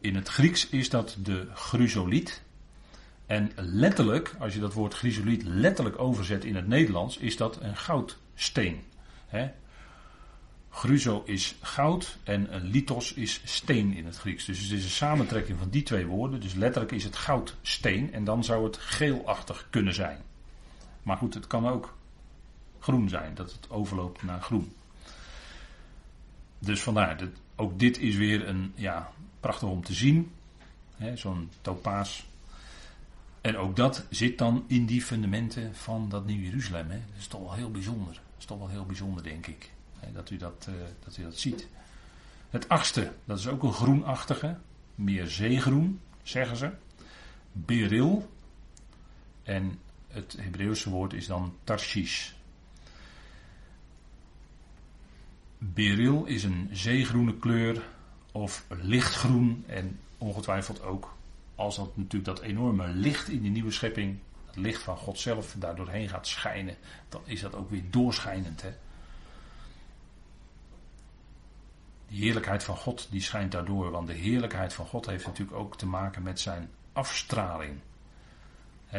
in 0.00 0.14
het 0.14 0.28
Grieks 0.28 0.68
is 0.68 0.90
dat 0.90 1.16
de 1.22 1.46
chrysoliet. 1.54 2.42
En 3.26 3.50
letterlijk, 3.56 4.34
als 4.38 4.54
je 4.54 4.60
dat 4.60 4.74
woord 4.74 4.94
chrysoliet 4.94 5.42
letterlijk 5.44 5.98
overzet 5.98 6.44
in 6.44 6.56
het 6.56 6.66
Nederlands, 6.66 7.16
is 7.16 7.36
dat 7.36 7.60
een 7.60 7.76
goudsteen. 7.76 8.82
He? 9.26 9.50
Gruzo 10.70 11.22
is 11.24 11.56
goud 11.60 12.18
en 12.22 12.54
een 12.54 12.62
litos 12.62 13.12
is 13.12 13.40
steen 13.44 13.92
in 13.92 14.04
het 14.04 14.16
Grieks. 14.16 14.44
Dus 14.44 14.58
het 14.58 14.70
is 14.70 14.84
een 14.84 14.90
samentrekking 14.90 15.58
van 15.58 15.70
die 15.70 15.82
twee 15.82 16.06
woorden. 16.06 16.40
Dus 16.40 16.54
letterlijk 16.54 16.92
is 16.92 17.04
het 17.04 17.16
goudsteen 17.16 18.12
en 18.12 18.24
dan 18.24 18.44
zou 18.44 18.64
het 18.64 18.76
geelachtig 18.76 19.66
kunnen 19.70 19.94
zijn. 19.94 20.18
Maar 21.02 21.16
goed, 21.16 21.34
het 21.34 21.46
kan 21.46 21.68
ook 21.68 21.96
groen 22.78 23.08
zijn, 23.08 23.34
dat 23.34 23.52
het 23.52 23.70
overloopt 23.70 24.22
naar 24.22 24.40
groen. 24.40 24.72
Dus 26.58 26.82
vandaar, 26.82 27.16
dat, 27.16 27.30
ook 27.56 27.78
dit 27.78 27.98
is 27.98 28.16
weer 28.16 28.48
een, 28.48 28.72
ja, 28.74 29.12
prachtig 29.40 29.68
om 29.68 29.84
te 29.84 29.94
zien. 29.94 30.32
Zo'n 31.14 31.50
topaas. 31.60 32.26
En 33.40 33.56
ook 33.56 33.76
dat 33.76 34.06
zit 34.10 34.38
dan 34.38 34.64
in 34.66 34.86
die 34.86 35.02
fundamenten 35.02 35.74
van 35.74 36.08
dat 36.08 36.26
Nieuw 36.26 36.42
Jeruzalem. 36.42 36.88
Dat 36.88 37.18
is 37.18 37.26
toch 37.26 37.40
wel 37.40 37.54
heel 37.54 37.70
bijzonder. 37.70 38.14
Dat 38.14 38.38
is 38.38 38.44
toch 38.44 38.58
wel 38.58 38.68
heel 38.68 38.86
bijzonder, 38.86 39.22
denk 39.22 39.46
ik 39.46 39.70
dat, 40.12 40.30
u 40.30 40.36
dat, 40.36 40.66
uh, 40.68 40.74
dat 41.04 41.16
u 41.16 41.22
dat 41.22 41.38
ziet. 41.38 41.68
Het 42.50 42.68
achtste, 42.68 43.12
dat 43.24 43.38
is 43.38 43.48
ook 43.48 43.62
een 43.62 43.72
groenachtige, 43.72 44.56
meer 44.94 45.26
zeegroen, 45.26 46.00
zeggen 46.22 46.56
ze. 46.56 46.70
Beril. 47.52 48.30
En 49.42 49.78
het 50.08 50.36
Hebreeuwse 50.40 50.90
woord 50.90 51.12
is 51.12 51.26
dan 51.26 51.54
Tarshish. 51.64 52.30
Beril 55.58 56.24
is 56.24 56.44
een 56.44 56.68
zeegroene 56.72 57.36
kleur 57.36 57.82
of 58.32 58.64
lichtgroen 58.68 59.64
en 59.66 59.98
ongetwijfeld 60.18 60.82
ook 60.82 61.18
als 61.60 61.76
dat 61.76 61.96
natuurlijk 61.96 62.24
dat 62.24 62.40
enorme 62.40 62.88
licht 62.88 63.28
in 63.28 63.42
die 63.42 63.50
nieuwe 63.50 63.70
schepping, 63.70 64.18
het 64.46 64.56
licht 64.56 64.82
van 64.82 64.96
God 64.96 65.18
zelf, 65.18 65.54
daar 65.58 65.76
doorheen 65.76 66.08
gaat 66.08 66.26
schijnen, 66.26 66.76
dan 67.08 67.20
is 67.24 67.40
dat 67.40 67.54
ook 67.54 67.70
weer 67.70 67.82
doorschijnend. 67.90 68.62
Hè? 68.62 68.70
De 72.10 72.16
heerlijkheid 72.16 72.64
van 72.64 72.76
God 72.76 73.08
die 73.10 73.22
schijnt 73.22 73.52
daardoor, 73.52 73.90
want 73.90 74.06
de 74.06 74.12
heerlijkheid 74.12 74.72
van 74.72 74.86
God 74.86 75.06
heeft 75.06 75.26
natuurlijk 75.26 75.58
ook 75.58 75.76
te 75.76 75.86
maken 75.86 76.22
met 76.22 76.40
zijn 76.40 76.70
afstraling. 76.92 77.78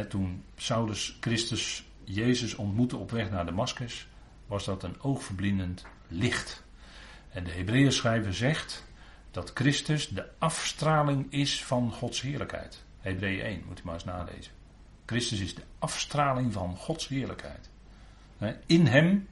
toen 0.10 0.44
Saulus 0.56 1.18
Christus 1.20 1.86
Jezus 2.04 2.56
ontmoette 2.56 2.98
op 2.98 3.12
weg 3.12 3.30
naar 3.30 3.46
Damascus, 3.46 4.08
was 4.46 4.66
dat 4.66 4.84
een 4.84 5.02
oogverblindend 5.02 5.86
licht. 6.08 6.64
En 7.30 7.44
de 7.44 7.52
Hebreeën 7.52 7.92
schrijver 7.92 8.34
zegt 8.34 8.86
dat 9.32 9.52
Christus 9.54 10.08
de 10.08 10.30
afstraling 10.38 11.32
is 11.32 11.64
van 11.64 11.92
Gods 11.92 12.22
heerlijkheid. 12.22 12.84
Hebreeën 13.00 13.42
1, 13.42 13.64
moet 13.68 13.80
u 13.80 13.82
maar 13.84 13.94
eens 13.94 14.04
nalezen. 14.04 14.54
Christus 15.06 15.40
is 15.40 15.56
de 15.56 15.64
afstraling 15.80 16.54
van 16.54 16.76
Gods 16.76 17.08
heerlijkheid. 17.08 17.70
In 18.66 18.86
Hem, 18.86 19.28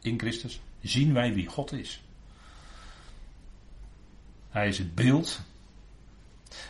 in 0.00 0.18
Christus, 0.18 0.60
zien 0.80 1.12
wij 1.12 1.34
wie 1.34 1.46
God 1.46 1.72
is. 1.72 2.02
Hij 4.58 4.68
is 4.68 4.78
het 4.78 4.94
beeld. 4.94 5.40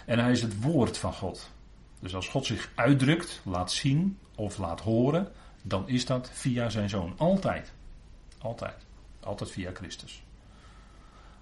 En 0.06 0.18
hij 0.18 0.30
is 0.30 0.42
het 0.42 0.62
woord 0.62 0.98
van 0.98 1.12
God. 1.12 1.50
Dus 2.00 2.14
als 2.14 2.28
God 2.28 2.46
zich 2.46 2.70
uitdrukt, 2.74 3.40
laat 3.44 3.72
zien 3.72 4.18
of 4.34 4.58
laat 4.58 4.80
horen, 4.80 5.32
dan 5.62 5.88
is 5.88 6.06
dat 6.06 6.30
via 6.32 6.68
zijn 6.68 6.88
zoon. 6.88 7.14
Altijd. 7.16 7.72
Altijd. 8.38 8.86
Altijd 9.20 9.50
via 9.50 9.70
Christus. 9.74 10.22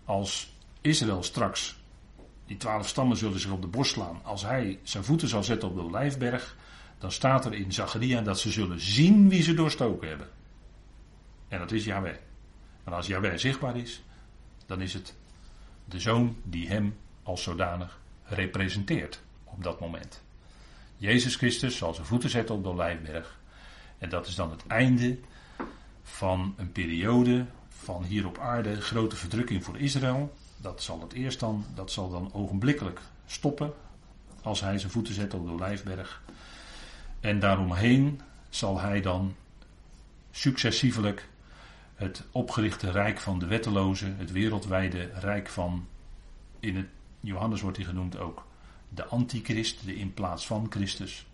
Als 0.05 0.53
Israël 0.81 1.23
straks, 1.23 1.77
die 2.47 2.57
twaalf 2.57 2.89
stammen 2.89 3.17
zullen 3.17 3.41
zich 3.41 3.51
op 3.51 3.61
de 3.61 3.69
borst 3.69 3.93
slaan, 3.93 4.21
als 4.23 4.43
hij 4.43 4.79
zijn 4.83 5.05
voeten 5.05 5.29
zal 5.29 5.45
zetten 5.45 5.69
op 5.69 5.75
de 5.75 5.83
olijfberg, 5.83 6.57
dan 6.99 7.13
staat 7.13 7.45
er 7.45 7.55
in 7.55 7.73
Zacharia 7.73 8.21
dat 8.21 8.39
ze 8.39 8.51
zullen 8.51 8.81
zien 8.81 9.29
wie 9.29 9.43
ze 9.43 9.55
doorstoken 9.55 10.09
hebben. 10.09 10.29
En 11.49 11.59
dat 11.59 11.73
is 11.73 11.85
Yahweh. 11.85 12.17
En 12.85 12.93
als 12.93 13.07
Yahweh 13.07 13.37
zichtbaar 13.37 13.77
is, 13.77 14.03
dan 14.67 14.81
is 14.81 14.93
het 14.93 15.15
de 15.89 16.01
zoon 16.01 16.37
die 16.43 16.69
hem 16.69 16.97
als 17.23 17.43
zodanig 17.43 18.01
representeert 18.25 19.23
op 19.45 19.63
dat 19.63 19.81
moment. 19.81 20.23
Jezus 20.97 21.37
Christus 21.37 21.77
zal 21.77 21.95
zijn 21.95 22.07
voeten 22.07 22.31
zetten 22.31 22.55
op 22.55 22.63
de 22.63 22.69
Olijfberg. 22.69 23.39
En 23.99 24.09
dat 24.09 24.27
is 24.27 24.35
dan 24.35 24.51
het 24.51 24.67
einde 24.67 25.19
van 26.03 26.55
een 26.57 26.73
periode 26.73 27.47
van 27.69 28.05
hier 28.05 28.27
op 28.27 28.39
aarde 28.39 28.81
grote 28.81 29.17
verdrukking 29.17 29.65
voor 29.65 29.79
Israël. 29.79 30.35
Dat 30.57 30.83
zal 30.83 31.01
het 31.01 31.13
eerst 31.13 31.41
dan, 31.41 31.65
dat 31.75 31.93
zal 31.93 32.11
dan 32.11 32.33
ogenblikkelijk 32.33 33.01
stoppen 33.27 33.73
als 34.43 34.61
hij 34.61 34.79
zijn 34.79 34.93
voeten 34.93 35.15
zet 35.15 35.35
op 35.35 35.47
de 35.47 35.53
Olijfberg. 35.53 36.23
En 37.21 37.39
daaromheen 37.41 38.21
zal 38.49 38.81
hij 38.81 39.01
dan 39.01 39.35
successievelijk 40.31 41.29
het 41.97 42.25
opgerichte 42.31 42.91
rijk 42.91 43.21
van 43.21 43.39
de 43.39 43.47
wettelozen, 43.47 44.17
het 44.17 44.33
wereldwijde 44.33 45.11
rijk 45.21 45.49
van, 45.49 45.87
in 46.61 46.77
het 46.77 46.87
Johannes 47.21 47.61
wordt 47.61 47.77
hij 47.77 47.87
genoemd 47.87 48.19
ook, 48.19 48.47
de 48.89 49.05
antichrist, 49.05 49.85
de 49.85 49.97
in 49.97 50.15
plaats 50.15 50.47
van 50.47 50.67
Christus, 50.71 51.27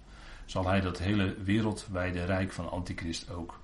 zal 0.44 0.66
hij 0.66 0.80
dat 0.80 0.98
hele 0.98 1.34
wereldwijde 1.44 2.24
rijk 2.24 2.52
van 2.52 2.70
antichrist 2.70 3.30
ook 3.30 3.60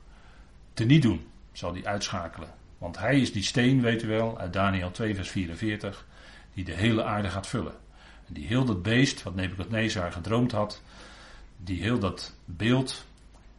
teniet 0.75 1.03
doen, 1.03 1.27
zal 1.53 1.73
hij 1.73 1.85
uitschakelen. 1.85 2.55
Want 2.79 2.99
hij 2.99 3.21
is 3.21 3.33
die 3.33 3.43
steen, 3.43 3.81
weet 3.81 4.03
u 4.03 4.09
wel, 4.09 4.39
uit 4.39 4.53
Daniel 4.53 4.91
2, 4.91 5.15
vers 5.15 5.29
44, 5.31 6.07
die 6.55 6.65
de 6.65 6.75
hele 6.75 7.05
aarde 7.05 7.31
gaat 7.31 7.47
vullen. 7.47 7.75
En 8.27 8.35
die 8.35 8.47
heel 8.47 8.65
dat 8.65 8.83
beest, 8.83 9.23
wat 9.23 9.35
Nebuchadnezzar 9.35 10.13
gedroomd 10.13 10.53
had, 10.53 10.83
die 11.57 11.83
heel 11.83 11.99
dat 11.99 12.35
beeld 12.45 13.07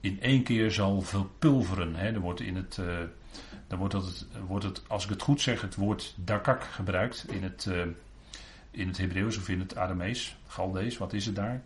in 0.01 0.21
één 0.21 0.43
keer 0.43 0.71
zal 0.71 1.01
verpulveren. 1.01 1.95
Hè. 1.95 2.11
Er 2.11 2.19
wordt 2.19 2.39
in 2.39 2.55
het, 2.55 2.77
uh, 2.79 2.85
dan 3.67 3.77
wordt 3.77 3.93
het, 3.93 4.27
wordt 4.47 4.65
het, 4.65 4.81
als 4.87 5.03
ik 5.03 5.09
het 5.09 5.21
goed 5.21 5.41
zeg, 5.41 5.61
het 5.61 5.75
woord 5.75 6.13
dakak 6.17 6.63
gebruikt 6.63 7.25
in 7.27 7.43
het, 7.43 7.67
uh, 7.69 8.87
het 8.87 8.97
Hebreeuws 8.97 9.37
of 9.37 9.49
in 9.49 9.59
het 9.59 9.77
Aramees, 9.77 10.37
Galdees, 10.47 10.97
wat 10.97 11.13
is 11.13 11.25
het 11.25 11.35
daar? 11.35 11.61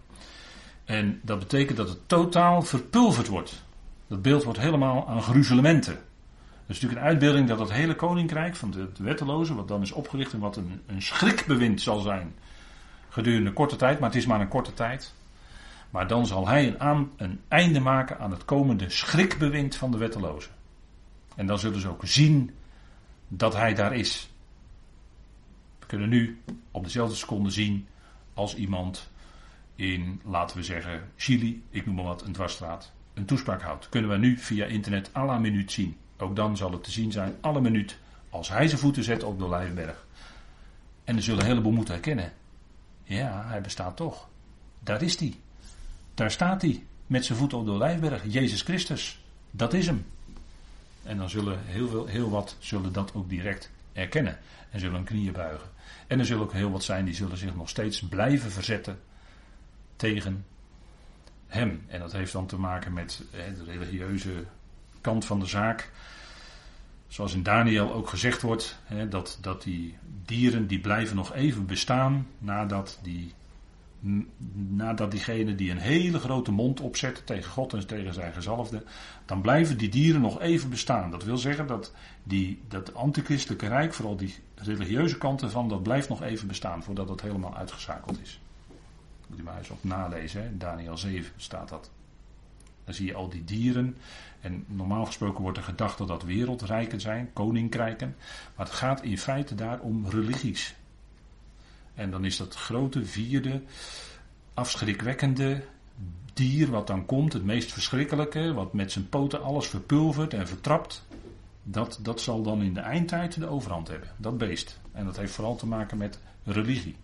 En 0.86 1.20
dat 1.22 1.40
betekent 1.40 1.78
dat 1.78 1.90
het 1.90 2.08
totaal 2.08 2.62
verpulverd 2.62 3.28
wordt. 3.28 3.64
Dat 4.08 4.22
beeld 4.22 4.44
wordt 4.44 4.60
helemaal 4.60 5.08
aan 5.08 5.22
gruzelementen. 5.22 5.94
Dat 5.94 6.76
is 6.76 6.82
natuurlijk 6.82 7.02
een 7.02 7.08
uitbeelding 7.08 7.48
dat 7.48 7.60
het 7.60 7.72
hele 7.72 7.96
koninkrijk 7.96 8.56
van 8.56 8.72
de, 8.72 8.88
wetteloze, 8.98 9.56
wat 9.56 9.68
dan 9.68 9.82
is 9.82 9.92
opgericht 9.92 10.34
en 10.34 10.40
wat 10.40 10.56
een, 10.56 10.82
een 10.86 11.02
schrikbewind 11.02 11.82
zal 11.82 12.00
zijn 12.00 12.34
gedurende 13.10 13.54
korte 13.54 13.76
tijd, 13.76 14.00
maar 14.00 14.10
het 14.10 14.18
is 14.18 14.26
maar 14.26 14.42
een 14.42 14.48
korte 14.48 14.74
tijd. 14.74 15.14
Maar 15.94 16.08
dan 16.08 16.26
zal 16.28 16.48
hij 16.48 16.68
een, 16.68 16.80
aan, 16.80 17.12
een 17.18 17.40
einde 17.48 17.80
maken 17.80 18.20
aan 18.20 18.32
het 18.32 18.46
komende 18.46 18.90
schrikbewind 18.90 19.76
van 19.76 19.92
de 19.92 19.98
wetteloze. 19.98 20.50
En 21.36 21.46
dan 21.46 21.60
zullen 21.60 21.80
ze 21.80 21.90
ook 21.90 22.06
zien 22.06 22.52
dat 23.28 23.54
hij 23.54 23.74
daar 23.74 23.96
is. 23.96 24.30
We 25.80 25.86
kunnen 25.86 26.10
nu 26.10 26.42
op 26.72 26.84
dezelfde 26.84 27.16
seconde 27.16 27.50
zien 27.50 27.88
als 28.34 28.56
iemand 28.56 29.12
in, 29.76 30.22
laten 30.24 30.58
we 30.58 30.64
zeggen, 30.64 31.12
Chili, 31.16 31.64
ik 31.70 31.86
noem 31.86 31.96
maar 31.96 32.04
wat, 32.04 32.22
een 32.22 32.34
dwarsstraat, 32.34 32.92
een 33.14 33.26
toespraak 33.26 33.62
houdt. 33.62 33.90
Kunnen 33.90 34.10
we 34.10 34.18
nu 34.18 34.38
via 34.38 34.66
internet 34.66 35.10
à 35.16 35.26
la 35.26 35.38
minuut 35.38 35.72
zien. 35.72 35.98
Ook 36.18 36.36
dan 36.36 36.58
zal 36.58 36.72
het 36.72 36.84
te 36.84 36.92
zien 36.92 37.12
zijn, 37.12 37.36
alle 37.42 37.62
minuut, 37.62 37.98
als 38.30 38.50
hij 38.50 38.68
zijn 38.68 38.80
voeten 38.80 39.04
zet 39.04 39.24
op 39.24 39.40
de 39.40 39.50
Lijfberg. 39.50 40.06
En 41.04 41.16
er 41.16 41.24
zullen 41.24 41.42
een 41.42 41.50
heleboel 41.50 41.72
moeten 41.72 41.94
herkennen. 41.94 42.34
Ja, 43.04 43.44
hij 43.48 43.62
bestaat 43.62 43.96
toch. 43.96 44.30
Daar 44.80 45.02
is 45.02 45.20
hij. 45.20 45.34
Daar 46.14 46.32
staat 46.32 46.62
hij. 46.62 46.86
Met 47.08 47.26
zijn 47.26 47.38
voeten 47.38 47.58
op 47.58 47.66
de 47.66 47.78
Lijfberg. 47.78 48.24
Jezus 48.28 48.62
Christus. 48.62 49.24
Dat 49.52 49.74
is 49.74 49.86
hem. 49.86 50.06
En 51.04 51.18
dan 51.18 51.30
zullen 51.30 51.60
heel, 51.66 51.88
veel, 51.88 52.06
heel 52.06 52.30
wat 52.30 52.56
zullen 52.60 52.94
dat 52.94 53.14
ook 53.14 53.30
direct 53.30 53.72
erkennen. 53.94 54.40
En 54.70 54.80
zullen 54.80 54.96
hun 54.96 55.04
knieën 55.04 55.34
buigen. 55.34 55.70
En 56.08 56.20
er 56.20 56.26
zullen 56.26 56.44
ook 56.44 56.54
heel 56.54 56.72
wat 56.72 56.84
zijn 56.84 57.06
die 57.06 57.14
zullen 57.14 57.38
zich 57.38 57.56
nog 57.56 57.70
steeds 57.70 58.00
blijven 58.00 58.52
verzetten 58.52 59.00
tegen 59.96 60.46
hem. 61.48 61.84
En 61.88 62.00
dat 62.00 62.12
heeft 62.12 62.32
dan 62.32 62.46
te 62.46 62.58
maken 62.58 62.94
met 62.94 63.24
de 63.34 63.64
religieuze 63.64 64.46
kant 65.02 65.26
van 65.26 65.40
de 65.40 65.46
zaak. 65.46 65.92
Zoals 67.08 67.34
in 67.34 67.44
Daniel 67.44 67.94
ook 67.94 68.10
gezegd 68.10 68.42
wordt, 68.42 68.80
hè, 68.84 69.08
dat, 69.08 69.38
dat 69.42 69.64
die 69.64 69.98
dieren 70.26 70.68
die 70.68 70.80
blijven 70.80 71.16
nog 71.16 71.34
even 71.34 71.66
bestaan 71.66 72.28
nadat, 72.38 73.00
die, 73.02 73.34
nadat 74.54 75.12
diegene 75.12 75.56
die 75.56 75.72
een 75.72 75.78
hele 75.78 76.20
grote 76.20 76.52
mond 76.52 76.80
opzet 76.80 77.26
tegen 77.26 77.52
God 77.52 77.74
en 77.74 77.88
tegen 77.88 78.14
zijn 78.14 78.34
gezalfde, 78.34 78.84
dan 79.26 79.42
blijven 79.42 79.78
die 79.78 79.90
dieren 79.90 80.22
nog 80.22 80.42
even 80.42 80.70
bestaan. 80.70 81.12
Dat 81.12 81.24
wil 81.24 81.38
zeggen 81.38 81.68
dat 81.68 81.94
die, 82.24 82.62
dat 82.68 82.96
antichristelijke 82.96 83.68
rijk, 83.68 83.94
vooral 83.94 84.16
die 84.16 84.36
religieuze 84.56 85.18
kanten 85.18 85.52
van, 85.52 85.70
dat 85.70 85.84
blijft 85.84 86.10
nog 86.10 86.22
even 86.24 86.48
bestaan 86.48 86.84
voordat 86.84 87.10
het 87.10 87.22
helemaal 87.22 87.56
uitgeschakeld 87.56 88.22
is. 88.22 88.42
Moet 89.28 89.38
je 89.38 89.44
maar 89.44 89.58
eens 89.58 89.70
op 89.70 89.84
nalezen? 89.84 90.58
Daniel 90.58 90.98
7 90.98 91.32
staat 91.38 91.70
dat. 91.70 91.92
Dan 92.84 92.94
zie 92.94 93.06
je 93.06 93.14
al 93.14 93.30
die 93.30 93.44
dieren. 93.44 93.98
En 94.42 94.66
normaal 94.68 95.06
gesproken 95.06 95.42
wordt 95.42 95.58
er 95.58 95.64
gedacht 95.64 95.98
dat 95.98 96.08
dat 96.08 96.24
wereldrijken 96.24 97.02
zijn, 97.02 97.30
koninkrijken. 97.34 98.16
Maar 98.56 98.66
het 98.66 98.76
gaat 98.76 99.04
in 99.04 99.18
feite 99.18 99.56
daar 99.56 99.80
om 99.80 100.10
religies. 100.10 100.76
En 101.94 102.12
dan 102.12 102.26
is 102.26 102.38
dat 102.38 102.56
grote, 102.56 103.06
vierde, 103.06 103.62
afschrikwekkende 104.54 105.64
dier 106.34 106.70
wat 106.70 106.88
dan 106.88 107.06
komt, 107.06 107.34
het 107.34 107.44
meest 107.44 107.72
verschrikkelijke, 107.72 108.54
wat 108.54 108.74
met 108.74 108.92
zijn 108.92 109.10
poten 109.10 109.44
alles 109.44 109.68
verpulvert 109.68 110.34
en 110.34 110.48
vertrapt. 110.48 111.06
Dat, 111.64 112.00
dat 112.02 112.22
zal 112.22 112.42
dan 112.42 112.62
in 112.62 112.74
de 112.74 112.80
eindtijd 112.80 113.40
de 113.40 113.48
overhand 113.48 113.88
hebben, 113.88 114.10
dat 114.18 114.38
beest. 114.38 114.80
En 114.92 115.06
dat 115.06 115.18
heeft 115.18 115.34
vooral 115.34 115.56
te 115.56 115.68
maken 115.68 115.98
met 115.98 116.20
religie. 116.44 116.96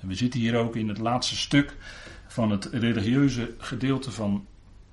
En 0.00 0.08
we 0.08 0.14
zitten 0.14 0.40
hier 0.40 0.56
ook 0.56 0.76
in 0.76 0.88
het 0.88 0.98
laatste 0.98 1.36
stuk 1.36 1.76
van 2.26 2.50
het 2.50 2.64
religieuze 2.64 3.54
gedeelte 3.58 4.10
van 4.10 4.46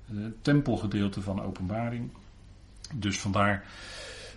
het 0.04 0.44
tempelgedeelte 0.44 1.22
van 1.22 1.42
openbaring. 1.42 2.10
Dus 2.94 3.18
vandaar 3.18 3.64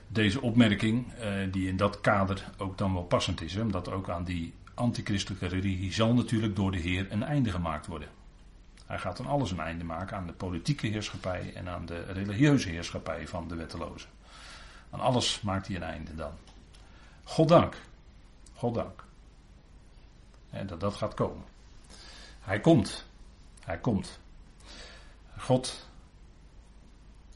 deze 0.07 0.41
opmerking, 0.41 1.13
eh, 1.13 1.31
die 1.51 1.67
in 1.67 1.77
dat 1.77 2.01
kader 2.01 2.51
ook 2.57 2.77
dan 2.77 2.93
wel 2.93 3.03
passend 3.03 3.41
is. 3.41 3.55
Omdat 3.55 3.91
ook 3.91 4.09
aan 4.09 4.23
die 4.23 4.53
antichristelijke 4.73 5.47
religie 5.47 5.93
zal 5.93 6.13
natuurlijk 6.13 6.55
door 6.55 6.71
de 6.71 6.77
Heer 6.77 7.11
een 7.11 7.23
einde 7.23 7.51
gemaakt 7.51 7.87
worden. 7.87 8.09
Hij 8.85 8.97
gaat 8.99 9.17
dan 9.17 9.25
alles 9.25 9.51
een 9.51 9.59
einde 9.59 9.83
maken 9.83 10.17
aan 10.17 10.27
de 10.27 10.33
politieke 10.33 10.87
heerschappij 10.87 11.53
en 11.53 11.69
aan 11.69 11.85
de 11.85 12.03
religieuze 12.03 12.69
heerschappij 12.69 13.27
van 13.27 13.47
de 13.47 13.55
wettelozen. 13.55 14.09
Aan 14.89 14.99
alles 14.99 15.41
maakt 15.41 15.67
hij 15.67 15.75
een 15.75 15.83
einde 15.83 16.15
dan. 16.15 16.31
Goddank. 17.23 17.75
Goddank. 18.53 19.03
En 20.49 20.67
dat 20.67 20.79
dat 20.79 20.95
gaat 20.95 21.13
komen. 21.13 21.43
Hij 22.39 22.59
komt. 22.59 23.05
Hij 23.59 23.77
komt. 23.77 24.19
God 25.37 25.89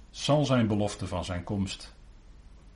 zal 0.09 0.45
zijn 0.45 0.67
belofte 0.67 1.07
van 1.07 1.25
zijn 1.25 1.43
komst 1.43 1.93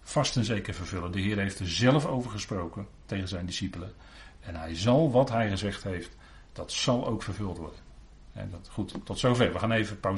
vast 0.02 0.38
en 0.38 0.46
zeker 0.46 0.74
vervullen. 0.74 1.12
De 1.12 1.20
Heer 1.20 1.38
heeft 1.38 1.60
er 1.60 1.70
zelf 1.70 2.06
over 2.06 2.32
gesproken 2.32 2.88
tegen 3.06 3.28
zijn 3.28 3.46
discipelen. 3.46 3.94
En 4.40 4.56
hij 4.56 4.76
zal 4.76 5.12
wat 5.12 5.30
hij 5.30 5.50
gezegd 5.50 5.84
heeft, 5.84 6.16
dat 6.54 6.72
zal 6.72 7.08
ook 7.08 7.24
vervuld 7.24 7.58
worden. 7.58 7.80
En 8.34 8.50
dat, 8.52 8.70
goed, 8.72 8.96
tot 9.04 9.20
zover. 9.20 9.54
We 9.54 9.60
gaan 9.60 9.72
even 9.72 10.00
pauze. 10.00 10.18